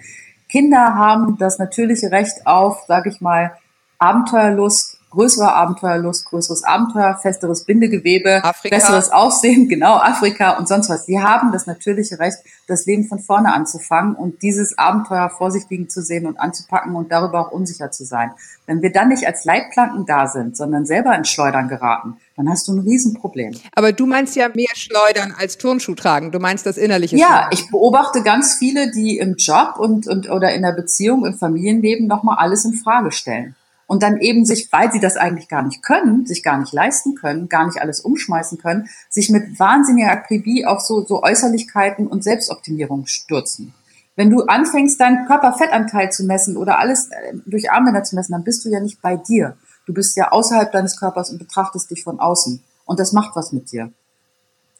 Kinder 0.48 0.94
haben 0.94 1.36
das 1.38 1.58
natürliche 1.58 2.10
Recht 2.10 2.46
auf, 2.46 2.84
sage 2.86 3.10
ich 3.10 3.20
mal, 3.20 3.52
Abenteuerlust, 3.98 4.97
größere 5.10 5.52
Abenteuerlust, 5.52 6.26
größeres 6.26 6.64
Abenteuer, 6.64 7.16
festeres 7.20 7.64
Bindegewebe, 7.64 8.42
Afrika. 8.44 8.76
besseres 8.76 9.10
Aussehen, 9.10 9.68
genau, 9.68 9.96
Afrika 9.96 10.58
und 10.58 10.68
sonst 10.68 10.88
was. 10.90 11.06
Sie 11.06 11.20
haben 11.20 11.52
das 11.52 11.66
natürliche 11.66 12.18
Recht, 12.18 12.38
das 12.66 12.86
Leben 12.86 13.04
von 13.04 13.18
vorne 13.18 13.52
anzufangen 13.52 14.14
und 14.14 14.42
dieses 14.42 14.76
Abenteuer 14.76 15.30
vorsichtig 15.30 15.90
zu 15.90 16.02
sehen 16.02 16.26
und 16.26 16.38
anzupacken 16.38 16.94
und 16.94 17.10
darüber 17.10 17.40
auch 17.40 17.50
unsicher 17.52 17.90
zu 17.90 18.04
sein. 18.04 18.30
Wenn 18.66 18.82
wir 18.82 18.92
dann 18.92 19.08
nicht 19.08 19.26
als 19.26 19.44
Leitplanken 19.44 20.04
da 20.06 20.26
sind, 20.26 20.56
sondern 20.56 20.84
selber 20.84 21.14
ins 21.14 21.30
Schleudern 21.30 21.68
geraten, 21.68 22.16
dann 22.36 22.48
hast 22.48 22.68
du 22.68 22.72
ein 22.72 22.80
Riesenproblem. 22.80 23.54
Aber 23.74 23.92
du 23.92 24.06
meinst 24.06 24.36
ja 24.36 24.48
mehr 24.54 24.74
Schleudern 24.74 25.34
als 25.36 25.58
Turnschuh 25.58 25.94
tragen. 25.94 26.30
Du 26.30 26.38
meinst 26.38 26.66
das 26.66 26.76
innerliche 26.76 27.16
Ja, 27.16 27.26
Schleudern. 27.26 27.48
ich 27.52 27.70
beobachte 27.70 28.22
ganz 28.22 28.54
viele, 28.54 28.90
die 28.90 29.18
im 29.18 29.34
Job 29.36 29.74
und, 29.78 30.06
und 30.06 30.30
oder 30.30 30.54
in 30.54 30.62
der 30.62 30.72
Beziehung, 30.72 31.24
im 31.24 31.34
Familienleben 31.34 32.06
nochmal 32.06 32.36
alles 32.38 32.64
in 32.64 32.74
Frage 32.74 33.10
stellen 33.10 33.54
und 33.88 34.02
dann 34.02 34.18
eben 34.18 34.44
sich, 34.44 34.68
weil 34.70 34.92
sie 34.92 35.00
das 35.00 35.16
eigentlich 35.16 35.48
gar 35.48 35.62
nicht 35.62 35.82
können, 35.82 36.26
sich 36.26 36.44
gar 36.44 36.58
nicht 36.58 36.72
leisten 36.72 37.14
können, 37.14 37.48
gar 37.48 37.66
nicht 37.66 37.80
alles 37.80 38.00
umschmeißen 38.00 38.58
können, 38.58 38.88
sich 39.08 39.30
mit 39.30 39.58
wahnsinniger 39.58 40.10
Akribie 40.12 40.66
auf 40.66 40.80
so, 40.80 41.04
so 41.04 41.22
Äußerlichkeiten 41.22 42.06
und 42.06 42.22
Selbstoptimierung 42.22 43.06
stürzen. 43.06 43.72
Wenn 44.14 44.30
du 44.30 44.42
anfängst, 44.42 45.00
deinen 45.00 45.26
Körperfettanteil 45.26 46.12
zu 46.12 46.24
messen 46.24 46.56
oder 46.56 46.78
alles 46.78 47.08
äh, 47.08 47.34
durch 47.46 47.72
Armbänder 47.72 48.04
zu 48.04 48.14
messen, 48.14 48.32
dann 48.32 48.44
bist 48.44 48.64
du 48.64 48.68
ja 48.68 48.80
nicht 48.80 49.00
bei 49.00 49.16
dir. 49.16 49.56
Du 49.86 49.94
bist 49.94 50.16
ja 50.16 50.32
außerhalb 50.32 50.70
deines 50.70 51.00
Körpers 51.00 51.30
und 51.30 51.38
betrachtest 51.38 51.90
dich 51.90 52.04
von 52.04 52.20
außen. 52.20 52.62
Und 52.84 53.00
das 53.00 53.12
macht 53.12 53.36
was 53.36 53.52
mit 53.52 53.72
dir. 53.72 53.90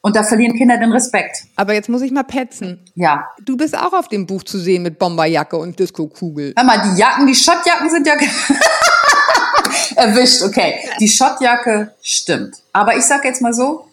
Und 0.01 0.17
da 0.17 0.23
verlieren 0.23 0.57
Kinder 0.57 0.77
den 0.77 0.93
Respekt. 0.93 1.45
Aber 1.57 1.73
jetzt 1.73 1.89
muss 1.89 2.03
ich 2.03 2.13
mal 2.13 2.23
petzen. 2.23 2.85
Ja. 2.95 3.29
Du 3.45 3.57
bist 3.57 3.77
auch 3.77 3.93
auf 3.93 4.09
dem 4.09 4.27
Buch 4.27 4.43
zu 4.45 4.59
sehen 4.59 4.83
mit 4.83 4.99
Bomberjacke 4.99 5.57
und 5.57 5.79
Disco-Kugel. 5.79 6.55
Hör 6.57 6.65
mal, 6.65 6.83
die 6.83 7.01
Jacken, 7.01 7.27
die 7.27 7.35
Schottjacken 7.35 7.91
sind 7.91 8.07
ja 8.07 8.15
erwischt. 9.99 10.43
Okay, 10.43 10.75
die 11.01 11.09
Schottjacke 11.09 11.93
stimmt. 12.03 12.57
Aber 12.73 12.97
ich 12.97 13.05
sag 13.05 13.25
jetzt 13.25 13.43
mal 13.43 13.53
so, 13.53 13.85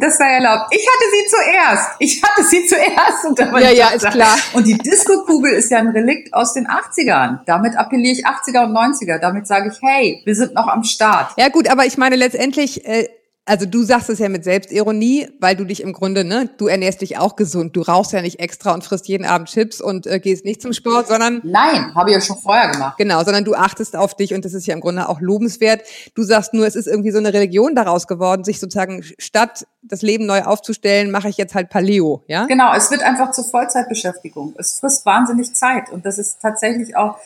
das 0.00 0.18
sei 0.18 0.34
erlaubt. 0.34 0.66
Ich 0.70 0.86
hatte 0.86 1.04
sie 1.10 1.30
zuerst. 1.30 1.90
Ich 1.98 2.22
hatte 2.22 2.44
sie 2.44 2.66
zuerst. 2.66 3.24
Und 3.24 3.38
ja, 3.60 3.70
ja, 3.70 3.88
ist 3.88 4.08
klar. 4.10 4.36
Und 4.52 4.66
die 4.66 4.78
Disco-Kugel 4.78 5.52
ist 5.52 5.70
ja 5.70 5.78
ein 5.78 5.88
Relikt 5.88 6.32
aus 6.32 6.54
den 6.54 6.66
80ern. 6.66 7.40
Damit 7.46 7.76
appelliere 7.76 8.12
ich 8.12 8.26
80er 8.26 8.66
und 8.66 8.72
90er. 8.72 9.18
Damit 9.18 9.46
sage 9.46 9.72
ich, 9.72 9.82
hey, 9.82 10.22
wir 10.24 10.34
sind 10.34 10.54
noch 10.54 10.68
am 10.68 10.84
Start. 10.84 11.32
Ja 11.36 11.48
gut, 11.48 11.68
aber 11.68 11.86
ich 11.86 11.98
meine 11.98 12.16
letztendlich, 12.16 12.86
äh, 12.86 13.08
also 13.46 13.66
du 13.66 13.82
sagst 13.82 14.08
es 14.08 14.18
ja 14.18 14.28
mit 14.30 14.42
Selbstironie, 14.42 15.28
weil 15.38 15.54
du 15.54 15.64
dich 15.64 15.82
im 15.82 15.92
Grunde, 15.92 16.24
ne, 16.24 16.48
du 16.56 16.66
ernährst 16.66 17.02
dich 17.02 17.18
auch 17.18 17.36
gesund. 17.36 17.76
Du 17.76 17.82
rauchst 17.82 18.12
ja 18.12 18.22
nicht 18.22 18.40
extra 18.40 18.72
und 18.72 18.82
frisst 18.82 19.06
jeden 19.06 19.26
Abend 19.26 19.48
Chips 19.48 19.82
und 19.82 20.06
äh, 20.06 20.18
gehst 20.18 20.46
nicht 20.46 20.62
zum 20.62 20.72
Sport, 20.72 21.08
sondern 21.08 21.40
Nein, 21.44 21.94
habe 21.94 22.10
ich 22.10 22.14
ja 22.14 22.20
schon 22.22 22.38
vorher 22.38 22.70
gemacht. 22.70 22.96
Genau, 22.96 23.22
sondern 23.22 23.44
du 23.44 23.54
achtest 23.54 23.96
auf 23.96 24.14
dich 24.14 24.32
und 24.32 24.44
das 24.44 24.54
ist 24.54 24.66
ja 24.66 24.74
im 24.74 24.80
Grunde 24.80 25.08
auch 25.08 25.20
lobenswert. 25.20 25.82
Du 26.14 26.22
sagst 26.22 26.54
nur, 26.54 26.66
es 26.66 26.74
ist 26.74 26.86
irgendwie 26.86 27.10
so 27.10 27.18
eine 27.18 27.34
Religion 27.34 27.74
daraus 27.74 28.06
geworden, 28.06 28.44
sich 28.44 28.58
sozusagen 28.58 29.04
statt 29.18 29.66
das 29.82 30.00
Leben 30.00 30.24
neu 30.24 30.42
aufzustellen, 30.42 31.10
mache 31.10 31.28
ich 31.28 31.36
jetzt 31.36 31.54
halt 31.54 31.68
Paleo, 31.68 32.24
ja? 32.26 32.46
Genau, 32.46 32.74
es 32.74 32.90
wird 32.90 33.02
einfach 33.02 33.32
zur 33.32 33.44
Vollzeitbeschäftigung. 33.44 34.54
Es 34.56 34.78
frisst 34.80 35.04
wahnsinnig 35.04 35.52
Zeit 35.54 35.90
und 35.90 36.06
das 36.06 36.16
ist 36.16 36.40
tatsächlich 36.40 36.96
auch 36.96 37.18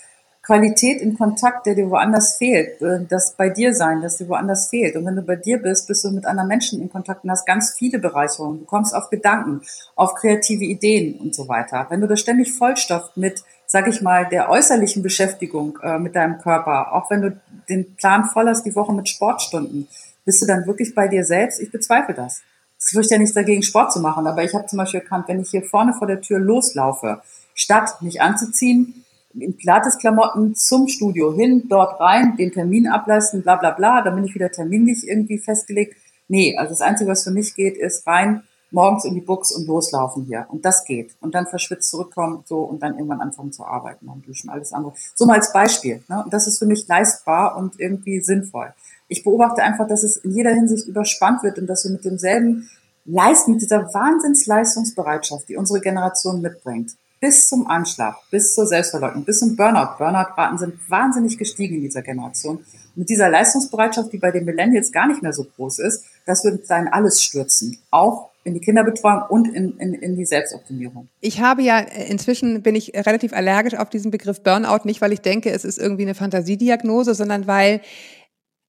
Qualität 0.49 1.03
in 1.03 1.19
Kontakt, 1.19 1.67
der 1.67 1.75
dir 1.75 1.91
woanders 1.91 2.39
fehlt, 2.39 2.81
äh, 2.81 3.05
das 3.07 3.35
bei 3.37 3.51
dir 3.51 3.75
sein, 3.75 4.01
das 4.01 4.17
dir 4.17 4.29
woanders 4.29 4.71
fehlt. 4.71 4.97
Und 4.97 5.05
wenn 5.05 5.15
du 5.15 5.21
bei 5.21 5.37
dir 5.37 5.61
bist, 5.61 5.87
bist 5.87 6.03
du 6.05 6.11
mit 6.11 6.25
anderen 6.25 6.49
Menschen 6.49 6.81
in 6.81 6.91
Kontakt 6.91 7.23
und 7.23 7.31
hast 7.31 7.45
ganz 7.45 7.75
viele 7.77 7.99
Bereicherungen. 7.99 8.61
Du 8.61 8.65
kommst 8.65 8.95
auf 8.95 9.11
Gedanken, 9.11 9.61
auf 9.95 10.15
kreative 10.15 10.65
Ideen 10.65 11.21
und 11.21 11.35
so 11.35 11.49
weiter. 11.49 11.85
Wenn 11.91 12.01
du 12.01 12.07
das 12.07 12.21
ständig 12.21 12.51
vollstopft 12.55 13.19
mit, 13.19 13.45
sag 13.67 13.89
ich 13.89 14.01
mal, 14.01 14.27
der 14.27 14.49
äußerlichen 14.49 15.03
Beschäftigung 15.03 15.79
äh, 15.83 15.99
mit 15.99 16.17
deinem 16.17 16.39
Körper, 16.39 16.95
auch 16.95 17.11
wenn 17.11 17.21
du 17.21 17.41
den 17.69 17.95
Plan 17.97 18.25
voll 18.25 18.49
hast, 18.49 18.65
die 18.65 18.75
Woche 18.75 18.95
mit 18.95 19.07
Sportstunden, 19.07 19.87
bist 20.25 20.41
du 20.41 20.47
dann 20.47 20.67
wirklich 20.67 20.95
bei 20.95 21.09
dir 21.09 21.27
selbst? 21.27 21.61
Ich 21.61 21.71
bezweifle 21.71 22.15
das. 22.15 22.41
Es 22.79 22.89
spricht 22.89 23.11
ja 23.11 23.19
nichts 23.19 23.35
dagegen, 23.35 23.63
Sport 23.63 23.93
zu 23.93 24.01
machen, 24.01 24.27
aber 24.27 24.43
ich 24.45 24.55
habe 24.55 24.65
zum 24.65 24.79
Beispiel 24.79 25.01
erkannt, 25.01 25.29
wenn 25.29 25.41
ich 25.41 25.51
hier 25.51 25.63
vorne 25.63 25.93
vor 25.93 26.07
der 26.07 26.23
Tür 26.23 26.39
loslaufe, 26.39 27.21
statt 27.53 28.01
mich 28.01 28.23
anzuziehen, 28.23 29.05
in 29.41 29.57
Pilates-Klamotten 29.57 30.55
zum 30.55 30.89
Studio 30.89 31.35
hin, 31.35 31.65
dort 31.69 32.01
rein, 32.01 32.37
den 32.37 32.53
Termin 32.53 32.89
ableisten, 32.89 33.43
bla 33.43 33.57
bla 33.57 33.71
bla, 33.71 34.03
dann 34.03 34.15
bin 34.15 34.25
ich 34.25 34.35
wieder 34.35 34.51
terminlich 34.51 35.07
irgendwie 35.07 35.39
festgelegt. 35.39 35.97
Nee, 36.29 36.57
also 36.57 36.71
das 36.71 36.81
Einzige, 36.81 37.11
was 37.11 37.25
für 37.25 37.31
mich 37.31 37.55
geht, 37.55 37.77
ist 37.77 38.07
rein, 38.07 38.43
morgens 38.71 39.05
in 39.05 39.15
die 39.15 39.21
Box 39.21 39.53
und 39.53 39.67
loslaufen 39.67 40.25
hier. 40.25 40.47
Und 40.49 40.65
das 40.65 40.85
geht. 40.85 41.15
Und 41.21 41.35
dann 41.35 41.47
verschwitzt 41.47 41.91
zurückkommen, 41.91 42.45
so, 42.47 42.61
und 42.61 42.83
dann 42.83 42.95
irgendwann 42.95 43.21
anfangen 43.21 43.53
zu 43.53 43.65
arbeiten, 43.65 44.07
dann 44.07 44.23
duschen, 44.23 44.51
alles 44.51 44.73
andere. 44.73 44.93
So 45.15 45.27
mal 45.27 45.37
als 45.37 45.53
Beispiel. 45.53 46.03
Ne? 46.09 46.23
Und 46.23 46.33
das 46.33 46.47
ist 46.47 46.59
für 46.59 46.67
mich 46.67 46.87
leistbar 46.87 47.57
und 47.57 47.81
irgendwie 47.81 48.21
sinnvoll. 48.21 48.75
Ich 49.09 49.25
beobachte 49.25 49.63
einfach, 49.63 49.89
dass 49.89 50.03
es 50.03 50.19
in 50.19 50.33
jeder 50.33 50.53
Hinsicht 50.53 50.87
überspannt 50.87 51.43
wird 51.43 51.59
und 51.59 51.67
dass 51.67 51.85
wir 51.85 51.93
mit 51.93 52.05
demselben 52.05 52.69
Leisten, 53.07 53.53
mit 53.53 53.63
dieser 53.63 53.93
Wahnsinnsleistungsbereitschaft, 53.95 55.49
die 55.49 55.57
unsere 55.57 55.81
Generation 55.81 56.43
mitbringt, 56.43 56.93
bis 57.21 57.49
zum 57.49 57.67
Anschlag, 57.67 58.17
bis 58.31 58.55
zur 58.55 58.67
Selbstverleugnung, 58.67 59.25
bis 59.25 59.41
zum 59.41 59.57
Burnout. 59.57 59.97
Burnout-Raten 59.99 60.59
sind 60.59 60.91
wahnsinnig 60.91 61.39
gestiegen 61.39 61.77
in 61.77 61.83
dieser 61.83 62.03
Generation. 62.03 62.65
mit 62.95 63.09
dieser 63.09 63.29
Leistungsbereitschaft, 63.29 64.13
die 64.13 64.19
bei 64.19 64.33
den 64.33 64.45
Millennials 64.45 64.91
gar 64.91 65.07
nicht 65.07 65.23
mehr 65.23 65.33
so 65.33 65.45
groß 65.45 65.79
ist, 65.79 66.05
das 66.27 66.45
wird 66.45 66.67
sein 66.67 66.89
alles 66.89 67.23
stürzen. 67.23 67.79
Auch 67.91 68.31
in 68.45 68.55
die 68.55 68.61
Kinderbetreuung 68.61 69.23
und 69.29 69.55
in, 69.55 69.79
in, 69.79 69.95
in 69.95 70.17
die 70.17 70.25
Selbstoptimierung. 70.25 71.09
Ich 71.21 71.41
habe 71.41 71.63
ja, 71.63 71.81
äh, 71.81 72.11
inzwischen 72.11 72.63
bin 72.63 72.75
ich 72.75 72.95
relativ 72.95 73.33
allergisch 73.33 73.75
auf 73.75 73.89
diesen 73.89 74.11
Begriff 74.11 74.43
Burnout, 74.43 74.85
nicht 74.85 75.01
weil 75.01 75.13
ich 75.13 75.21
denke, 75.21 75.51
es 75.51 75.65
ist 75.65 75.79
irgendwie 75.79 76.03
eine 76.03 76.15
Fantasiediagnose, 76.15 77.15
sondern 77.15 77.47
weil 77.47 77.83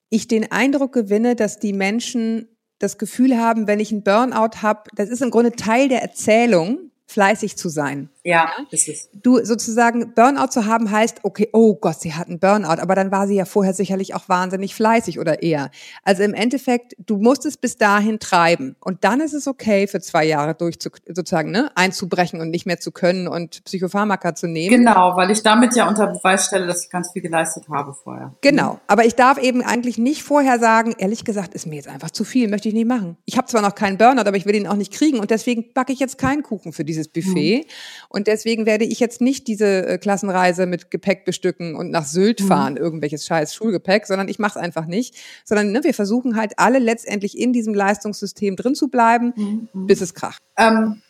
ich 0.09 0.27
den 0.27 0.51
Eindruck 0.51 0.91
gewinne, 0.91 1.35
dass 1.35 1.59
die 1.59 1.73
Menschen 1.73 2.47
das 2.79 2.97
Gefühl 2.97 3.37
haben, 3.37 3.67
wenn 3.67 3.79
ich 3.79 3.91
einen 3.91 4.03
Burnout 4.03 4.61
habe, 4.61 4.83
das 4.95 5.09
ist 5.09 5.21
im 5.21 5.31
Grunde 5.31 5.51
Teil 5.51 5.89
der 5.89 6.01
Erzählung, 6.01 6.91
fleißig 7.07 7.57
zu 7.57 7.69
sein. 7.69 8.09
Ja, 8.29 8.51
ist 8.69 8.87
es. 8.87 9.09
Du 9.11 9.43
sozusagen 9.43 10.13
Burnout 10.13 10.49
zu 10.51 10.67
haben 10.67 10.91
heißt, 10.91 11.21
okay, 11.23 11.49
oh 11.51 11.73
Gott, 11.73 11.99
sie 11.99 12.13
hat 12.13 12.27
einen 12.27 12.39
Burnout, 12.39 12.79
aber 12.79 12.93
dann 12.93 13.11
war 13.11 13.25
sie 13.25 13.33
ja 13.33 13.45
vorher 13.45 13.73
sicherlich 13.73 14.13
auch 14.13 14.29
wahnsinnig 14.29 14.75
fleißig 14.75 15.17
oder 15.17 15.41
eher. 15.41 15.71
Also 16.03 16.21
im 16.21 16.35
Endeffekt, 16.35 16.93
du 16.99 17.17
musst 17.17 17.47
es 17.47 17.57
bis 17.57 17.77
dahin 17.77 18.19
treiben 18.19 18.75
und 18.81 19.03
dann 19.03 19.19
ist 19.19 19.33
es 19.33 19.47
okay, 19.47 19.87
für 19.87 19.99
zwei 19.99 20.25
Jahre 20.25 20.53
durch 20.53 20.77
sozusagen 20.79 21.49
ne, 21.49 21.71
einzubrechen 21.73 22.39
und 22.39 22.51
nicht 22.51 22.67
mehr 22.67 22.79
zu 22.79 22.91
können 22.91 23.27
und 23.27 23.63
Psychopharmaka 23.63 24.35
zu 24.35 24.47
nehmen. 24.47 24.77
Genau, 24.77 25.15
weil 25.15 25.31
ich 25.31 25.41
damit 25.41 25.75
ja 25.75 25.87
unter 25.87 26.05
Beweis 26.05 26.45
stelle, 26.45 26.67
dass 26.67 26.83
ich 26.83 26.91
ganz 26.91 27.11
viel 27.11 27.23
geleistet 27.23 27.63
habe 27.67 27.95
vorher. 27.95 28.35
Genau, 28.41 28.79
aber 28.85 29.05
ich 29.05 29.15
darf 29.15 29.39
eben 29.39 29.63
eigentlich 29.63 29.97
nicht 29.97 30.21
vorher 30.21 30.59
sagen, 30.59 30.93
ehrlich 30.99 31.25
gesagt, 31.25 31.55
ist 31.55 31.65
mir 31.65 31.77
jetzt 31.77 31.87
einfach 31.87 32.11
zu 32.11 32.23
viel, 32.23 32.47
möchte 32.47 32.67
ich 32.67 32.75
nicht 32.75 32.87
machen. 32.87 33.17
Ich 33.25 33.37
habe 33.37 33.47
zwar 33.47 33.63
noch 33.63 33.73
keinen 33.73 33.97
Burnout, 33.97 34.27
aber 34.27 34.37
ich 34.37 34.45
will 34.45 34.53
ihn 34.53 34.67
auch 34.67 34.75
nicht 34.75 34.93
kriegen 34.93 35.17
und 35.17 35.31
deswegen 35.31 35.73
backe 35.73 35.93
ich 35.93 35.99
jetzt 35.99 36.19
keinen 36.19 36.43
Kuchen 36.43 36.73
für 36.73 36.85
dieses 36.85 37.07
Buffet. 37.07 37.65
Mhm. 37.65 38.18
Und 38.19 38.27
deswegen 38.27 38.65
werde 38.65 38.83
ich 38.83 38.99
jetzt 38.99 39.21
nicht 39.21 39.47
diese 39.47 39.87
äh, 39.87 39.97
Klassenreise 39.97 40.65
mit 40.65 40.91
Gepäck 40.91 41.23
bestücken 41.23 41.73
und 41.77 41.89
nach 41.89 42.03
Sylt 42.03 42.41
mhm. 42.41 42.47
fahren, 42.47 42.75
irgendwelches 42.75 43.25
scheiß 43.25 43.55
Schulgepäck, 43.55 44.05
sondern 44.07 44.27
ich 44.27 44.39
mache 44.39 44.59
es 44.59 44.61
einfach 44.61 44.87
nicht. 44.87 45.15
Sondern 45.45 45.71
ne, 45.71 45.85
wir 45.85 45.93
versuchen 45.93 46.35
halt 46.35 46.59
alle 46.59 46.79
letztendlich 46.79 47.37
in 47.37 47.53
diesem 47.53 47.73
Leistungssystem 47.73 48.57
drin 48.57 48.75
zu 48.75 48.89
bleiben, 48.89 49.31
mhm. 49.37 49.87
bis 49.87 50.01
es 50.01 50.13
kracht. 50.13 50.43
Ähm, 50.57 51.01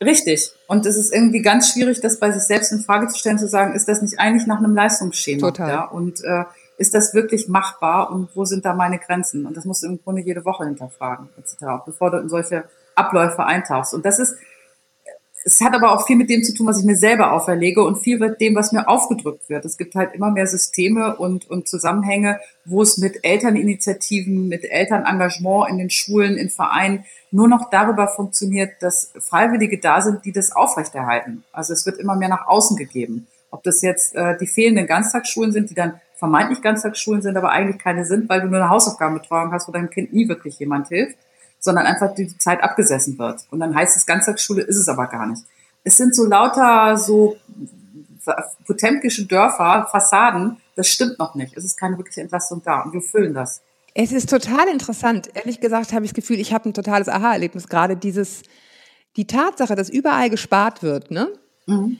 richtig. 0.00 0.52
Und 0.68 0.86
es 0.86 0.96
ist 0.96 1.12
irgendwie 1.12 1.42
ganz 1.42 1.72
schwierig, 1.72 2.00
das 2.00 2.20
bei 2.20 2.30
sich 2.30 2.44
selbst 2.44 2.70
in 2.70 2.78
Frage 2.78 3.08
zu 3.08 3.18
stellen, 3.18 3.40
zu 3.40 3.48
sagen, 3.48 3.74
ist 3.74 3.88
das 3.88 4.00
nicht 4.00 4.20
eigentlich 4.20 4.46
nach 4.46 4.58
einem 4.58 4.76
Leistungsschema? 4.76 5.40
Total. 5.40 5.68
Ja? 5.68 5.84
Und 5.86 6.22
äh, 6.22 6.44
ist 6.78 6.94
das 6.94 7.14
wirklich 7.14 7.48
machbar 7.48 8.12
und 8.12 8.28
wo 8.36 8.44
sind 8.44 8.64
da 8.64 8.74
meine 8.74 9.00
Grenzen? 9.00 9.44
Und 9.44 9.56
das 9.56 9.64
musst 9.64 9.82
du 9.82 9.88
im 9.88 10.00
Grunde 10.00 10.22
jede 10.22 10.44
Woche 10.44 10.66
hinterfragen, 10.66 11.30
etc., 11.36 11.82
bevor 11.84 12.12
du 12.12 12.18
in 12.18 12.28
solche 12.28 12.62
Abläufe 12.94 13.44
eintauchst. 13.44 13.92
Und 13.92 14.06
das 14.06 14.20
ist, 14.20 14.36
es 15.46 15.60
hat 15.60 15.74
aber 15.74 15.92
auch 15.92 16.06
viel 16.06 16.16
mit 16.16 16.30
dem 16.30 16.42
zu 16.42 16.54
tun, 16.54 16.66
was 16.66 16.80
ich 16.80 16.86
mir 16.86 16.96
selber 16.96 17.32
auferlege 17.32 17.82
und 17.84 17.96
viel 17.96 18.18
mit 18.18 18.40
dem, 18.40 18.54
was 18.54 18.72
mir 18.72 18.88
aufgedrückt 18.88 19.50
wird. 19.50 19.64
Es 19.66 19.76
gibt 19.76 19.94
halt 19.94 20.14
immer 20.14 20.30
mehr 20.30 20.46
Systeme 20.46 21.16
und, 21.16 21.48
und 21.50 21.68
Zusammenhänge, 21.68 22.40
wo 22.64 22.80
es 22.80 22.96
mit 22.96 23.22
Elterninitiativen, 23.22 24.48
mit 24.48 24.64
Elternengagement 24.64 25.68
in 25.68 25.78
den 25.78 25.90
Schulen, 25.90 26.38
in 26.38 26.48
Vereinen 26.48 27.04
nur 27.30 27.46
noch 27.46 27.68
darüber 27.68 28.08
funktioniert, 28.08 28.80
dass 28.80 29.12
Freiwillige 29.18 29.78
da 29.78 30.00
sind, 30.00 30.24
die 30.24 30.32
das 30.32 30.52
aufrechterhalten. 30.52 31.44
Also 31.52 31.74
es 31.74 31.84
wird 31.84 31.98
immer 31.98 32.16
mehr 32.16 32.30
nach 32.30 32.46
außen 32.46 32.76
gegeben. 32.76 33.26
Ob 33.50 33.62
das 33.64 33.82
jetzt 33.82 34.14
äh, 34.14 34.38
die 34.38 34.46
fehlenden 34.46 34.86
Ganztagsschulen 34.86 35.52
sind, 35.52 35.68
die 35.68 35.74
dann 35.74 36.00
vermeintlich 36.16 36.62
Ganztagsschulen 36.62 37.20
sind, 37.20 37.36
aber 37.36 37.50
eigentlich 37.50 37.78
keine 37.78 38.06
sind, 38.06 38.30
weil 38.30 38.40
du 38.40 38.46
nur 38.46 38.60
eine 38.60 38.70
Hausaufgabenbetreuung 38.70 39.52
hast, 39.52 39.68
wo 39.68 39.72
deinem 39.72 39.90
Kind 39.90 40.12
nie 40.12 40.26
wirklich 40.26 40.58
jemand 40.58 40.88
hilft, 40.88 41.18
sondern 41.64 41.86
einfach 41.86 42.14
die 42.14 42.36
Zeit 42.36 42.62
abgesessen 42.62 43.18
wird. 43.18 43.40
Und 43.50 43.60
dann 43.60 43.74
heißt 43.74 43.96
es 43.96 44.04
Ganztagsschule, 44.04 44.62
ist 44.62 44.76
es 44.76 44.86
aber 44.86 45.06
gar 45.06 45.26
nicht. 45.26 45.42
Es 45.82 45.96
sind 45.96 46.14
so 46.14 46.26
lauter 46.26 46.98
so 46.98 47.36
potemkische 48.66 49.26
Dörfer, 49.26 49.88
Fassaden, 49.90 50.58
das 50.76 50.88
stimmt 50.88 51.18
noch 51.18 51.34
nicht. 51.34 51.56
Es 51.56 51.64
ist 51.64 51.78
keine 51.78 51.96
wirkliche 51.96 52.20
Entlastung 52.20 52.62
da 52.62 52.82
und 52.82 52.92
wir 52.92 53.00
füllen 53.00 53.32
das. 53.32 53.62
Es 53.94 54.12
ist 54.12 54.28
total 54.28 54.68
interessant. 54.68 55.30
Ehrlich 55.34 55.60
gesagt 55.60 55.92
habe 55.92 56.04
ich 56.04 56.10
das 56.10 56.16
Gefühl, 56.16 56.38
ich 56.38 56.52
habe 56.52 56.68
ein 56.68 56.74
totales 56.74 57.08
Aha-Erlebnis. 57.08 57.68
Gerade 57.68 57.96
dieses, 57.96 58.42
die 59.16 59.26
Tatsache, 59.26 59.74
dass 59.74 59.88
überall 59.88 60.30
gespart 60.30 60.82
wird, 60.82 61.10
ne? 61.10 61.28
Mhm 61.66 61.98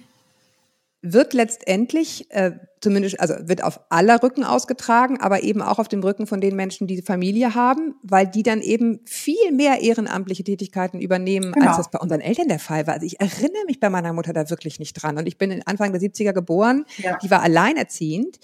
wird 1.07 1.35
letztendlich, 1.35 2.31
äh, 2.31 2.53
zumindest, 2.81 3.21
also 3.21 3.35
wird 3.41 3.63
auf 3.63 3.79
aller 3.91 4.23
Rücken 4.23 4.43
ausgetragen, 4.43 5.21
aber 5.21 5.43
eben 5.43 5.61
auch 5.61 5.79
auf 5.79 5.87
dem 5.87 6.03
Rücken 6.03 6.27
von 6.27 6.41
den 6.41 6.57
Menschen, 6.57 6.87
die 6.87 7.03
Familie 7.03 7.55
haben, 7.55 7.95
weil 8.03 8.27
die 8.27 8.43
dann 8.43 8.63
eben 8.63 9.01
viel 9.05 9.53
mehr 9.53 9.83
ehrenamtliche 9.83 10.45
Tätigkeiten 10.45 11.01
übernehmen, 11.01 11.53
genau. 11.53 11.69
als 11.69 11.77
das 11.77 11.91
bei 11.91 11.99
unseren 11.99 12.23
Eltern 12.23 12.49
der 12.49 12.59
Fall 12.59 12.87
war. 12.87 12.95
Also 12.95 13.07
ich 13.07 13.21
erinnere 13.21 13.65
mich 13.67 13.81
bei 13.81 13.91
meiner 13.91 14.15
Mutter 14.15 14.33
da 14.33 14.49
wirklich 14.49 14.79
nicht 14.79 14.95
dran. 14.95 15.19
Und 15.19 15.27
ich 15.27 15.37
bin 15.37 15.63
Anfang 15.67 15.93
der 15.93 16.01
70er 16.01 16.33
geboren, 16.33 16.87
ja. 16.97 17.19
die 17.23 17.31
war 17.31 17.43
alleinerziehend. 17.43 18.41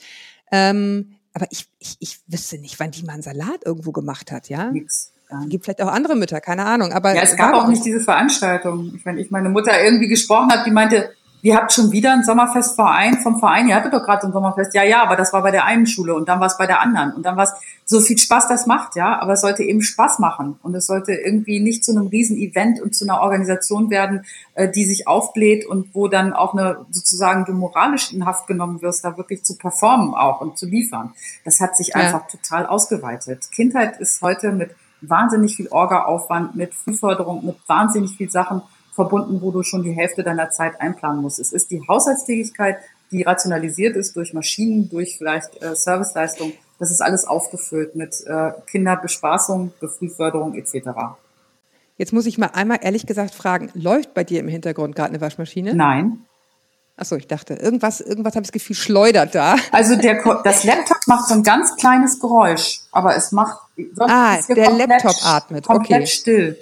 Ähm, 0.52 1.16
aber 1.32 1.46
ich, 1.50 1.66
ich, 1.78 1.96
ich 2.00 2.20
wüsste 2.26 2.58
nicht, 2.58 2.78
wann 2.78 2.90
die 2.90 3.04
mal 3.04 3.14
einen 3.14 3.22
Salat 3.22 3.64
irgendwo 3.64 3.92
gemacht 3.92 4.30
hat, 4.32 4.50
ja? 4.50 4.70
Nix. 4.70 5.12
Gibt 5.48 5.64
vielleicht 5.64 5.80
auch 5.80 5.92
andere 5.92 6.16
Mütter, 6.16 6.40
keine 6.40 6.64
Ahnung. 6.64 6.92
Aber 6.92 7.14
ja, 7.14 7.22
es 7.22 7.36
gab 7.36 7.54
auch 7.54 7.68
nicht 7.68 7.84
diese 7.84 8.00
Veranstaltung. 8.00 9.00
Wenn 9.04 9.16
ich 9.16 9.30
meine 9.30 9.48
Mutter 9.48 9.80
irgendwie 9.80 10.08
gesprochen 10.08 10.50
habe, 10.50 10.64
die 10.64 10.72
meinte, 10.72 11.10
ihr 11.42 11.56
habt 11.56 11.72
schon 11.72 11.92
wieder 11.92 12.12
ein 12.12 12.24
Sommerfestverein 12.24 13.18
vom 13.18 13.38
Verein, 13.38 13.68
ihr 13.68 13.74
hattet 13.74 13.92
doch 13.92 14.02
gerade 14.02 14.22
so 14.22 14.28
ein 14.28 14.32
Sommerfest. 14.32 14.74
Ja, 14.74 14.82
ja, 14.82 15.02
aber 15.02 15.16
das 15.16 15.32
war 15.32 15.42
bei 15.42 15.50
der 15.50 15.64
einen 15.64 15.86
Schule 15.86 16.14
und 16.14 16.28
dann 16.28 16.40
war 16.40 16.46
es 16.46 16.58
bei 16.58 16.66
der 16.66 16.80
anderen. 16.80 17.12
Und 17.12 17.24
dann 17.24 17.36
war 17.36 17.44
es 17.44 17.52
so 17.84 18.00
viel 18.00 18.18
Spaß, 18.18 18.48
das 18.48 18.66
macht, 18.66 18.94
ja, 18.96 19.18
aber 19.20 19.32
es 19.32 19.40
sollte 19.40 19.62
eben 19.62 19.82
Spaß 19.82 20.18
machen. 20.18 20.58
Und 20.62 20.74
es 20.74 20.86
sollte 20.86 21.12
irgendwie 21.12 21.60
nicht 21.60 21.84
zu 21.84 21.92
einem 21.92 22.08
Riesen-Event 22.08 22.80
und 22.80 22.94
zu 22.94 23.04
einer 23.04 23.20
Organisation 23.20 23.90
werden, 23.90 24.24
äh, 24.54 24.70
die 24.70 24.84
sich 24.84 25.08
aufbläht 25.08 25.66
und 25.66 25.94
wo 25.94 26.08
dann 26.08 26.32
auch 26.32 26.54
eine 26.54 26.86
sozusagen 26.90 27.44
du 27.44 27.52
moralisch 27.52 28.12
in 28.12 28.26
Haft 28.26 28.46
genommen 28.46 28.82
wirst, 28.82 29.04
da 29.04 29.16
wirklich 29.16 29.42
zu 29.42 29.56
performen 29.56 30.14
auch 30.14 30.40
und 30.40 30.58
zu 30.58 30.66
liefern. 30.66 31.12
Das 31.44 31.60
hat 31.60 31.76
sich 31.76 31.88
ja. 31.88 31.96
einfach 31.96 32.26
total 32.26 32.66
ausgeweitet. 32.66 33.50
Kindheit 33.50 33.98
ist 33.98 34.22
heute 34.22 34.52
mit 34.52 34.74
wahnsinnig 35.00 35.56
viel 35.56 35.68
Orga-Aufwand, 35.68 36.54
mit 36.54 36.74
Frühförderung, 36.74 37.44
mit 37.44 37.56
wahnsinnig 37.66 38.16
viel 38.16 38.30
Sachen 38.30 38.62
verbunden, 38.92 39.40
wo 39.40 39.50
du 39.50 39.62
schon 39.62 39.82
die 39.82 39.92
Hälfte 39.92 40.22
deiner 40.22 40.50
Zeit 40.50 40.80
einplanen 40.80 41.22
musst. 41.22 41.38
Es 41.38 41.52
ist 41.52 41.70
die 41.70 41.82
Haushaltstätigkeit, 41.86 42.78
die 43.10 43.22
rationalisiert 43.22 43.96
ist 43.96 44.14
durch 44.16 44.32
Maschinen, 44.34 44.88
durch 44.88 45.18
vielleicht 45.18 45.62
äh, 45.62 45.74
Serviceleistung. 45.74 46.52
Das 46.78 46.90
ist 46.90 47.00
alles 47.00 47.26
aufgefüllt 47.26 47.94
mit 47.94 48.14
äh, 48.26 48.52
Kinderbespaßung, 48.66 49.72
Frühförderung 49.80 50.54
etc. 50.54 50.90
Jetzt 51.96 52.12
muss 52.12 52.26
ich 52.26 52.38
mal 52.38 52.50
einmal 52.54 52.78
ehrlich 52.80 53.06
gesagt 53.06 53.34
fragen, 53.34 53.70
läuft 53.74 54.14
bei 54.14 54.24
dir 54.24 54.40
im 54.40 54.48
Hintergrund 54.48 54.96
gerade 54.96 55.10
eine 55.10 55.20
Waschmaschine? 55.20 55.74
Nein. 55.74 56.24
Achso, 56.96 57.16
ich 57.16 57.26
dachte, 57.26 57.54
irgendwas, 57.54 58.00
irgendwas 58.00 58.34
habe 58.34 58.42
ich 58.42 58.48
das 58.48 58.52
Gefühl, 58.52 58.76
schleudert 58.76 59.34
da. 59.34 59.56
Also 59.72 59.96
der, 59.96 60.22
das 60.44 60.64
Laptop 60.64 60.98
macht 61.06 61.28
so 61.28 61.34
ein 61.34 61.42
ganz 61.42 61.74
kleines 61.76 62.20
Geräusch, 62.20 62.80
aber 62.92 63.16
es 63.16 63.32
macht. 63.32 63.58
ah, 63.98 64.38
der 64.48 64.70
Laptop 64.70 65.16
atmet. 65.24 65.66
Komplett 65.66 66.02
okay. 66.02 66.06
still. 66.06 66.58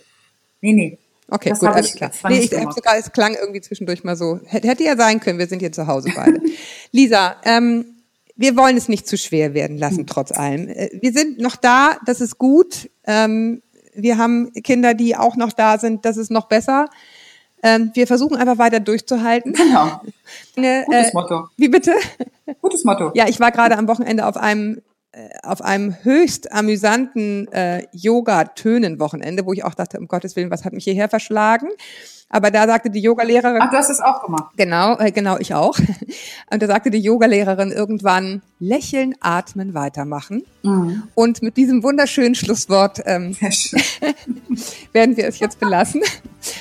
Nee, 0.60 0.72
nee. 0.72 0.98
Okay, 1.30 1.50
das 1.50 1.60
gut, 1.60 1.68
alles 1.68 1.94
klar. 1.94 2.10
Nee, 2.28 2.38
ich 2.38 2.52
habe 2.54 2.72
sogar, 2.72 2.96
es 2.96 3.12
klang 3.12 3.34
irgendwie 3.34 3.60
zwischendurch 3.60 4.02
mal 4.02 4.16
so. 4.16 4.40
Hätte 4.46 4.82
ja 4.82 4.96
sein 4.96 5.20
können, 5.20 5.38
wir 5.38 5.46
sind 5.46 5.60
hier 5.60 5.72
zu 5.72 5.86
Hause 5.86 6.10
beide. 6.16 6.40
Lisa, 6.90 7.36
ähm, 7.44 7.84
wir 8.34 8.56
wollen 8.56 8.76
es 8.76 8.88
nicht 8.88 9.06
zu 9.06 9.18
schwer 9.18 9.52
werden 9.52 9.76
lassen, 9.76 10.06
trotz 10.06 10.32
allem. 10.32 10.68
Äh, 10.68 10.88
wir 11.00 11.12
sind 11.12 11.38
noch 11.38 11.56
da, 11.56 11.98
das 12.06 12.20
ist 12.20 12.38
gut. 12.38 12.88
Ähm, 13.06 13.62
wir 13.94 14.16
haben 14.16 14.52
Kinder, 14.62 14.94
die 14.94 15.16
auch 15.16 15.36
noch 15.36 15.52
da 15.52 15.78
sind, 15.78 16.04
das 16.04 16.16
ist 16.16 16.30
noch 16.30 16.46
besser. 16.46 16.88
Ähm, 17.62 17.90
wir 17.94 18.06
versuchen 18.06 18.36
einfach 18.36 18.58
weiter 18.58 18.80
durchzuhalten. 18.80 19.52
Genau. 19.52 20.00
Äh, 20.56 20.84
Gutes 20.84 21.12
Motto. 21.12 21.48
Wie 21.56 21.68
bitte? 21.68 21.94
Gutes 22.60 22.84
Motto. 22.84 23.10
Ja, 23.14 23.28
ich 23.28 23.40
war 23.40 23.50
gerade 23.50 23.76
am 23.76 23.88
Wochenende 23.88 24.26
auf 24.26 24.36
einem 24.36 24.78
äh, 24.78 24.80
auf 25.42 25.62
einem 25.62 25.96
höchst 26.02 26.52
amüsanten 26.52 27.50
äh, 27.52 27.86
Yoga-Tönen-Wochenende, 27.92 29.46
wo 29.46 29.52
ich 29.52 29.64
auch 29.64 29.74
dachte, 29.74 29.98
um 29.98 30.06
Gottes 30.06 30.36
Willen, 30.36 30.50
was 30.50 30.64
hat 30.64 30.72
mich 30.72 30.84
hierher 30.84 31.08
verschlagen? 31.08 31.68
Aber 32.30 32.50
da 32.50 32.66
sagte 32.66 32.90
die 32.90 33.00
Yogalehrerin. 33.00 33.62
Ach, 33.62 33.70
du 33.70 33.76
hast 33.76 33.88
es 33.88 34.00
auch 34.00 34.22
gemacht. 34.22 34.52
Genau, 34.56 34.98
äh, 34.98 35.10
genau, 35.12 35.38
ich 35.38 35.54
auch. 35.54 35.78
Und 36.50 36.62
da 36.62 36.66
sagte 36.66 36.90
die 36.90 36.98
Yogalehrerin 36.98 37.72
irgendwann, 37.72 38.42
lächeln, 38.60 39.14
atmen, 39.20 39.72
weitermachen. 39.72 40.42
Mhm. 40.62 41.04
Und 41.14 41.42
mit 41.42 41.56
diesem 41.56 41.82
wunderschönen 41.82 42.34
Schlusswort 42.34 43.00
ähm, 43.06 43.34
werden 44.92 45.16
wir 45.16 45.26
es 45.26 45.38
jetzt 45.38 45.58
belassen. 45.58 46.02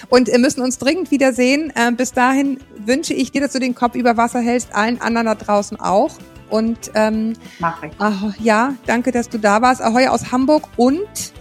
Und 0.09 0.29
wir 0.29 0.39
müssen 0.39 0.61
uns 0.61 0.77
dringend 0.77 1.11
wiedersehen. 1.11 1.73
Äh, 1.75 1.91
bis 1.91 2.13
dahin 2.13 2.59
wünsche 2.77 3.13
ich 3.13 3.33
dir, 3.33 3.41
dass 3.41 3.51
du 3.51 3.59
den 3.59 3.75
Kopf 3.75 3.95
über 3.95 4.15
Wasser 4.15 4.39
hältst, 4.39 4.73
allen 4.73 5.01
anderen 5.01 5.27
da 5.27 5.35
draußen 5.35 5.77
auch. 5.81 6.11
Und 6.49 6.91
ähm, 6.93 7.33
Mach 7.59 7.83
ich. 7.83 7.91
Ach, 7.99 8.35
ja, 8.39 8.73
danke, 8.85 9.11
dass 9.11 9.29
du 9.29 9.37
da 9.37 9.61
warst. 9.61 9.81
Ahoi 9.81 10.07
aus 10.07 10.31
Hamburg 10.31 10.63
und 10.77 11.33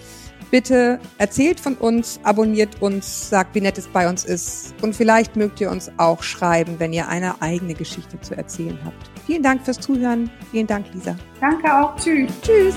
bitte 0.50 0.98
erzählt 1.18 1.60
von 1.60 1.74
uns, 1.74 2.20
abonniert 2.22 2.80
uns, 2.80 3.30
sagt, 3.30 3.54
wie 3.54 3.60
nett 3.60 3.78
es 3.78 3.88
bei 3.88 4.08
uns 4.08 4.24
ist. 4.24 4.74
Und 4.82 4.94
vielleicht 4.94 5.36
mögt 5.36 5.60
ihr 5.60 5.70
uns 5.70 5.90
auch 5.96 6.22
schreiben, 6.22 6.76
wenn 6.78 6.92
ihr 6.92 7.08
eine 7.08 7.40
eigene 7.42 7.74
Geschichte 7.74 8.20
zu 8.20 8.36
erzählen 8.36 8.78
habt. 8.84 9.10
Vielen 9.26 9.42
Dank 9.42 9.64
fürs 9.64 9.80
Zuhören. 9.80 10.30
Vielen 10.50 10.66
Dank, 10.66 10.86
Lisa. 10.94 11.16
Danke 11.40 11.72
auch. 11.72 11.96
Tschüss. 11.96 12.30
Tschüss. 12.42 12.74